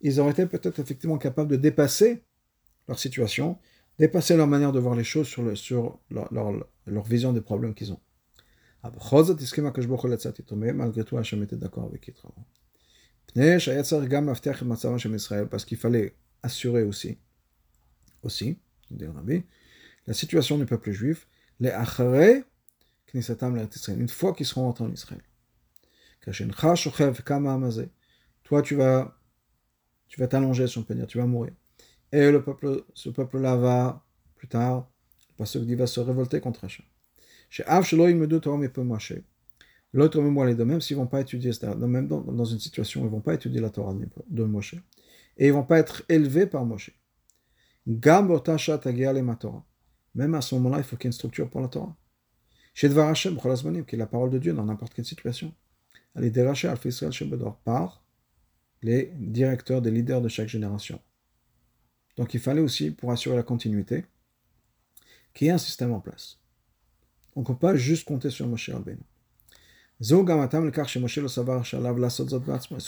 ils 0.01 0.21
auraient 0.21 0.31
été 0.31 0.47
peut-être 0.47 0.79
effectivement 0.79 1.19
capables 1.19 1.51
de 1.51 1.57
dépasser 1.57 2.23
leur 2.89 2.99
situation 2.99 3.59
dépasser 4.01 4.35
leur 4.35 4.47
manière 4.47 4.73
de 4.73 4.81
voir 4.81 4.97
les 4.97 5.05
choses 5.05 5.29
sur, 5.29 5.43
le, 5.43 5.55
sur 5.55 6.01
leur, 6.11 6.33
leur, 6.33 6.55
leur, 6.87 7.05
vision 7.05 7.35
des 7.35 7.43
problèmes 7.43 7.75
qu'ils 7.75 7.93
ont. 7.93 8.01
Malgré 8.83 9.05
tout, 11.05 11.19
Hachem 11.19 11.43
était 11.43 11.57
d'accord 11.57 11.85
avec 11.85 12.09
Yitro. 12.09 12.35
Parce 15.51 15.67
qu'il 15.67 15.77
fallait 15.77 16.15
assurer 16.43 16.83
aussi, 16.83 17.19
aussi, 18.23 18.59
la 20.07 20.15
situation 20.15 20.57
du 20.57 20.65
peuple 20.65 20.93
juif, 20.93 21.29
les 21.61 21.71
acharé, 21.71 22.43
une 23.13 24.09
fois 24.09 24.33
qu'ils 24.33 24.47
seront 24.47 24.67
entrés 24.67 24.85
en 24.85 24.93
Israël. 24.93 25.21
Toi, 28.45 28.63
tu 28.63 28.77
vas 28.77 29.15
tu 30.09 30.19
vas 30.19 30.27
t'allonger, 30.27 30.67
si 30.67 30.79
on 30.79 30.83
peut 30.83 30.97
tu 31.07 31.19
vas 31.19 31.27
mourir. 31.27 31.53
Et 32.13 32.31
le 32.31 32.43
peuple, 32.43 32.85
ce 32.95 33.09
peuple-là 33.09 33.57
va, 33.57 34.05
plus 34.37 34.49
tard, 34.49 34.91
parce 35.37 35.53
qu'il 35.53 35.77
va 35.77 35.87
se 35.87 36.01
révolter 36.01 36.41
contre 36.41 36.65
Hachem. 36.65 36.85
L'autre 39.93 40.21
mémoire 40.21 40.47
les 40.47 40.55
deux, 40.55 40.65
même 40.65 40.81
s'ils 40.81 40.97
ne 40.97 41.03
vont 41.03 41.09
pas 41.09 41.21
étudier, 41.21 41.51
même 41.79 42.07
dans, 42.09 42.45
une 42.45 42.59
situation 42.61 43.01
où 43.01 43.05
ils 43.05 43.07
ne 43.07 43.13
vont 43.13 43.21
pas 43.21 43.35
étudier 43.35 43.61
la 43.61 43.71
Torah 43.71 43.95
de 44.29 44.45
Moshe, 44.45 44.75
et 45.37 45.47
ils 45.47 45.49
ne 45.49 45.55
vont 45.55 45.65
pas 45.65 45.79
être 45.79 46.05
élevés 46.09 46.47
par 46.47 46.65
Moshe. 46.65 46.91
Même 50.15 50.35
à 50.35 50.41
ce 50.41 50.55
moment-là, 50.57 50.79
il 50.79 50.85
faut 50.85 50.97
qu'il 50.97 51.05
y 51.05 51.09
ait 51.09 51.11
une 51.11 51.13
structure 51.13 51.49
pour 51.49 51.61
la 51.61 51.69
Torah. 51.69 51.97
Chez 52.75 52.89
Dvar 52.89 53.09
Hashem, 53.09 53.37
qui 53.87 53.95
est 53.95 53.99
la 53.99 54.07
parole 54.07 54.31
de 54.31 54.39
Dieu 54.39 54.53
dans 54.53 54.65
n'importe 54.65 54.95
quelle 54.95 55.05
situation. 55.05 55.53
Allez 56.15 56.31
déracher 56.31 56.69
Alpha 56.69 56.89
Israël 56.89 57.13
Shebedor 57.13 57.57
par 57.61 58.05
les 58.83 59.13
directeurs, 59.17 59.83
des 59.83 59.91
leaders 59.91 60.21
de 60.21 60.29
chaque 60.29 60.49
génération. 60.49 61.01
Donc 62.21 62.35
il 62.35 62.41
fallait 62.41 62.61
aussi, 62.61 62.91
pour 62.91 63.11
assurer 63.12 63.35
la 63.35 63.43
continuité, 63.43 64.05
qu'il 65.33 65.47
y 65.47 65.49
ait 65.49 65.55
un 65.55 65.59
système 65.59 65.91
en 65.91 66.01
place. 66.01 66.39
On 67.35 67.41
ne 67.41 67.47
peut 67.47 67.57
pas 67.57 67.75
juste 67.77 68.07
compter 68.07 68.29
sur 68.29 68.47
Moshe 68.47 68.68
Rabbeinu. 68.68 69.01
C'est 70.03 70.12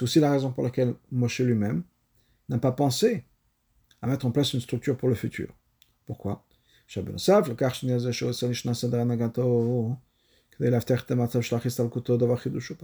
aussi 0.02 0.20
la 0.20 0.30
raison 0.30 0.52
pour 0.52 0.62
laquelle 0.62 0.94
Moshe 1.10 1.40
lui-même 1.40 1.82
n'a 2.50 2.58
pas 2.58 2.72
pensé 2.72 3.24
à 4.02 4.06
mettre 4.06 4.26
en 4.26 4.32
place 4.32 4.52
une 4.52 4.60
structure 4.60 4.98
pour 4.98 5.08
le 5.08 5.14
futur. 5.14 5.48
Pourquoi? 6.04 6.44
Parce 6.86 7.00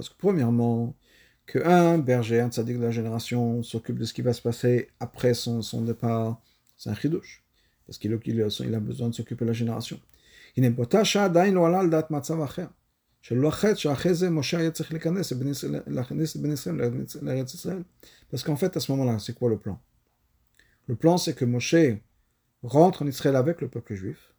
que 0.09 0.15
premièrement, 0.17 0.95
qu'un 1.49 1.99
berger, 1.99 2.41
un 2.41 2.51
tzaddik 2.51 2.79
de 2.79 2.83
la 2.83 2.91
génération 2.91 3.63
s'occupe 3.63 3.99
de 3.99 4.05
ce 4.05 4.13
qui 4.13 4.23
va 4.23 4.33
se 4.35 4.43
passer 4.43 4.89
après 5.01 5.35
son, 5.35 5.63
départ, 5.83 6.41
c'est 6.77 6.91
un 6.91 6.95
chidouche. 6.95 7.43
Parce 7.87 7.99
qu'il 7.99 8.19
il 8.27 8.43
a 8.75 8.81
besoin 8.81 9.09
de 9.09 9.15
s'occuper 9.15 9.45
de 9.45 9.51
la 9.51 9.55
génération. 9.55 9.99
Parce 18.31 18.43
qu'en 18.45 18.57
fait, 18.57 18.77
à 18.77 18.81
ce 18.81 18.93
moment-là, 18.93 19.19
c'est 19.19 19.35
quoi 19.35 19.49
le 19.49 19.59
plan? 19.59 19.81
Le 20.87 20.97
plan, 20.97 21.17
c'est 21.17 21.35
que 21.35 21.47
Moshe 21.47 21.75
rentre 22.63 23.03
en 23.03 23.07
Israël 23.07 23.37
avec 23.37 23.63
le 23.63 23.69
peuple 23.69 23.95
juif. 23.95 24.35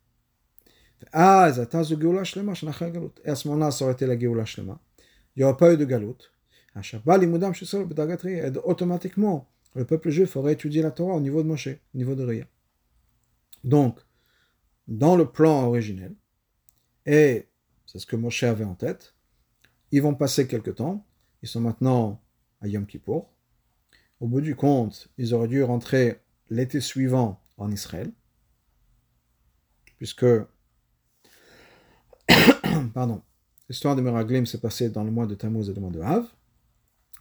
Ah, 1.11 1.49
et 1.49 1.59
à 1.59 3.35
ce 3.35 3.47
moment-là, 3.47 3.71
ça 3.71 3.85
aurait 3.85 3.93
été 3.93 4.05
la 4.05 4.19
Géoula 4.19 4.45
Shlema. 4.45 4.79
Il 5.35 5.39
n'y 5.39 5.43
aurait 5.45 5.57
pas 5.57 5.73
eu 5.73 5.77
de 5.77 5.85
Galout. 5.85 6.17
Automatiquement, 8.63 9.49
le 9.75 9.85
peuple 9.85 10.09
juif 10.09 10.35
aurait 10.35 10.53
étudié 10.53 10.81
la 10.81 10.91
Torah 10.91 11.13
au 11.13 11.21
niveau 11.21 11.43
de 11.43 11.47
Moshe, 11.47 11.67
au 11.67 11.97
niveau 11.97 12.15
de 12.15 12.23
Ria. 12.23 12.45
Donc, 13.63 13.99
dans 14.87 15.15
le 15.15 15.25
plan 15.25 15.67
originel, 15.67 16.15
et 17.05 17.47
c'est 17.85 17.99
ce 17.99 18.05
que 18.05 18.15
Moshe 18.15 18.43
avait 18.43 18.63
en 18.63 18.75
tête, 18.75 19.15
ils 19.91 20.01
vont 20.01 20.15
passer 20.15 20.47
quelque 20.47 20.71
temps, 20.71 21.05
ils 21.41 21.47
sont 21.47 21.61
maintenant 21.61 22.21
à 22.61 22.67
Yom 22.67 22.85
Kippour. 22.85 23.31
Au 24.19 24.27
bout 24.27 24.41
du 24.41 24.55
compte, 24.55 25.09
ils 25.17 25.33
auraient 25.33 25.47
dû 25.47 25.63
rentrer 25.63 26.19
l'été 26.49 26.81
suivant 26.81 27.41
en 27.57 27.71
Israël, 27.71 28.11
puisque 29.97 30.25
pardon, 32.93 33.21
l'histoire 33.69 33.95
de 33.95 34.01
Meraglim 34.01 34.45
s'est 34.45 34.59
passée 34.59 34.89
dans 34.89 35.03
le 35.03 35.11
mois 35.11 35.25
de 35.27 35.35
Tammuz 35.35 35.69
et 35.69 35.73
le 35.73 35.81
mois 35.81 35.91
de 35.91 36.01
Hav, 36.01 36.25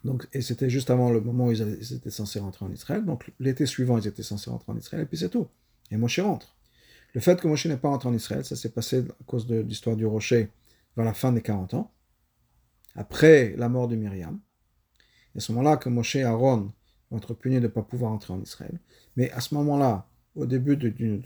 donc, 0.08 0.26
et 0.32 0.40
c'était 0.40 0.70
juste 0.70 0.88
avant 0.88 1.10
le 1.10 1.20
moment 1.20 1.48
où 1.48 1.52
ils, 1.52 1.92
étaient 1.92 2.10
censés 2.10 2.40
rentrer 2.40 2.64
en 2.64 2.72
Israël, 2.72 3.04
donc 3.04 3.30
l'été 3.38 3.66
suivant 3.66 3.98
ils 3.98 4.06
étaient 4.06 4.22
censés 4.22 4.48
rentrer 4.48 4.72
en 4.72 4.76
Israël, 4.78 5.02
et 5.02 5.06
puis 5.06 5.18
c'est 5.18 5.28
tout. 5.28 5.46
Et 5.90 5.98
Moshe 5.98 6.18
rentre. 6.20 6.56
Le 7.12 7.20
fait 7.20 7.38
que 7.38 7.46
Moshe 7.46 7.66
n'est 7.66 7.76
pas 7.76 7.90
rentré 7.90 8.08
en 8.08 8.14
Israël, 8.14 8.42
ça 8.42 8.56
s'est 8.56 8.70
passé 8.70 9.00
à 9.00 9.24
cause 9.26 9.46
de 9.46 9.60
l'histoire 9.60 9.96
du 9.96 10.06
rocher 10.06 10.48
vers 10.96 11.04
la 11.04 11.12
fin 11.12 11.30
des 11.30 11.42
40 11.42 11.74
ans, 11.74 11.92
après 12.94 13.54
la 13.58 13.68
mort 13.68 13.86
de 13.86 13.96
Myriam. 13.96 14.40
Et 15.34 15.38
à 15.38 15.40
ce 15.42 15.52
moment-là 15.52 15.76
que 15.76 15.90
Moshe 15.90 16.16
et 16.16 16.22
Aaron 16.22 16.72
vont 17.10 17.18
être 17.18 17.34
punis 17.34 17.56
de 17.56 17.60
ne 17.60 17.68
pas 17.68 17.82
pouvoir 17.82 18.12
entrer 18.12 18.32
en 18.32 18.40
Israël. 18.40 18.80
Mais 19.16 19.30
à 19.32 19.40
ce 19.40 19.54
moment-là, 19.56 20.08
au 20.36 20.46
début 20.46 20.78
du, 20.78 21.20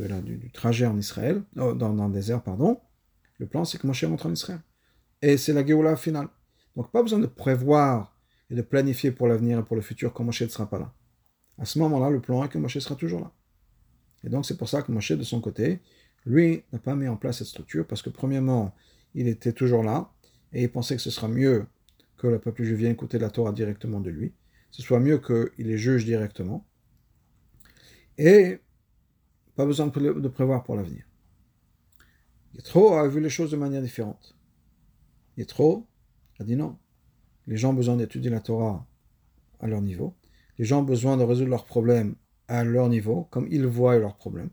trajet 0.52 0.86
en 0.86 0.98
Israël, 0.98 1.44
euh, 1.58 1.72
dans, 1.72 1.94
dans, 1.94 2.08
le 2.08 2.12
désert, 2.12 2.42
pardon, 2.42 2.80
le 3.38 3.46
plan 3.46 3.64
c'est 3.64 3.78
que 3.78 3.86
Moshe 3.86 4.02
rentre 4.02 4.26
en 4.26 4.32
Israël. 4.32 4.60
Et 5.20 5.36
c'est 5.36 5.52
la 5.52 5.64
Géoula 5.64 5.94
finale. 5.94 6.26
Donc 6.74 6.90
pas 6.90 7.02
besoin 7.02 7.20
de 7.20 7.26
prévoir 7.26 8.12
et 8.52 8.54
de 8.54 8.62
planifier 8.62 9.12
pour 9.12 9.28
l'avenir 9.28 9.58
et 9.58 9.64
pour 9.64 9.76
le 9.76 9.82
futur 9.82 10.12
quand 10.12 10.24
Moshe 10.24 10.42
ne 10.42 10.48
sera 10.48 10.68
pas 10.68 10.78
là. 10.78 10.92
À 11.58 11.64
ce 11.64 11.78
moment-là, 11.78 12.10
le 12.10 12.20
plan 12.20 12.44
est 12.44 12.50
que 12.50 12.58
Moshe 12.58 12.78
sera 12.78 12.96
toujours 12.96 13.20
là. 13.20 13.32
Et 14.24 14.28
donc 14.28 14.44
c'est 14.44 14.58
pour 14.58 14.68
ça 14.68 14.82
que 14.82 14.92
Moshe, 14.92 15.12
de 15.12 15.22
son 15.22 15.40
côté, 15.40 15.80
lui, 16.26 16.62
n'a 16.70 16.78
pas 16.78 16.94
mis 16.94 17.08
en 17.08 17.16
place 17.16 17.38
cette 17.38 17.46
structure, 17.46 17.86
parce 17.86 18.02
que 18.02 18.10
premièrement, 18.10 18.74
il 19.14 19.26
était 19.26 19.54
toujours 19.54 19.82
là, 19.82 20.12
et 20.52 20.62
il 20.62 20.70
pensait 20.70 20.94
que 20.96 21.02
ce 21.02 21.10
sera 21.10 21.28
mieux 21.28 21.66
que 22.18 22.26
le 22.26 22.38
peuple 22.38 22.62
juif 22.62 22.76
vienne 22.76 22.92
écouter 22.92 23.18
la 23.18 23.30
Torah 23.30 23.52
directement 23.52 24.00
de 24.00 24.10
lui, 24.10 24.34
ce 24.70 24.82
soit 24.82 25.00
mieux 25.00 25.18
qu'il 25.18 25.66
les 25.66 25.78
juge 25.78 26.04
directement, 26.04 26.66
et 28.18 28.60
pas 29.56 29.64
besoin 29.64 29.86
de 29.86 30.28
prévoir 30.28 30.62
pour 30.62 30.76
l'avenir. 30.76 31.04
Yitro 32.54 32.94
a 32.94 33.08
vu 33.08 33.20
les 33.20 33.30
choses 33.30 33.50
de 33.50 33.56
manière 33.56 33.82
différente. 33.82 34.36
Yitro 35.38 35.86
a 36.38 36.44
dit 36.44 36.54
non. 36.54 36.78
Les 37.46 37.56
gens 37.56 37.70
ont 37.70 37.74
besoin 37.74 37.96
d'étudier 37.96 38.30
la 38.30 38.40
Torah 38.40 38.86
à 39.60 39.66
leur 39.66 39.82
niveau. 39.82 40.14
Les 40.58 40.64
gens 40.64 40.80
ont 40.80 40.84
besoin 40.84 41.16
de 41.16 41.24
résoudre 41.24 41.50
leurs 41.50 41.64
problèmes 41.64 42.14
à 42.48 42.64
leur 42.64 42.88
niveau, 42.88 43.28
comme 43.30 43.46
ils 43.50 43.66
voient 43.66 43.98
leurs 43.98 44.16
problèmes. 44.16 44.50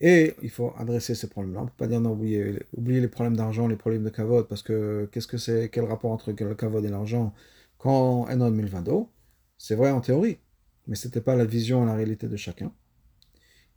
Et 0.00 0.34
il 0.42 0.50
faut 0.50 0.72
adresser 0.76 1.14
ces 1.14 1.28
problèmes-là. 1.28 1.60
On 1.60 1.64
ne 1.64 1.68
peut 1.68 1.76
pas 1.78 1.86
dire 1.86 2.00
non, 2.00 2.12
oublier 2.12 3.00
les 3.00 3.08
problèmes 3.08 3.36
d'argent, 3.36 3.68
les 3.68 3.76
problèmes 3.76 4.02
de 4.02 4.10
kavod, 4.10 4.48
parce 4.48 4.62
que 4.62 5.08
qu'est-ce 5.12 5.28
que 5.28 5.38
c'est, 5.38 5.68
quel 5.70 5.84
rapport 5.84 6.10
entre 6.10 6.32
le 6.32 6.54
kavod 6.54 6.84
et 6.84 6.88
l'argent 6.88 7.32
quand 7.78 8.28
est 8.28 8.36
vado 8.66 9.10
C'est 9.58 9.74
vrai 9.76 9.90
en 9.90 10.00
théorie, 10.00 10.38
mais 10.86 10.96
ce 10.96 11.06
n'était 11.06 11.20
pas 11.20 11.36
la 11.36 11.44
vision 11.44 11.84
la 11.84 11.94
réalité 11.94 12.28
de 12.28 12.36
chacun. 12.36 12.72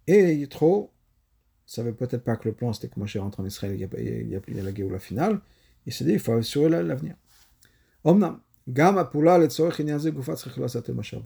Et 0.08 0.34
Yitro 0.36 0.92
ne 1.78 1.84
veut 1.84 1.96
peut-être 1.96 2.24
pas 2.24 2.38
que 2.38 2.48
le 2.48 2.56
plan 2.56 2.74
c'était 2.74 2.88
que 2.90 3.00
Moshe 3.00 3.18
rentre 3.18 3.40
en 3.40 3.46
Israël, 3.46 3.74
il 3.76 3.82
y 3.82 3.84
a, 3.84 3.88
il 4.00 4.30
y 4.30 4.40
il 4.48 4.58
y 4.58 4.60
a 4.60 4.64
la 4.64 4.74
Géoula 4.74 5.00
finale. 5.00 5.42
Il 5.86 5.94
s'est 5.94 6.06
dit, 6.06 6.14
il 6.14 6.20
faut 6.20 6.34
assurer 6.34 6.70
l'avenir. 6.70 7.16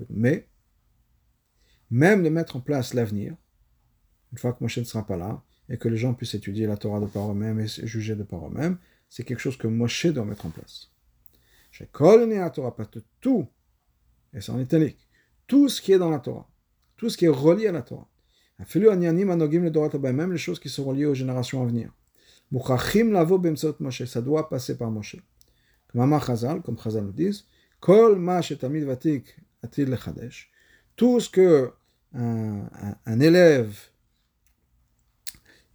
Mais, 0.10 0.48
même 1.92 2.24
de 2.24 2.30
mettre 2.30 2.56
en 2.56 2.60
place 2.60 2.94
l'avenir, 2.94 3.36
une 4.32 4.38
fois 4.38 4.54
que 4.54 4.64
Moshe 4.64 4.78
ne 4.78 4.84
sera 4.84 5.06
pas 5.06 5.18
là, 5.18 5.42
et 5.70 5.78
que 5.78 5.88
les 5.88 5.98
gens 5.98 6.14
puissent 6.14 6.34
étudier 6.34 6.68
la 6.68 6.78
Torah 6.78 7.00
de 7.00 7.06
par 7.06 7.32
eux-mêmes 7.32 7.60
et 7.60 7.68
juger 7.68 8.16
de 8.16 8.24
par 8.24 8.48
eux-mêmes, 8.48 8.78
c'est 9.08 9.24
quelque 9.24 9.40
chose 9.40 9.58
que 9.58 9.68
Moshe 9.68 10.08
doit 10.08 10.26
mettre 10.26 10.46
en 10.46 10.50
place. 10.50 10.92
Je 11.72 11.84
connais 11.86 12.40
la 12.40 12.50
Torah, 12.50 12.76
pas 12.76 12.90
tout, 13.22 13.48
et 14.34 14.42
c'est 14.42 14.52
en 14.52 14.60
italique, 14.60 15.08
tout 15.48 15.70
ce 15.70 15.82
qui 15.82 15.94
est 15.94 16.00
dans 16.00 16.10
la 16.10 16.20
Torah, 16.20 16.50
tout 16.98 17.10
ce 17.10 17.18
qui 17.18 17.26
est 17.26 17.30
relié 17.30 17.68
à 17.68 17.72
la 17.72 17.82
Torah. 17.82 18.08
Même 18.76 20.32
les 20.32 20.38
choses 20.38 20.60
qui 20.60 20.70
sont 20.70 20.84
reliées 20.84 21.06
aux 21.06 21.14
générations 21.14 21.64
à 21.64 21.66
venir. 21.66 21.94
Ça 22.52 24.22
doit 24.22 24.50
passer 24.50 24.78
par 24.78 24.92
Moshe. 24.92 25.18
Comme 25.92 26.20
Chazal, 26.20 26.62
comme 26.62 26.78
Chazal 26.78 27.04
nous 27.04 27.12
disent, 27.12 27.46
tout 30.96 31.20
ce 31.20 31.30
que 31.30 31.72
un, 32.14 33.20
élève 33.20 33.78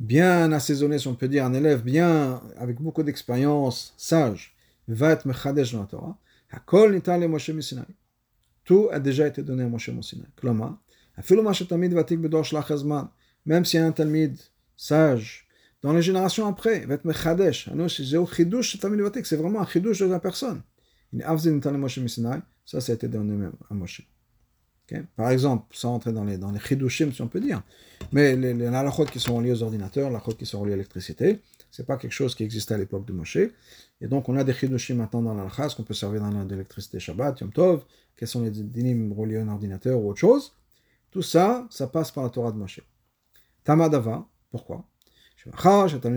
bien 0.01 0.53
assaisonné, 0.53 0.99
si 0.99 1.09
on 1.09 1.15
peut 1.15 1.29
dire, 1.29 1.45
un 1.45 1.55
élève 1.55 1.83
bien, 1.83 2.43
avec 2.57 2.81
beaucoup 2.81 3.03
d'expérience, 3.03 3.95
sage, 3.97 4.55
va 4.89 5.11
être 5.11 5.27
mechadesh 5.27 5.73
dans 5.73 5.81
la 5.81 5.87
Torah, 5.87 6.19
tout 8.65 8.89
a 8.91 9.01
déjà 9.01 9.27
été 9.27 9.43
donné 9.43 9.65
à 9.65 9.69
Moshe 9.69 9.91
Sinai. 10.01 10.27
Même 13.47 13.65
si 13.65 13.79
un 13.79 13.93
talmid 13.93 14.39
sage, 14.77 15.47
dans 15.85 15.93
les 15.93 16.01
générations 16.01 16.47
après, 16.47 16.87
c'est 19.23 19.37
vraiment 19.37 19.61
un 19.61 19.67
chidouche 19.67 19.99
de 19.99 20.07
la 20.07 20.19
personne. 20.19 20.63
Ça, 21.13 22.81
ça 22.81 22.93
a 22.93 22.95
été 22.95 23.07
donné 23.07 23.49
à 23.71 23.75
Moshe. 23.75 24.01
Par 25.15 25.29
exemple, 25.29 25.67
sans 25.77 25.95
entrer 25.95 26.13
dans 26.13 26.25
les, 26.25 26.39
dans 26.39 26.51
si 26.55 27.21
on 27.21 27.29
peut 27.29 27.41
dire, 27.41 27.63
mais 28.13 28.35
les, 28.35 28.55
les 28.55 28.71
qui 29.13 29.21
sont 29.21 29.37
reliés 29.37 29.53
aux 29.53 29.63
ordinateurs, 29.63 30.09
les 30.09 30.17
halachot 30.17 30.33
qui 30.33 30.47
sont 30.47 30.61
reliés 30.61 30.73
à 30.73 30.77
l'électricité, 30.77 31.43
c'est 31.71 31.85
pas 31.85 31.99
quelque 31.99 32.13
chose 32.13 32.35
qui 32.35 32.45
existait 32.45 32.73
à 32.73 32.79
l'époque 32.79 33.05
de 33.05 33.13
Moshe. 33.13 33.37
Et 34.01 34.09
donc, 34.09 34.31
on 34.31 34.37
a 34.39 34.45
des 34.45 34.55
chidushim 34.55 34.95
maintenant 34.95 35.21
dans 35.21 35.35
l'alakha, 35.35 35.69
ce 35.69 35.77
qu'on 35.77 35.83
peut 35.83 35.93
servir 35.93 36.23
dans 36.23 36.45
l'électricité 36.45 36.99
Shabbat, 36.99 37.41
Yom 37.41 37.53
Tov, 37.53 37.85
quels 38.17 38.29
sont 38.29 38.41
les 38.41 38.51
dinim 38.51 39.13
reliés 39.13 39.37
à 39.37 39.43
un 39.43 39.49
ordinateur 39.49 40.01
ou 40.01 40.09
autre 40.09 40.21
chose. 40.21 40.55
Tout 41.11 41.21
ça, 41.21 41.67
ça 41.69 41.89
passe 41.89 42.11
par 42.11 42.25
la 42.25 42.31
Torah 42.31 42.53
de 42.53 42.57
Moshe. 42.57 42.81
Tamadava, 43.65 44.27
pourquoi? 44.51 44.87
Étant 45.47 46.11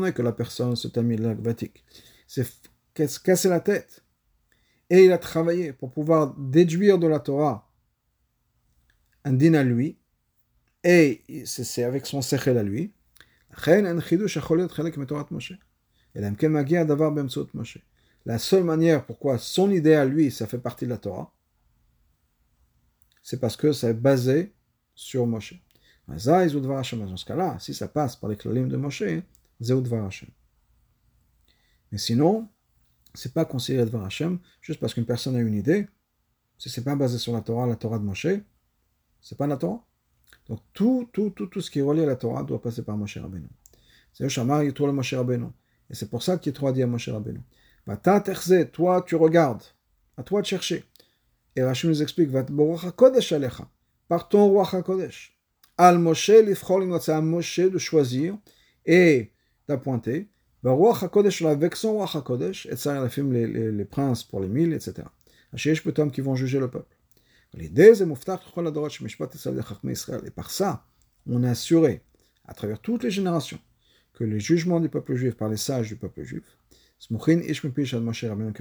donné 0.00 0.12
que 0.12 0.22
la 0.22 0.32
personne, 0.32 0.76
ce 0.76 0.88
tamid 0.88 1.20
vatik, 1.20 1.84
s'est 2.26 2.46
cassé 2.94 3.48
la 3.48 3.60
tête 3.60 4.02
et 4.88 5.04
il 5.04 5.12
a 5.12 5.18
travaillé 5.18 5.72
pour 5.72 5.92
pouvoir 5.92 6.34
déduire 6.36 6.98
de 6.98 7.06
la 7.06 7.20
Torah 7.20 7.68
un 9.24 9.32
din 9.32 9.54
à 9.54 9.64
lui, 9.64 9.98
et 10.84 11.22
c'est 11.44 11.82
avec 11.82 12.06
son 12.06 12.22
sechel 12.22 12.56
à 12.58 12.62
lui, 12.62 12.94
La 18.24 18.38
seule 18.38 18.62
manière 18.64 19.04
pourquoi 19.04 19.38
son 19.38 19.70
idée 19.72 19.94
à 19.94 20.04
lui, 20.04 20.30
ça 20.30 20.46
fait 20.46 20.58
partie 20.58 20.84
de 20.84 20.90
la 20.90 20.98
Torah, 20.98 21.34
c'est 23.20 23.40
parce 23.40 23.56
que 23.56 23.72
ça 23.72 23.88
est 23.88 23.94
basé 23.94 24.54
sur 24.94 25.26
Moshe. 25.26 25.54
Dans 26.08 26.18
ce 26.18 27.24
cas-là, 27.24 27.58
si 27.58 27.74
ça 27.74 27.88
passe 27.88 28.16
par 28.16 28.30
les 28.30 28.36
klalim 28.36 28.68
de 28.68 28.76
Moshe, 28.76 29.02
Mais 31.92 31.98
sinon, 31.98 32.48
c'est 33.14 33.34
pas 33.34 33.44
considéré 33.44 33.86
Dvar 33.86 34.04
Hashem 34.04 34.38
juste 34.60 34.78
parce 34.80 34.94
qu'une 34.94 35.06
personne 35.06 35.36
a 35.36 35.40
une 35.40 35.54
idée. 35.54 35.88
Si 36.58 36.70
c'est 36.70 36.84
pas 36.84 36.94
basé 36.94 37.18
sur 37.18 37.32
la 37.32 37.40
Torah, 37.40 37.66
la 37.66 37.76
Torah 37.76 37.98
de 37.98 38.04
Moshe, 38.04 38.28
c'est 39.20 39.36
pas 39.36 39.46
la 39.46 39.56
Torah. 39.56 39.84
Donc 40.48 40.60
tout, 40.72 41.08
tout, 41.12 41.30
tout, 41.30 41.46
tout 41.46 41.60
ce 41.60 41.70
qui 41.70 41.80
est 41.80 41.82
relié 41.82 42.04
à 42.04 42.06
la 42.06 42.16
Torah 42.16 42.44
doit 42.44 42.62
passer 42.62 42.82
par 42.82 42.96
Moshe 42.96 43.18
Rabbeinu. 43.18 43.48
C'est 44.12 44.22
le 44.22 44.28
Shamar 44.28 44.62
Yitro 44.62 44.86
le 44.86 44.92
Moshe 44.92 45.14
Rabbeinu. 45.14 45.46
Et 45.90 45.94
c'est 45.94 46.08
pour 46.08 46.22
ça 46.22 46.38
qu'il 46.38 46.54
a 46.64 46.72
dit 46.72 46.82
à 46.82 46.86
Moshe 46.86 47.08
Rabbeinu. 47.08 47.40
Toi, 48.72 49.02
tu 49.06 49.14
regardes. 49.16 49.62
À 50.16 50.22
toi 50.22 50.40
de 50.40 50.46
chercher. 50.46 50.84
Et 51.54 51.62
Rachim 51.62 51.88
nous 51.88 52.02
explique, 52.02 52.30
par 54.08 54.28
ton 54.28 54.46
roi 54.48 54.68
HaKodesh. 54.70 55.35
Al 55.78 55.98
Moshe, 55.98 56.30
c'est 57.00 57.12
à 57.12 57.20
Moshe 57.20 57.60
de 57.60 57.78
choisir 57.78 58.38
et 58.84 59.32
d'appointer. 59.68 60.28
Roi 60.64 60.98
HaKodesh, 61.00 61.42
avec 61.42 61.76
son 61.76 61.92
roi 61.92 62.10
HaKodesh, 62.12 62.66
et 62.66 62.76
ça, 62.76 63.06
les, 63.16 63.46
les, 63.46 63.70
les 63.70 63.84
princes 63.84 64.24
pour 64.24 64.40
les 64.40 64.48
mille, 64.48 64.72
etc. 64.72 65.06
Hashish 65.52 65.84
Petom 65.84 66.10
qui 66.10 66.20
vont 66.20 66.34
juger 66.34 66.58
le 66.58 66.68
peuple. 66.68 66.96
Et 67.58 67.70
par 70.30 70.50
ça, 70.50 70.84
on 71.26 71.44
est 71.44 71.48
assuré, 71.48 72.02
à 72.46 72.54
travers 72.54 72.80
toutes 72.80 73.04
les 73.04 73.10
générations, 73.10 73.58
que 74.14 74.24
les 74.24 74.40
jugements 74.40 74.80
du 74.80 74.88
peuple 74.88 75.14
juif 75.14 75.36
par 75.36 75.48
les 75.48 75.56
sages 75.56 75.88
du 75.88 75.96
peuple 75.96 76.24
juif, 76.24 76.44
qui 76.98 77.12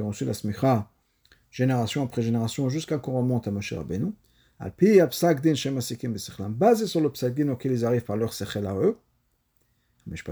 ont 0.02 0.08
reçu 0.08 0.26
la 0.26 0.34
smicha 0.34 0.92
génération 1.50 2.04
après 2.04 2.22
génération 2.22 2.70
jusqu'à 2.70 2.98
qu'on 2.98 3.18
remonte 3.18 3.48
à 3.48 3.52
Moshe 3.52 3.74
Rabbeinu, 3.74 4.14
basé 6.50 6.88
sur 6.88 7.02
le 7.02 7.12
psaq 7.12 7.40
auquel 7.50 7.72
ils 7.72 7.86
arrivent 7.86 8.06
par 8.06 8.18
leur 8.18 8.34
sechel 8.34 8.66
à 8.68 8.76
eux, 8.76 8.98
c'est 10.08 10.28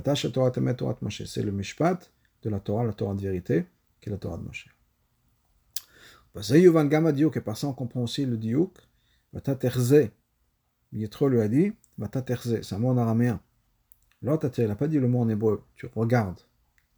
le 1.44 1.52
mishpat 1.52 2.12
de 2.44 2.50
la 2.50 2.60
Torah, 2.60 2.84
la 2.84 2.94
Torah 2.94 3.16
de 3.16 3.22
vérité, 3.22 3.66
qui 4.00 4.10
est 4.10 4.12
la 4.12 4.18
Torah 4.18 4.38
de 4.38 4.44
Moshe. 4.44 4.70
Et 6.36 7.42
par 7.42 7.58
ça 7.58 7.68
on 7.68 7.74
comprend 7.74 8.02
aussi 8.02 8.26
le 8.26 8.38
diouk, 8.38 8.78
Yitro 10.94 11.28
lui 11.28 11.42
a 11.42 11.48
dit, 11.48 11.74
c'est 11.98 12.74
un 12.74 12.80
mot 12.80 12.90
en 12.90 12.98
araméen. 12.98 13.42
L'autre, 14.22 14.50
il 14.58 14.68
n'a 14.68 14.76
pas 14.76 14.88
dit 14.88 15.00
le 15.00 15.08
mot 15.08 15.22
en 15.22 15.30
hébreu, 15.30 15.64
tu 15.76 15.88
regardes. 15.96 16.40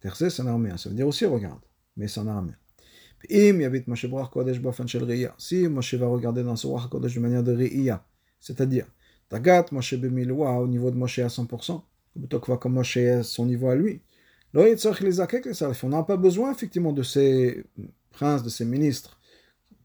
Terze, 0.00 0.28
c'est 0.28 0.42
en 0.42 0.46
araméen, 0.46 0.76
ça 0.76 0.90
veut 0.90 0.94
dire 0.94 1.08
aussi 1.08 1.24
regarde, 1.24 1.64
mais 1.96 2.06
c'est 2.08 2.20
en 2.20 2.28
araméen. 2.28 2.56
Si 3.28 3.52
Moshe 5.68 5.94
va 5.94 6.06
regarder 6.06 6.42
dans 6.42 6.56
ce 6.56 6.66
Ruach 6.66 6.88
Kodesh 6.88 7.14
de 7.14 7.20
manière 7.20 7.42
de 7.42 7.54
Re'iyah, 7.54 8.04
c'est-à-dire, 8.40 8.86
Tagat 9.28 9.66
Moshe 9.72 9.94
Bemiloua 9.94 10.60
au 10.60 10.68
niveau 10.68 10.90
de 10.90 10.96
Moshe 10.96 11.18
à 11.18 11.26
100%, 11.26 11.82
plutôt 12.18 12.40
que 12.40 12.52
comme 12.52 12.74
Moshe 12.74 12.98
à 12.98 13.22
son 13.22 13.46
niveau 13.46 13.68
à 13.68 13.74
lui. 13.74 14.00
On 14.54 15.88
n'a 15.88 16.02
pas 16.02 16.16
besoin 16.16 16.52
effectivement 16.52 16.92
de 16.92 17.02
ces 17.02 17.64
princes, 18.10 18.42
de 18.42 18.48
ces 18.48 18.64
ministres 18.64 19.18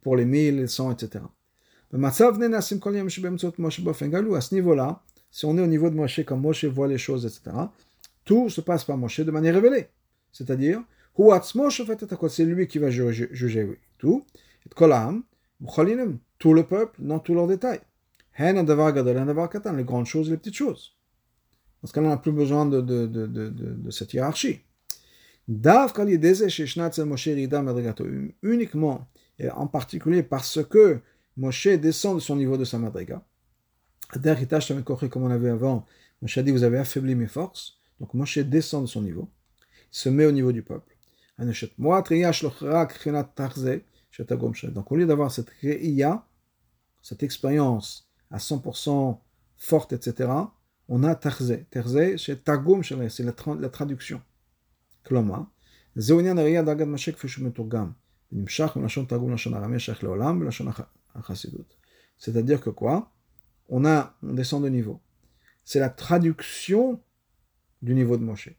pour 0.01 0.15
les 0.15 0.25
mille, 0.25 0.57
les 0.57 0.67
cent, 0.67 0.91
etc. 0.91 1.23
À 1.93 2.11
ce 2.11 4.53
niveau-là, 4.53 5.03
si 5.29 5.45
on 5.45 5.57
est 5.57 5.61
au 5.61 5.67
niveau 5.67 5.89
de 5.89 5.95
Moshe, 5.95 6.23
comme 6.23 6.41
Moshe 6.41 6.65
voit 6.65 6.87
les 6.87 6.97
choses, 6.97 7.25
etc., 7.25 7.55
tout 8.23 8.49
se 8.49 8.61
passe 8.61 8.83
par 8.83 8.97
Moshe 8.97 9.19
de 9.19 9.31
manière 9.31 9.55
révélée. 9.55 9.87
C'est-à-dire, 10.31 10.81
c'est 11.17 12.45
lui 12.45 12.67
qui 12.67 12.79
va 12.79 12.89
juger 12.89 13.79
tout. 13.97 14.25
Tout 16.39 16.53
le 16.53 16.63
peuple 16.63 17.01
dans 17.01 17.19
tous 17.19 17.33
leurs 17.33 17.47
détails. 17.47 17.81
Les 18.39 19.83
grandes 19.83 20.05
choses, 20.05 20.29
les 20.29 20.37
petites 20.37 20.55
choses. 20.55 20.95
Parce 21.81 21.91
qu'on 21.91 22.01
n'a 22.01 22.17
plus 22.17 22.31
besoin 22.31 22.65
de, 22.65 22.81
de, 22.81 23.05
de, 23.07 23.27
de 23.27 23.91
cette 23.91 24.13
hiérarchie. 24.13 24.61
Uniquement, 28.43 29.07
et 29.39 29.49
en 29.49 29.67
particulier 29.67 30.23
parce 30.23 30.63
que 30.63 31.01
Moshe 31.37 31.67
descend 31.67 32.15
de 32.15 32.21
son 32.21 32.35
niveau 32.35 32.57
de 32.57 32.63
sa 32.65 32.77
madriga. 32.77 33.23
Comme 34.13 35.23
on 35.23 35.31
avait 35.31 35.49
avant, 35.49 35.85
Moshe 36.21 36.37
a 36.37 36.43
dit 36.43 36.51
Vous 36.51 36.63
avez 36.63 36.77
affaibli 36.77 37.15
mes 37.15 37.27
forces. 37.27 37.79
Donc 37.99 38.13
Moshe 38.13 38.37
descend 38.39 38.83
de 38.83 38.89
son 38.89 39.01
niveau, 39.01 39.29
se 39.89 40.09
met 40.09 40.25
au 40.25 40.31
niveau 40.31 40.51
du 40.51 40.61
peuple. 40.61 40.90
Donc 44.73 44.91
au 44.91 44.95
lieu 44.95 45.05
d'avoir 45.05 45.31
cette 45.31 45.49
réia, 45.61 46.25
cette 47.01 47.23
expérience 47.23 48.09
à 48.29 48.37
100% 48.37 49.19
forte, 49.57 49.93
etc., 49.93 50.29
on 50.87 51.03
a 51.03 51.15
tarze. 51.15 51.57
Tarze, 51.69 52.17
c'est 52.17 52.43
tagum, 52.43 52.83
c'est 52.83 53.23
la, 53.23 53.33
la 53.59 53.69
traduction. 53.69 54.21
Kloma. 55.03 55.49
C'est-à-dire 62.17 62.61
que 62.61 62.69
quoi 62.69 63.11
on, 63.69 63.85
a, 63.85 64.15
on 64.21 64.33
descend 64.33 64.63
de 64.63 64.69
niveau. 64.69 65.01
C'est 65.63 65.79
la 65.79 65.89
traduction 65.89 67.01
du 67.81 67.95
niveau 67.95 68.17
de 68.17 68.23
Moshe. 68.23 68.49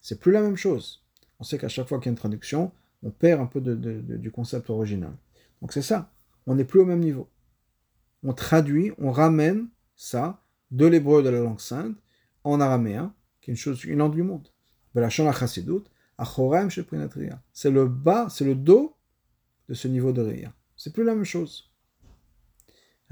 C'est 0.00 0.18
plus 0.18 0.32
la 0.32 0.40
même 0.40 0.56
chose 0.56 0.99
on 1.40 1.44
sait 1.44 1.58
qu'à 1.58 1.68
chaque 1.68 1.88
fois 1.88 1.98
qu'il 1.98 2.06
y 2.06 2.10
a 2.10 2.12
une 2.12 2.18
traduction, 2.18 2.70
on 3.02 3.10
perd 3.10 3.40
un 3.40 3.46
peu 3.46 3.60
du 3.60 4.30
concept 4.30 4.70
original. 4.70 5.12
Donc 5.60 5.72
c'est 5.72 5.82
ça, 5.82 6.12
on 6.46 6.54
n'est 6.54 6.64
plus 6.64 6.80
au 6.80 6.84
même 6.84 7.00
niveau. 7.00 7.28
On 8.22 8.34
traduit, 8.34 8.92
on 8.98 9.10
ramène 9.10 9.68
ça 9.96 10.42
de 10.70 10.86
l'hébreu 10.86 11.22
de 11.22 11.30
la 11.30 11.40
langue 11.40 11.60
sainte 11.60 11.96
en 12.44 12.60
araméen, 12.60 13.14
qui 13.40 13.50
est 13.50 13.54
une 13.54 13.58
chose, 13.58 13.82
une 13.84 13.98
langue 13.98 14.14
du 14.14 14.22
monde. 14.22 14.48
C'est 17.52 17.70
le 17.70 17.86
bas, 17.86 18.28
c'est 18.28 18.44
le 18.44 18.54
dos 18.54 18.96
de 19.68 19.74
ce 19.74 19.88
niveau 19.88 20.12
de 20.12 20.20
Ria. 20.20 20.52
C'est 20.76 20.92
plus 20.92 21.04
la 21.04 21.14
même 21.14 21.24
chose. 21.24 21.70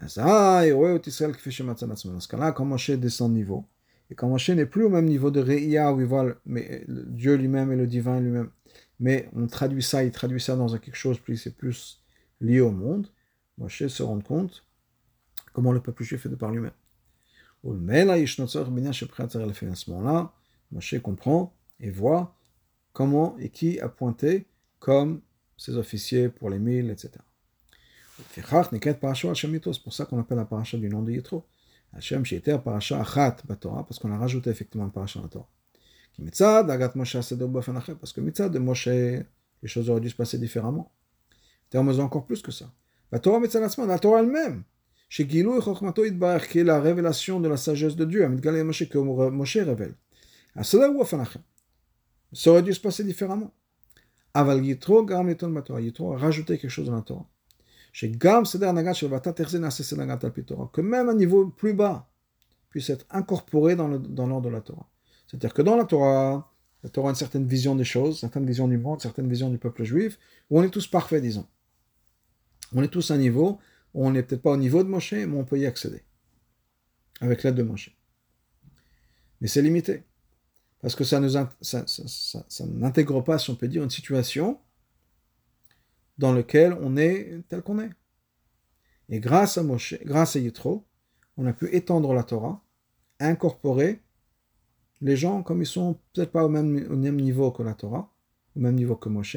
Dans 0.00 0.08
ce 0.08 2.28
cas-là, 2.28 2.52
quand 2.52 2.64
Moshe 2.64 2.90
descend 2.90 3.32
de 3.32 3.36
niveau, 3.36 3.64
et 4.10 4.14
quand 4.14 4.28
Moshe 4.28 4.50
n'est 4.50 4.66
plus 4.66 4.84
au 4.84 4.88
même 4.88 5.06
niveau 5.06 5.30
de 5.30 5.40
Re'ia 5.40 5.92
où 5.92 6.00
il 6.00 6.06
voit 6.06 6.34
mais, 6.46 6.84
Dieu 6.88 7.34
lui-même 7.34 7.72
et 7.72 7.76
le 7.76 7.86
divin 7.86 8.20
lui-même, 8.20 8.50
mais 9.00 9.28
on 9.34 9.46
traduit 9.46 9.82
ça, 9.82 10.02
il 10.02 10.10
traduit 10.10 10.40
ça 10.40 10.56
dans 10.56 10.76
quelque 10.78 10.96
chose 10.96 11.18
plus, 11.18 11.36
c'est 11.36 11.56
plus 11.56 12.02
lié 12.40 12.60
au 12.60 12.70
monde, 12.70 13.08
Moshe 13.58 13.86
se 13.86 14.02
rend 14.02 14.20
compte 14.20 14.64
comment 15.52 15.72
le 15.72 15.80
peuple 15.80 16.04
juif 16.04 16.22
fait 16.22 16.28
de 16.28 16.36
par 16.36 16.52
lui-même. 16.52 16.72
À 17.64 18.16
ce 19.74 19.90
moment-là, 19.90 20.32
Moshe 20.70 20.98
comprend 21.02 21.54
et 21.80 21.90
voit 21.90 22.36
comment 22.92 23.36
et 23.38 23.50
qui 23.50 23.80
a 23.80 23.88
pointé 23.88 24.46
comme 24.78 25.20
ses 25.56 25.76
officiers 25.76 26.28
pour 26.28 26.50
les 26.50 26.58
mille, 26.58 26.90
etc. 26.90 27.10
C'est 28.32 28.42
pour 29.82 29.92
ça 29.92 30.04
qu'on 30.04 30.18
appelle 30.18 30.38
la 30.38 30.44
paracha 30.44 30.78
du 30.78 30.88
nom 30.88 31.02
de 31.02 31.12
Yitro. 31.12 31.46
Hachem 31.92 32.24
Sheter 32.24 32.58
Parasha 32.62 33.00
Achat 33.00 33.36
Torah, 33.60 33.84
parce 33.84 33.98
qu'on 33.98 34.12
a 34.12 34.18
rajouté 34.18 34.50
effectivement 34.50 34.86
une 34.86 34.92
dans 34.92 35.22
la 35.22 35.28
Torah. 35.28 35.48
Qui 36.12 36.22
Mitzad, 36.22 36.70
Agat 36.70 36.92
Moshe 36.94 37.16
parce 38.00 38.12
que 38.12 38.20
Mitzad 38.20 38.52
de 38.52 38.58
Moshe, 38.58 38.86
les 38.86 39.26
choses 39.64 39.88
auraient 39.90 40.00
dû 40.00 40.10
se 40.10 40.16
passer 40.16 40.38
différemment. 40.38 40.92
Mesure 41.74 42.04
encore 42.04 42.26
plus 42.26 42.42
que 42.42 42.50
ça. 42.50 42.72
La 43.12 43.18
Torah 43.18 43.40
Mitzad 43.40 43.62
la 43.86 43.98
Torah 43.98 44.20
elle-même, 44.20 44.64
chez 45.08 45.28
Gilou 45.28 45.58
et 45.58 45.62
Chochmato 45.62 46.04
Idbarach, 46.04 46.48
qui 46.48 46.58
est 46.60 46.64
la 46.64 46.80
révélation 46.80 47.40
de 47.40 47.48
la 47.48 47.56
sagesse 47.56 47.96
de 47.96 48.04
Dieu, 48.04 48.24
Amit 48.24 48.40
Galé 48.40 48.62
Moshe, 48.62 48.88
que 48.88 48.98
Moshe 48.98 49.56
révèle. 49.56 49.94
Asedok 50.54 50.96
Bafen 50.96 51.20
Achet. 51.20 51.40
Ça 52.32 52.50
aurait 52.50 52.62
dû 52.62 52.74
se 52.74 52.80
passer 52.80 53.04
différemment. 53.04 53.52
Aval 54.34 54.64
Yitro, 54.64 55.04
Garam 55.04 55.34
Torah. 55.34 55.80
Yitro 55.80 56.12
a 56.12 56.18
rajouté 56.18 56.58
quelque 56.58 56.70
chose 56.70 56.86
dans 56.86 56.96
la 56.96 57.02
Torah 57.02 57.26
que 60.72 60.80
même 60.80 61.08
un 61.08 61.14
niveau 61.14 61.48
plus 61.48 61.74
bas 61.74 62.10
puisse 62.70 62.90
être 62.90 63.06
incorporé 63.10 63.74
dans 63.76 63.88
l'ordre 63.88 64.42
de 64.42 64.48
la 64.48 64.60
Torah. 64.60 64.88
C'est-à-dire 65.26 65.52
que 65.52 65.62
dans 65.62 65.76
la 65.76 65.84
Torah, 65.84 66.52
la 66.82 66.90
Torah 66.90 67.08
a 67.08 67.10
une 67.10 67.16
certaine 67.16 67.46
vision 67.46 67.74
des 67.74 67.84
choses, 67.84 68.16
une 68.16 68.20
certaine 68.20 68.46
vision 68.46 68.68
du 68.68 68.78
monde, 68.78 68.98
une 68.98 69.00
certaine 69.00 69.28
vision 69.28 69.50
du 69.50 69.58
peuple 69.58 69.82
juif, 69.84 70.18
où 70.48 70.60
on 70.60 70.62
est 70.62 70.70
tous 70.70 70.86
parfaits, 70.86 71.20
disons. 71.22 71.46
On 72.72 72.82
est 72.82 72.88
tous 72.88 73.10
à 73.10 73.14
un 73.14 73.18
niveau 73.18 73.58
où 73.94 74.06
on 74.06 74.12
n'est 74.12 74.22
peut-être 74.22 74.42
pas 74.42 74.52
au 74.52 74.56
niveau 74.56 74.84
de 74.84 74.88
Moshe, 74.88 75.12
mais 75.12 75.26
on 75.26 75.44
peut 75.44 75.58
y 75.58 75.66
accéder, 75.66 76.04
avec 77.20 77.42
l'aide 77.42 77.56
de 77.56 77.62
Moshe. 77.62 77.96
Mais 79.40 79.48
c'est 79.48 79.62
limité, 79.62 80.04
parce 80.80 80.94
que 80.94 81.04
ça 81.04 81.18
n'intègre 82.66 83.22
pas, 83.22 83.38
si 83.38 83.50
on 83.50 83.56
peut 83.56 83.68
dire, 83.68 83.82
une 83.82 83.90
situation 83.90 84.60
dans 86.18 86.32
lequel 86.32 86.76
on 86.80 86.96
est 86.96 87.42
tel 87.48 87.62
qu'on 87.62 87.80
est. 87.80 87.90
Et 89.08 89.20
grâce 89.20 89.56
à 89.56 89.62
Moshe, 89.62 89.94
grâce 90.04 90.36
à 90.36 90.40
Yitro, 90.40 90.84
on 91.36 91.46
a 91.46 91.52
pu 91.52 91.74
étendre 91.74 92.12
la 92.12 92.24
Torah, 92.24 92.62
incorporer 93.20 94.02
les 95.00 95.16
gens, 95.16 95.42
comme 95.42 95.62
ils 95.62 95.66
sont 95.66 95.98
peut-être 96.12 96.32
pas 96.32 96.44
au 96.44 96.48
même, 96.48 96.86
au 96.90 96.96
même 96.96 97.20
niveau 97.20 97.50
que 97.50 97.62
la 97.62 97.74
Torah, 97.74 98.12
au 98.56 98.60
même 98.60 98.74
niveau 98.74 98.96
que 98.96 99.08
Moshe, 99.08 99.36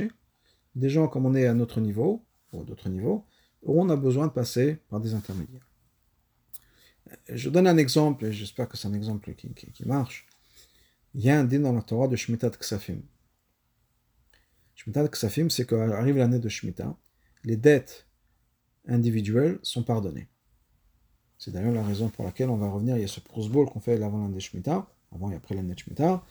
des 0.75 0.89
gens 0.89 1.07
comme 1.07 1.25
on 1.25 1.35
est 1.35 1.45
à 1.45 1.53
notre 1.53 1.79
niveau, 1.79 2.25
ou 2.51 2.63
d'autres 2.63 2.89
niveaux, 2.89 3.25
où 3.63 3.79
on 3.81 3.89
a 3.89 3.95
besoin 3.95 4.27
de 4.27 4.31
passer 4.31 4.77
par 4.89 4.99
des 4.99 5.13
intermédiaires. 5.13 5.67
Je 7.29 7.49
donne 7.49 7.67
un 7.67 7.77
exemple, 7.77 8.25
et 8.25 8.33
j'espère 8.33 8.67
que 8.67 8.77
c'est 8.77 8.87
un 8.87 8.93
exemple 8.93 9.33
qui, 9.35 9.53
marche. 9.85 10.25
Il 11.13 11.21
y 11.21 11.29
a 11.29 11.39
un 11.39 11.43
din 11.43 11.59
dans 11.59 11.73
la 11.73 11.81
Torah 11.81 12.07
de 12.07 12.15
Shemitah 12.15 12.49
Ksafim. 12.51 13.01
Shemitah 14.75 15.07
Ksafim, 15.07 15.49
c'est 15.49 15.65
qu'arrive 15.65 16.17
l'année 16.17 16.39
de 16.39 16.49
Shemitah, 16.49 16.95
les 17.43 17.57
dettes 17.57 18.07
individuelles 18.87 19.59
sont 19.63 19.83
pardonnées. 19.83 20.27
C'est 21.37 21.51
d'ailleurs 21.51 21.73
la 21.73 21.83
raison 21.83 22.09
pour 22.09 22.25
laquelle 22.25 22.49
on 22.49 22.57
va 22.57 22.69
revenir, 22.69 22.97
il 22.97 23.01
y 23.01 23.05
a 23.05 23.07
ce 23.07 23.19
prosbol 23.19 23.67
qu'on 23.67 23.79
fait 23.79 24.01
avant 24.01 24.21
l'année 24.21 24.35
de 24.35 24.39
Shemitah, 24.39 24.87
avant 25.11 25.31
et 25.31 25.35
après 25.35 25.55
l'année 25.55 25.73
de 25.73 25.79
Shemitah, 25.79 26.23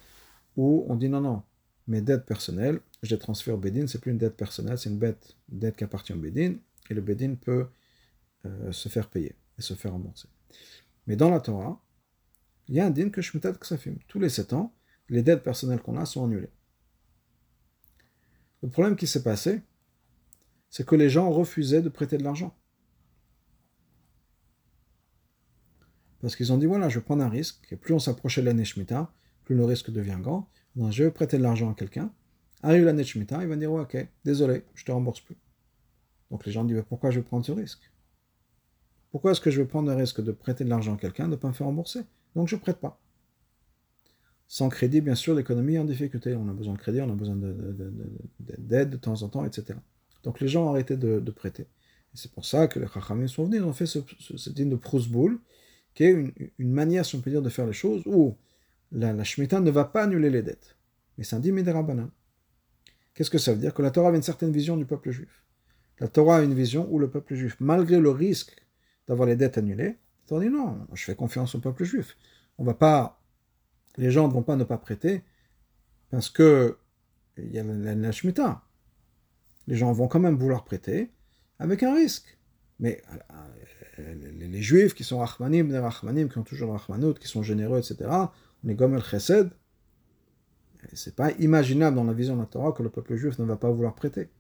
où 0.57 0.85
on 0.89 0.97
dit 0.97 1.09
non, 1.09 1.21
non, 1.21 1.43
mes 1.87 2.01
dettes 2.01 2.27
personnelles, 2.27 2.81
je 3.03 3.11
les 3.15 3.19
transfère 3.19 3.55
au 3.55 3.59
Bédine, 3.59 3.89
c'est 3.89 4.01
plus 4.01 4.13
une 4.13 4.19
dette 4.19 4.37
personnelle, 4.37 4.79
c'est 4.79 4.91
une 4.91 4.99
dette, 4.99 5.77
qui 5.77 5.85
appartient 5.85 6.13
au 6.13 6.19
Bédine, 6.19 6.59
et 6.89 6.95
le 6.95 7.01
Bédine 7.01 7.37
peut 7.37 7.67
euh, 8.47 8.73
se 8.73 8.89
faire 8.89 9.09
payer 9.09 9.35
et 9.59 9.63
se 9.63 9.75
faire 9.75 9.93
rembourser. 9.93 10.29
Mais 11.07 11.17
dans 11.17 11.31
la 11.31 11.41
Torah, 11.41 11.83
il 12.69 12.77
y 12.77 12.81
a 12.81 12.87
un 12.87 12.91
din 12.91 13.11
que 13.11 13.21
Shmitat 13.21 13.55
Ksafim. 13.55 13.97
Tous 14.07 14.21
les 14.21 14.29
sept 14.29 14.53
ans, 14.53 14.73
les 15.09 15.23
dettes 15.23 15.43
personnelles 15.43 15.81
qu'on 15.81 15.97
a 15.97 16.07
sont 16.07 16.25
annulées. 16.25 16.51
Le 18.63 18.69
problème 18.69 18.97
qui 18.97 19.07
s'est 19.07 19.23
passé, 19.23 19.63
c'est 20.69 20.87
que 20.87 20.95
les 20.95 21.09
gens 21.09 21.31
refusaient 21.31 21.83
de 21.83 21.89
prêter 21.89 22.19
de 22.19 22.25
l'argent. 22.25 22.55
Parce 26.21 26.37
qu'ils 26.37 26.53
ont 26.53 26.59
dit, 26.59 26.67
voilà, 26.67 26.89
je 26.89 26.99
vais 26.99 27.05
prendre 27.05 27.25
un 27.25 27.29
risque, 27.29 27.67
et 27.71 27.77
plus 27.77 27.95
on 27.95 27.99
s'approchait 27.99 28.43
de 28.43 28.47
l'année 28.47 28.65
Shemitah, 28.65 29.11
plus 29.45 29.55
le 29.55 29.65
risque 29.65 29.91
devient 29.91 30.19
grand. 30.21 30.51
Donc, 30.77 30.93
je 30.93 31.05
vais 31.05 31.11
prêter 31.11 31.39
de 31.39 31.43
l'argent 31.43 31.71
à 31.71 31.75
quelqu'un. 31.75 32.13
Arrive 32.63 32.85
l'année 32.85 33.05
Shemitah, 33.05 33.43
il 33.43 33.49
va 33.49 33.57
dire, 33.57 33.73
ok, 33.73 33.97
désolé, 34.25 34.65
je 34.75 34.85
te 34.85 34.93
rembourse 34.93 35.21
plus. 35.21 35.37
Donc 36.31 36.47
les 36.47 36.53
gens 36.53 36.65
disent, 36.65 36.85
pourquoi 36.89 37.11
je 37.11 37.21
vais 37.21 37.25
prendre 37.25 37.45
ce 37.45 37.53
risque? 37.53 37.91
Pourquoi 39.11 39.33
est-ce 39.33 39.41
que 39.41 39.51
je 39.51 39.61
vais 39.61 39.67
prendre 39.67 39.89
le 39.89 39.97
risque 39.97 40.23
de 40.23 40.31
prêter 40.31 40.65
de 40.65 40.71
l'argent 40.71 40.95
à 40.95 40.97
quelqu'un, 40.97 41.25
de 41.25 41.33
ne 41.33 41.37
pas 41.37 41.49
me 41.49 41.53
faire 41.53 41.67
rembourser? 41.67 42.03
Donc 42.37 42.49
je 42.49 42.55
ne 42.55 42.61
prête 42.61 42.79
pas. 42.79 43.01
Sans 44.53 44.69
crédit, 44.69 45.01
bien 45.01 45.15
sûr, 45.15 45.33
l'économie 45.37 45.77
est 45.77 45.79
en 45.79 45.85
difficulté. 45.85 46.35
On 46.35 46.49
a 46.49 46.53
besoin 46.53 46.75
de 46.75 46.79
crédit, 46.81 47.01
on 47.01 47.09
a 47.09 47.15
besoin 47.15 47.37
d'aide 48.41 48.91
de, 48.91 48.97
temps 48.97 49.23
en 49.23 49.29
temps, 49.29 49.45
etc. 49.45 49.79
Donc 50.25 50.41
les 50.41 50.49
gens 50.49 50.67
ont 50.67 50.71
arrêté 50.71 50.97
de, 50.97 51.31
prêter. 51.31 51.69
C'est 52.15 52.33
pour 52.33 52.45
ça 52.45 52.67
que 52.67 52.81
les 52.81 52.89
Chachamim 52.89 53.29
sont 53.29 53.45
venus, 53.45 53.61
ils 53.61 53.65
ont 53.65 53.73
fait 53.73 53.87
ce, 53.87 54.01
ce, 54.19 54.51
de 54.51 54.75
Prousboul, 54.75 55.39
qui 55.95 56.03
est 56.03 56.33
une, 56.59 56.73
manière, 56.73 57.07
si 57.07 57.15
on 57.15 57.21
peut 57.21 57.31
dire, 57.31 57.43
de 57.43 57.49
faire 57.49 57.65
les 57.65 57.73
choses 57.73 58.03
où 58.07 58.37
la, 58.91 59.23
Shemitah 59.23 59.61
ne 59.61 59.71
va 59.71 59.85
pas 59.85 60.03
annuler 60.03 60.31
les 60.31 60.43
dettes. 60.43 60.77
Mais 61.17 61.23
c'est 61.23 61.37
un 61.37 61.39
dit 61.39 61.53
Qu'est-ce 63.15 63.31
que 63.31 63.39
ça 63.39 63.53
veut 63.53 63.61
dire? 63.61 63.73
Que 63.73 63.83
la 63.83 63.93
Torah 63.93 64.09
avait 64.09 64.17
une 64.17 64.25
certaine 64.25 64.51
vision 64.51 64.77
du 64.77 64.85
peuple 64.85 65.13
juif. 65.13 65.45
La 66.01 66.09
Torah 66.09 66.39
a 66.39 66.43
une 66.43 66.55
vision 66.55 66.89
où 66.91 66.99
le 66.99 67.09
peuple 67.09 67.37
juif, 67.37 67.57
malgré 67.61 68.01
le 68.01 68.11
risque 68.11 68.57
d'avoir 69.07 69.29
les 69.29 69.37
dettes 69.37 69.59
annulées, 69.59 69.99
on 70.29 70.41
dit 70.41 70.51
non, 70.51 70.89
je 70.93 71.05
fais 71.05 71.15
confiance 71.15 71.55
au 71.55 71.61
peuple 71.61 71.85
juif. 71.85 72.17
On 72.59 72.65
va 72.65 72.75
pas, 72.75 73.20
les 74.01 74.11
gens 74.11 74.27
ne 74.27 74.33
vont 74.33 74.43
pas 74.43 74.57
ne 74.57 74.65
pas 74.65 74.79
prêter 74.79 75.23
parce 76.11 76.31
que 76.31 76.79
il 77.37 77.53
y 77.53 77.59
a 77.59 77.63
la, 77.63 78.13
Shemitah. 78.13 78.63
Les 79.67 79.77
gens 79.77 79.93
vont 79.93 80.09
quand 80.09 80.21
même 80.21 80.37
vouloir 80.37 80.65
prêter 80.65 81.11
avec 81.59 81.83
un 81.83 81.95
risque. 81.95 82.39
Mais 82.81 83.03
euh, 83.99 84.15
les, 84.15 84.63
juifs 84.63 84.95
qui 84.95 85.05
sont 85.05 85.19
rachmanim, 85.19 85.69
des 85.69 85.79
rachmanim, 85.79 86.29
qui 86.31 86.39
ont 86.39 86.43
toujours 86.43 86.73
rachmanout, 86.73 87.15
qui 87.15 87.29
sont 87.29 87.43
généreux, 87.43 87.79
etc., 87.79 88.11
on 88.65 88.69
est 88.69 88.75
gomel 88.75 89.03
chesed. 89.03 89.51
C'est 90.95 91.15
pas 91.15 91.33
imaginable 91.33 91.97
dans 91.97 92.05
la 92.05 92.15
vision 92.15 92.37
de 92.37 92.41
la 92.41 92.47
Torah 92.47 92.73
que 92.73 92.83
le 92.83 92.89
peuple 92.89 93.17
juif 93.17 93.39
ne 93.39 93.45
va 93.45 93.57
pas 93.57 93.71
vouloir 93.71 93.95
prêter. 93.95 94.31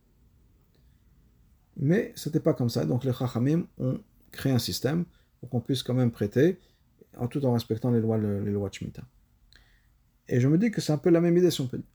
Mais 1.76 2.12
ce 2.16 2.28
n'était 2.28 2.40
pas 2.40 2.54
comme 2.54 2.70
ça. 2.70 2.86
Donc 2.86 3.04
les 3.04 3.12
Chachamim 3.12 3.66
ont 3.78 4.00
créé 4.32 4.52
un 4.52 4.58
système 4.58 5.04
pour 5.38 5.50
qu'on 5.50 5.60
puisse 5.60 5.82
quand 5.82 5.94
même 5.94 6.10
prêter, 6.10 6.58
en 7.18 7.28
tout 7.28 7.44
en 7.44 7.52
respectant 7.52 7.90
les 7.90 8.00
lois, 8.00 8.16
les 8.16 8.50
lois 8.50 8.70
de 8.70 8.74
Shemitah. 8.74 9.04
Et 10.30 10.40
je 10.40 10.48
me 10.48 10.56
dis 10.56 10.70
que 10.70 10.80
c'est 10.80 10.92
un 10.92 10.98
peu 10.98 11.10
la 11.10 11.20
même 11.20 11.36
idée, 11.36 11.50
si 11.50 11.60
on 11.60 11.66
peut 11.66 11.76
dire. 11.76 11.86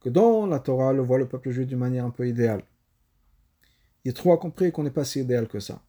Que 0.00 0.08
dans 0.08 0.46
la 0.46 0.58
Torah, 0.58 0.92
le 0.92 1.02
voit 1.02 1.18
le 1.18 1.28
peuple 1.28 1.50
juif 1.50 1.68
d'une 1.68 1.78
manière 1.78 2.04
un 2.04 2.10
peu 2.10 2.26
idéale. 2.26 2.64
Il 4.04 4.10
a 4.10 4.14
trop 4.14 4.36
compris 4.36 4.72
qu'on 4.72 4.82
n'est 4.82 4.90
pas 4.90 5.04
si 5.04 5.20
idéal 5.20 5.46
que 5.46 5.60
ça. 5.60 5.80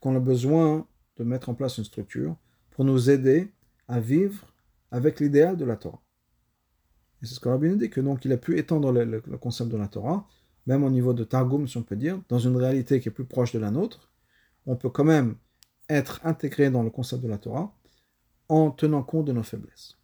Qu'on 0.00 0.14
a 0.14 0.20
besoin 0.20 0.86
de 1.16 1.24
mettre 1.24 1.48
en 1.48 1.54
place 1.54 1.78
une 1.78 1.84
structure 1.84 2.36
pour 2.70 2.84
nous 2.84 3.10
aider 3.10 3.50
à 3.88 3.98
vivre 3.98 4.46
avec 4.92 5.18
l'idéal 5.18 5.56
de 5.56 5.64
la 5.64 5.76
Torah. 5.76 6.00
Et 7.20 7.26
c'est 7.26 7.34
ce 7.34 7.40
qu'on 7.40 7.52
a 7.52 7.58
bien 7.58 7.74
dit, 7.74 7.90
que 7.90 8.00
donc 8.00 8.24
il 8.24 8.32
a 8.32 8.36
pu 8.36 8.56
étendre 8.58 8.92
le 8.92 9.38
concept 9.38 9.70
de 9.70 9.76
la 9.76 9.88
Torah 9.88 10.28
même 10.66 10.84
au 10.84 10.90
niveau 10.90 11.12
de 11.12 11.24
Targum, 11.24 11.68
si 11.68 11.76
on 11.76 11.82
peut 11.82 11.96
dire, 11.96 12.20
dans 12.28 12.38
une 12.38 12.56
réalité 12.56 13.00
qui 13.00 13.08
est 13.08 13.12
plus 13.12 13.26
proche 13.26 13.52
de 13.52 13.58
la 13.58 13.70
nôtre, 13.70 14.08
on 14.66 14.76
peut 14.76 14.88
quand 14.88 15.04
même 15.04 15.36
être 15.88 16.20
intégré 16.24 16.70
dans 16.70 16.82
le 16.82 16.90
concept 16.90 17.22
de 17.22 17.28
la 17.28 17.38
Torah 17.38 17.74
en 18.48 18.70
tenant 18.70 19.02
compte 19.02 19.26
de 19.26 19.32
nos 19.32 19.42
faiblesses. 19.42 19.98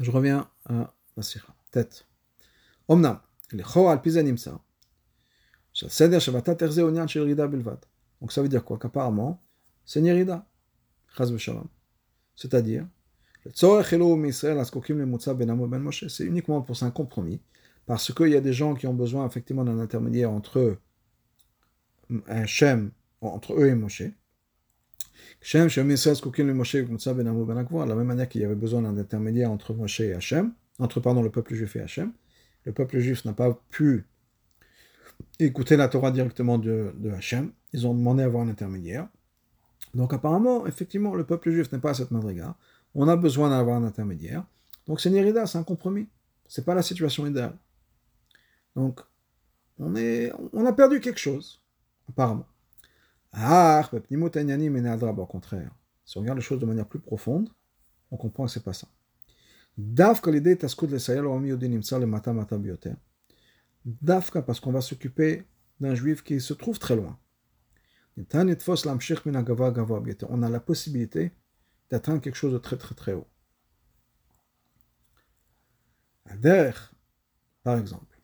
Je 0.00 0.10
reviens 0.10 0.48
à 0.66 0.92
la 1.16 1.22
sira. 1.22 1.54
Tête. 1.70 2.06
Omnam, 2.88 3.20
les 3.52 3.64
al 3.76 4.02
pizanimsa. 4.02 4.60
Donc 8.20 8.32
ça 8.32 8.42
veut 8.42 8.48
dire 8.48 8.64
quoi? 8.64 8.78
Qu'apparemment, 8.78 9.42
c'est 9.84 10.00
Nirida. 10.00 10.46
C'est-à-dire, 12.34 12.86
ben 13.44 13.52
c'est 14.32 16.24
uniquement 16.24 16.62
pour 16.62 16.82
un 16.82 16.90
compromis 16.90 17.40
parce 17.86 18.12
qu'il 18.12 18.28
y 18.28 18.36
a 18.36 18.40
des 18.40 18.52
gens 18.52 18.74
qui 18.74 18.86
ont 18.86 18.94
besoin 18.94 19.26
effectivement 19.26 19.64
d'un 19.64 19.78
intermédiaire 19.78 20.30
entre 20.30 20.78
Hachem, 22.26 22.90
entre 23.20 23.54
eux 23.54 23.68
et 23.68 23.74
Moshe. 23.74 24.02
Shem, 25.40 25.68
Shem 25.68 25.88
le 25.88 26.54
Moshe, 26.54 26.76
ben 26.76 27.86
la 27.86 27.94
même 27.94 28.06
manière 28.06 28.28
qu'il 28.28 28.40
y 28.40 28.44
avait 28.44 28.54
besoin 28.54 28.82
d'un 28.82 28.96
intermédiaire 28.96 29.50
entre 29.50 29.74
Moshe 29.74 30.00
et 30.00 30.14
Hachem, 30.14 30.52
entre 30.78 31.00
pardon, 31.00 31.22
le 31.22 31.30
peuple 31.30 31.54
juif 31.54 31.76
et 31.76 31.80
Hachem. 31.80 32.12
Le 32.64 32.72
peuple 32.72 32.98
juif 32.98 33.24
n'a 33.24 33.32
pas 33.32 33.58
pu 33.70 34.06
écouter 35.38 35.76
la 35.76 35.88
Torah 35.88 36.10
directement 36.10 36.58
de, 36.58 36.92
de 36.98 37.10
Hachem. 37.10 37.52
Ils 37.72 37.86
ont 37.86 37.94
demandé 37.94 38.22
à 38.22 38.26
avoir 38.26 38.42
un 38.42 38.48
intermédiaire. 38.48 39.08
Donc 39.94 40.12
apparemment, 40.12 40.66
effectivement, 40.66 41.14
le 41.14 41.24
peuple 41.24 41.50
juif 41.50 41.70
n'est 41.72 41.78
pas 41.78 41.90
à 41.90 41.94
cette 41.94 42.10
madriga. 42.10 42.56
On 42.94 43.08
a 43.08 43.16
besoin 43.16 43.50
d'avoir 43.50 43.76
un 43.76 43.84
intermédiaire. 43.84 44.44
Donc 44.86 45.00
c'est 45.00 45.10
Nérida, 45.10 45.46
c'est 45.46 45.58
un 45.58 45.62
compromis. 45.62 46.08
C'est 46.48 46.64
pas 46.64 46.74
la 46.74 46.82
situation 46.82 47.26
idéale. 47.26 47.56
Donc, 48.74 49.00
on, 49.78 49.96
est, 49.96 50.32
on 50.52 50.64
a 50.66 50.72
perdu 50.72 51.00
quelque 51.00 51.18
chose, 51.18 51.60
apparemment. 52.08 52.46
Ah, 53.38 53.86
au 53.92 55.26
contraire. 55.26 55.70
Si 56.04 56.16
on 56.16 56.20
regarde 56.22 56.38
les 56.38 56.44
choses 56.44 56.60
de 56.60 56.66
manière 56.66 56.88
plus 56.88 57.00
profonde, 57.00 57.50
on 58.10 58.16
comprend 58.16 58.46
que 58.46 58.50
c'est 58.50 58.64
pas 58.64 58.72
ça. 58.72 58.88
Dafka 63.84 64.42
parce 64.42 64.60
qu'on 64.60 64.72
va 64.72 64.80
s'occuper 64.80 65.44
d'un 65.80 65.94
juif 65.94 66.22
qui 66.22 66.40
se 66.40 66.54
trouve 66.54 66.78
très 66.78 66.96
loin. 66.96 67.18
On 68.16 68.22
a 70.42 70.48
la 70.48 70.60
possibilité 70.60 71.32
d'atteindre 71.90 72.22
quelque 72.22 72.36
chose 72.36 72.54
de 72.54 72.58
très 72.58 72.78
très 72.78 72.94
très 72.94 73.12
haut. 73.12 73.26
Par 77.62 77.78
exemple, 77.78 78.15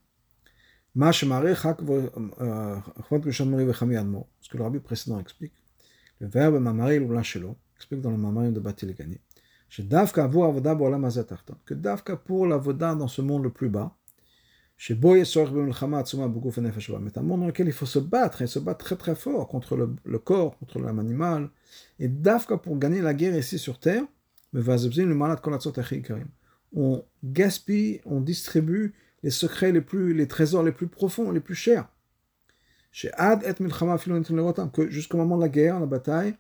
ce 0.95 1.25
que 4.49 4.57
le 4.59 4.63
rabbi 4.63 4.79
précédent 4.79 5.19
explique, 5.21 5.55
le 6.21 6.27
verbe 6.27 6.61
mamari 6.61 6.99
l'ulashelo, 6.99 7.57
explique 7.77 8.03
dans 8.03 8.11
le 8.11 8.19
mamari 8.19 8.53
de 8.53 8.61
Batiligani, 8.61 9.19
que 9.71 9.81
davka 9.83 10.29
pour 12.17 12.47
la 12.47 12.59
voda 12.59 12.95
dans 12.95 13.09
ce 13.09 13.23
monde 13.23 13.45
le 13.45 13.51
plus 13.51 13.71
bas, 13.71 13.97
mais 14.91 14.97
un 17.17 17.23
monde 17.23 17.41
dans 17.41 17.47
lequel 17.47 17.69
il 17.69 17.73
faut 17.73 17.87
se 17.87 17.99
battre, 17.99 18.43
et 18.43 18.47
se 18.47 18.59
battre 18.59 18.85
très 18.85 18.97
très 18.97 19.15
fort 19.15 19.49
contre 19.49 19.77
le, 19.77 19.97
le 20.05 20.19
corps, 20.19 20.59
contre 20.59 20.79
l'âme 20.79 20.99
animale, 20.99 21.49
et 21.99 22.09
davka 22.09 22.59
pour 22.59 22.79
gagner 22.79 23.01
la 23.01 23.15
guerre 23.15 23.39
ici 23.39 23.59
sur 23.59 23.79
terre, 23.79 24.05
on 26.75 27.05
gaspille, 27.25 28.01
on 28.05 28.21
distribue 28.21 28.95
les 29.23 29.31
secrets 29.31 29.73
les 29.73 29.81
plus, 29.81 30.15
les 30.15 30.27
trésors 30.27 30.63
les 30.63 30.73
plus 30.73 30.89
profonds, 30.89 31.31
les 31.31 31.41
plus 31.41 31.55
chers. 31.55 31.89
Chez 32.91 33.11
Ad 33.15 33.43
et 33.45 33.63
Milchama 33.63 33.97
que 34.73 34.91
jusqu'au 34.91 35.17
moment 35.17 35.37
de 35.37 35.43
la 35.43 35.49
guerre, 35.49 35.81
la 35.81 35.87
bataille, 35.87 36.37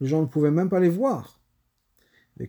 les 0.00 0.08
gens 0.08 0.20
ne 0.22 0.26
pouvaient 0.26 0.50
même 0.50 0.68
pas 0.68 0.80
les 0.80 0.88
voir. 0.88 1.40
Et 2.40 2.48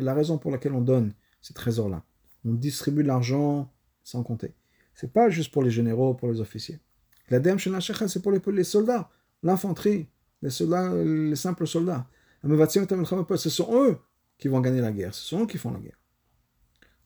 la 0.00 0.14
raison 0.14 0.38
pour 0.38 0.50
laquelle 0.50 0.72
on 0.72 0.80
donne 0.80 1.14
ces 1.40 1.54
trésors-là, 1.54 2.02
on 2.44 2.52
distribue 2.52 3.04
l'argent 3.04 3.72
sans 4.02 4.24
compter. 4.24 4.54
C'est 4.94 5.12
pas 5.12 5.30
juste 5.30 5.52
pour 5.52 5.62
les 5.62 5.70
généraux, 5.70 6.14
pour 6.14 6.28
les 6.28 6.40
officiers. 6.40 6.80
La 7.28 7.40
c'est 7.58 8.22
pour 8.22 8.32
les 8.32 8.64
soldats, 8.64 9.08
l'infanterie, 9.42 10.08
les 10.42 10.50
soldats, 10.50 10.92
les 10.94 11.36
simples 11.36 11.66
soldats. 11.66 12.08
Ce 12.42 13.50
sont 13.50 13.68
eux 13.72 13.98
qui 14.38 14.48
vont 14.48 14.60
gagner 14.60 14.80
la 14.80 14.92
guerre, 14.92 15.14
ce 15.14 15.22
sont 15.22 15.42
eux 15.42 15.46
qui 15.46 15.58
font 15.58 15.72
la 15.72 15.80
guerre. 15.80 15.98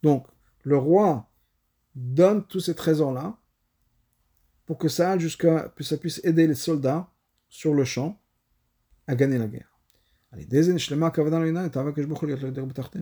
Donc, 0.03 0.27
le 0.63 0.77
roi 0.77 1.31
donne 1.95 2.47
tous 2.47 2.61
ces 2.61 2.75
trésors-là 2.75 3.39
pour 4.67 4.79
que 4.79 4.89
ça, 4.89 5.19
jusqu'à, 5.19 5.69
puisse 5.71 6.21
aider 6.25 6.47
les 6.47 6.55
soldats 6.55 7.11
sur 7.49 7.75
le 7.75 7.85
champ 7.85 8.21
à 9.07 9.15
gagner 9.17 9.39
la 9.39 9.49
guerre. 9.49 9.81
Mais 10.33 10.47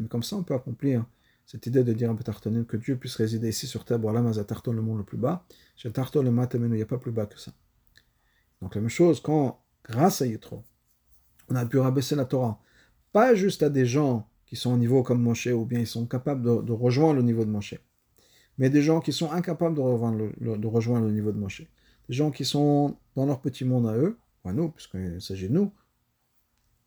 comme 0.09 0.23
ça, 0.23 0.37
on 0.37 0.43
peut 0.43 0.55
accomplir 0.55 1.05
cette 1.45 1.67
idée 1.67 1.85
de 1.85 1.93
dire 1.93 2.15
tartonim, 2.25 2.65
que 2.65 2.77
Dieu 2.77 2.97
puisse 2.97 3.17
résider 3.17 3.49
ici 3.49 3.67
sur 3.67 3.85
terre, 3.85 3.99
voilà, 3.99 4.21
le 4.21 4.81
monde 4.81 4.99
le 4.99 5.05
plus 5.05 5.19
bas. 5.19 5.47
Il 5.83 5.91
n'y 5.91 6.83
a 6.83 6.87
pas 6.87 6.99
plus 6.99 7.13
bas 7.13 7.27
que 7.27 7.39
ça. 7.39 7.53
Donc 8.61 8.75
la 8.75 8.81
même 8.81 8.91
chose, 8.91 9.21
quand, 9.21 9.63
grâce 9.85 10.23
à 10.23 10.27
Yitro, 10.27 10.65
on 11.49 11.55
a 11.55 11.65
pu 11.65 11.79
rabaisser 11.79 12.17
la 12.17 12.25
Torah, 12.25 12.61
pas 13.13 13.35
juste 13.35 13.63
à 13.63 13.71
des 13.71 13.87
gens 13.87 14.29
qui 14.49 14.57
sont 14.57 14.73
au 14.73 14.79
niveau 14.79 15.03
comme 15.03 15.21
Moshe, 15.23 15.49
ou 15.49 15.67
bien 15.67 15.81
ils 15.81 15.87
sont 15.87 16.07
capables 16.07 16.43
de, 16.65 16.73
rejoindre 16.73 17.17
le 17.17 17.23
niveau 17.23 17.45
de 17.45 17.51
Moshe, 17.51 17.75
mais 18.57 18.71
des 18.71 18.83
gens 18.83 19.01
qui 19.01 19.13
sont 19.13 19.31
incapables 19.31 19.77
de 19.77 19.81
rejoindre 19.81 21.07
le, 21.07 21.13
niveau 21.13 21.33
de 21.33 21.39
Moshe. 21.39 21.63
Des 22.09 22.15
gens 22.15 22.31
qui 22.31 22.47
sont 22.47 22.97
dans 23.15 23.27
leur 23.27 23.41
petit 23.41 23.67
monde 23.67 23.87
à 23.87 23.95
eux, 23.95 24.19
ou 24.45 24.49
à 24.49 24.53
nous, 24.55 24.71
puisqu'il 24.71 25.21
s'agit 25.21 25.49
de 25.49 25.53
nous. 25.53 25.71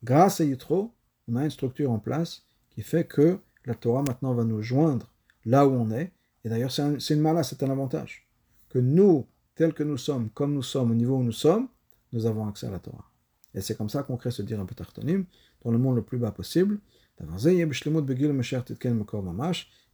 Grâce 0.02 0.40
à 0.40 0.44
Yitro, 0.44 0.92
on 1.28 1.36
a 1.36 1.44
une 1.44 1.50
structure 1.50 1.92
en 1.92 2.00
place 2.00 2.42
qui 2.70 2.82
fait 2.82 3.04
que 3.06 3.38
la 3.64 3.74
Torah 3.76 4.02
maintenant 4.02 4.34
va 4.34 4.42
nous 4.42 4.60
joindre 4.60 5.12
là 5.44 5.66
où 5.66 5.72
on 5.72 5.90
est. 5.92 6.12
Et 6.44 6.48
d'ailleurs, 6.48 6.72
c'est 6.72 7.14
une 7.14 7.20
mala, 7.20 7.44
c'est 7.44 7.62
un 7.62 7.70
avantage. 7.70 8.26
Que 8.68 8.80
nous, 8.80 9.28
tels 9.54 9.72
que 9.72 9.84
nous 9.84 9.98
sommes, 9.98 10.30
comme 10.30 10.54
nous 10.54 10.62
sommes, 10.62 10.90
au 10.90 10.94
niveau 10.94 11.18
où 11.18 11.22
nous 11.22 11.30
sommes, 11.30 11.68
nous 12.12 12.26
avons 12.26 12.48
accès 12.48 12.66
à 12.66 12.70
la 12.70 12.80
Torah. 12.80 13.08
Et 13.54 13.60
c'est 13.60 13.76
comme 13.76 13.88
ça 13.88 14.02
qu'on 14.02 14.16
crée 14.16 14.32
ce 14.32 14.42
dire 14.42 14.60
un 14.60 14.66
peu 14.66 14.74
tartonim, 14.74 15.24
dans 15.62 15.70
le 15.70 15.78
monde 15.78 15.94
le 15.94 16.02
plus 16.02 16.18
bas 16.18 16.32
possible. 16.32 16.80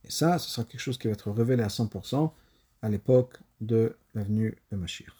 Et 0.05 0.11
ça, 0.11 0.39
ce 0.39 0.49
sera 0.51 0.64
quelque 0.64 0.81
chose 0.81 0.99
qui 0.99 1.07
va 1.07 1.12
être 1.12 1.31
révélé 1.31 1.62
à 1.62 1.68
100% 1.68 2.33
à 2.83 2.89
l'époque 2.89 3.39
de 3.61 3.97
l'avenue 4.14 4.57
de 4.70 4.76
Mashiach. 4.76 5.18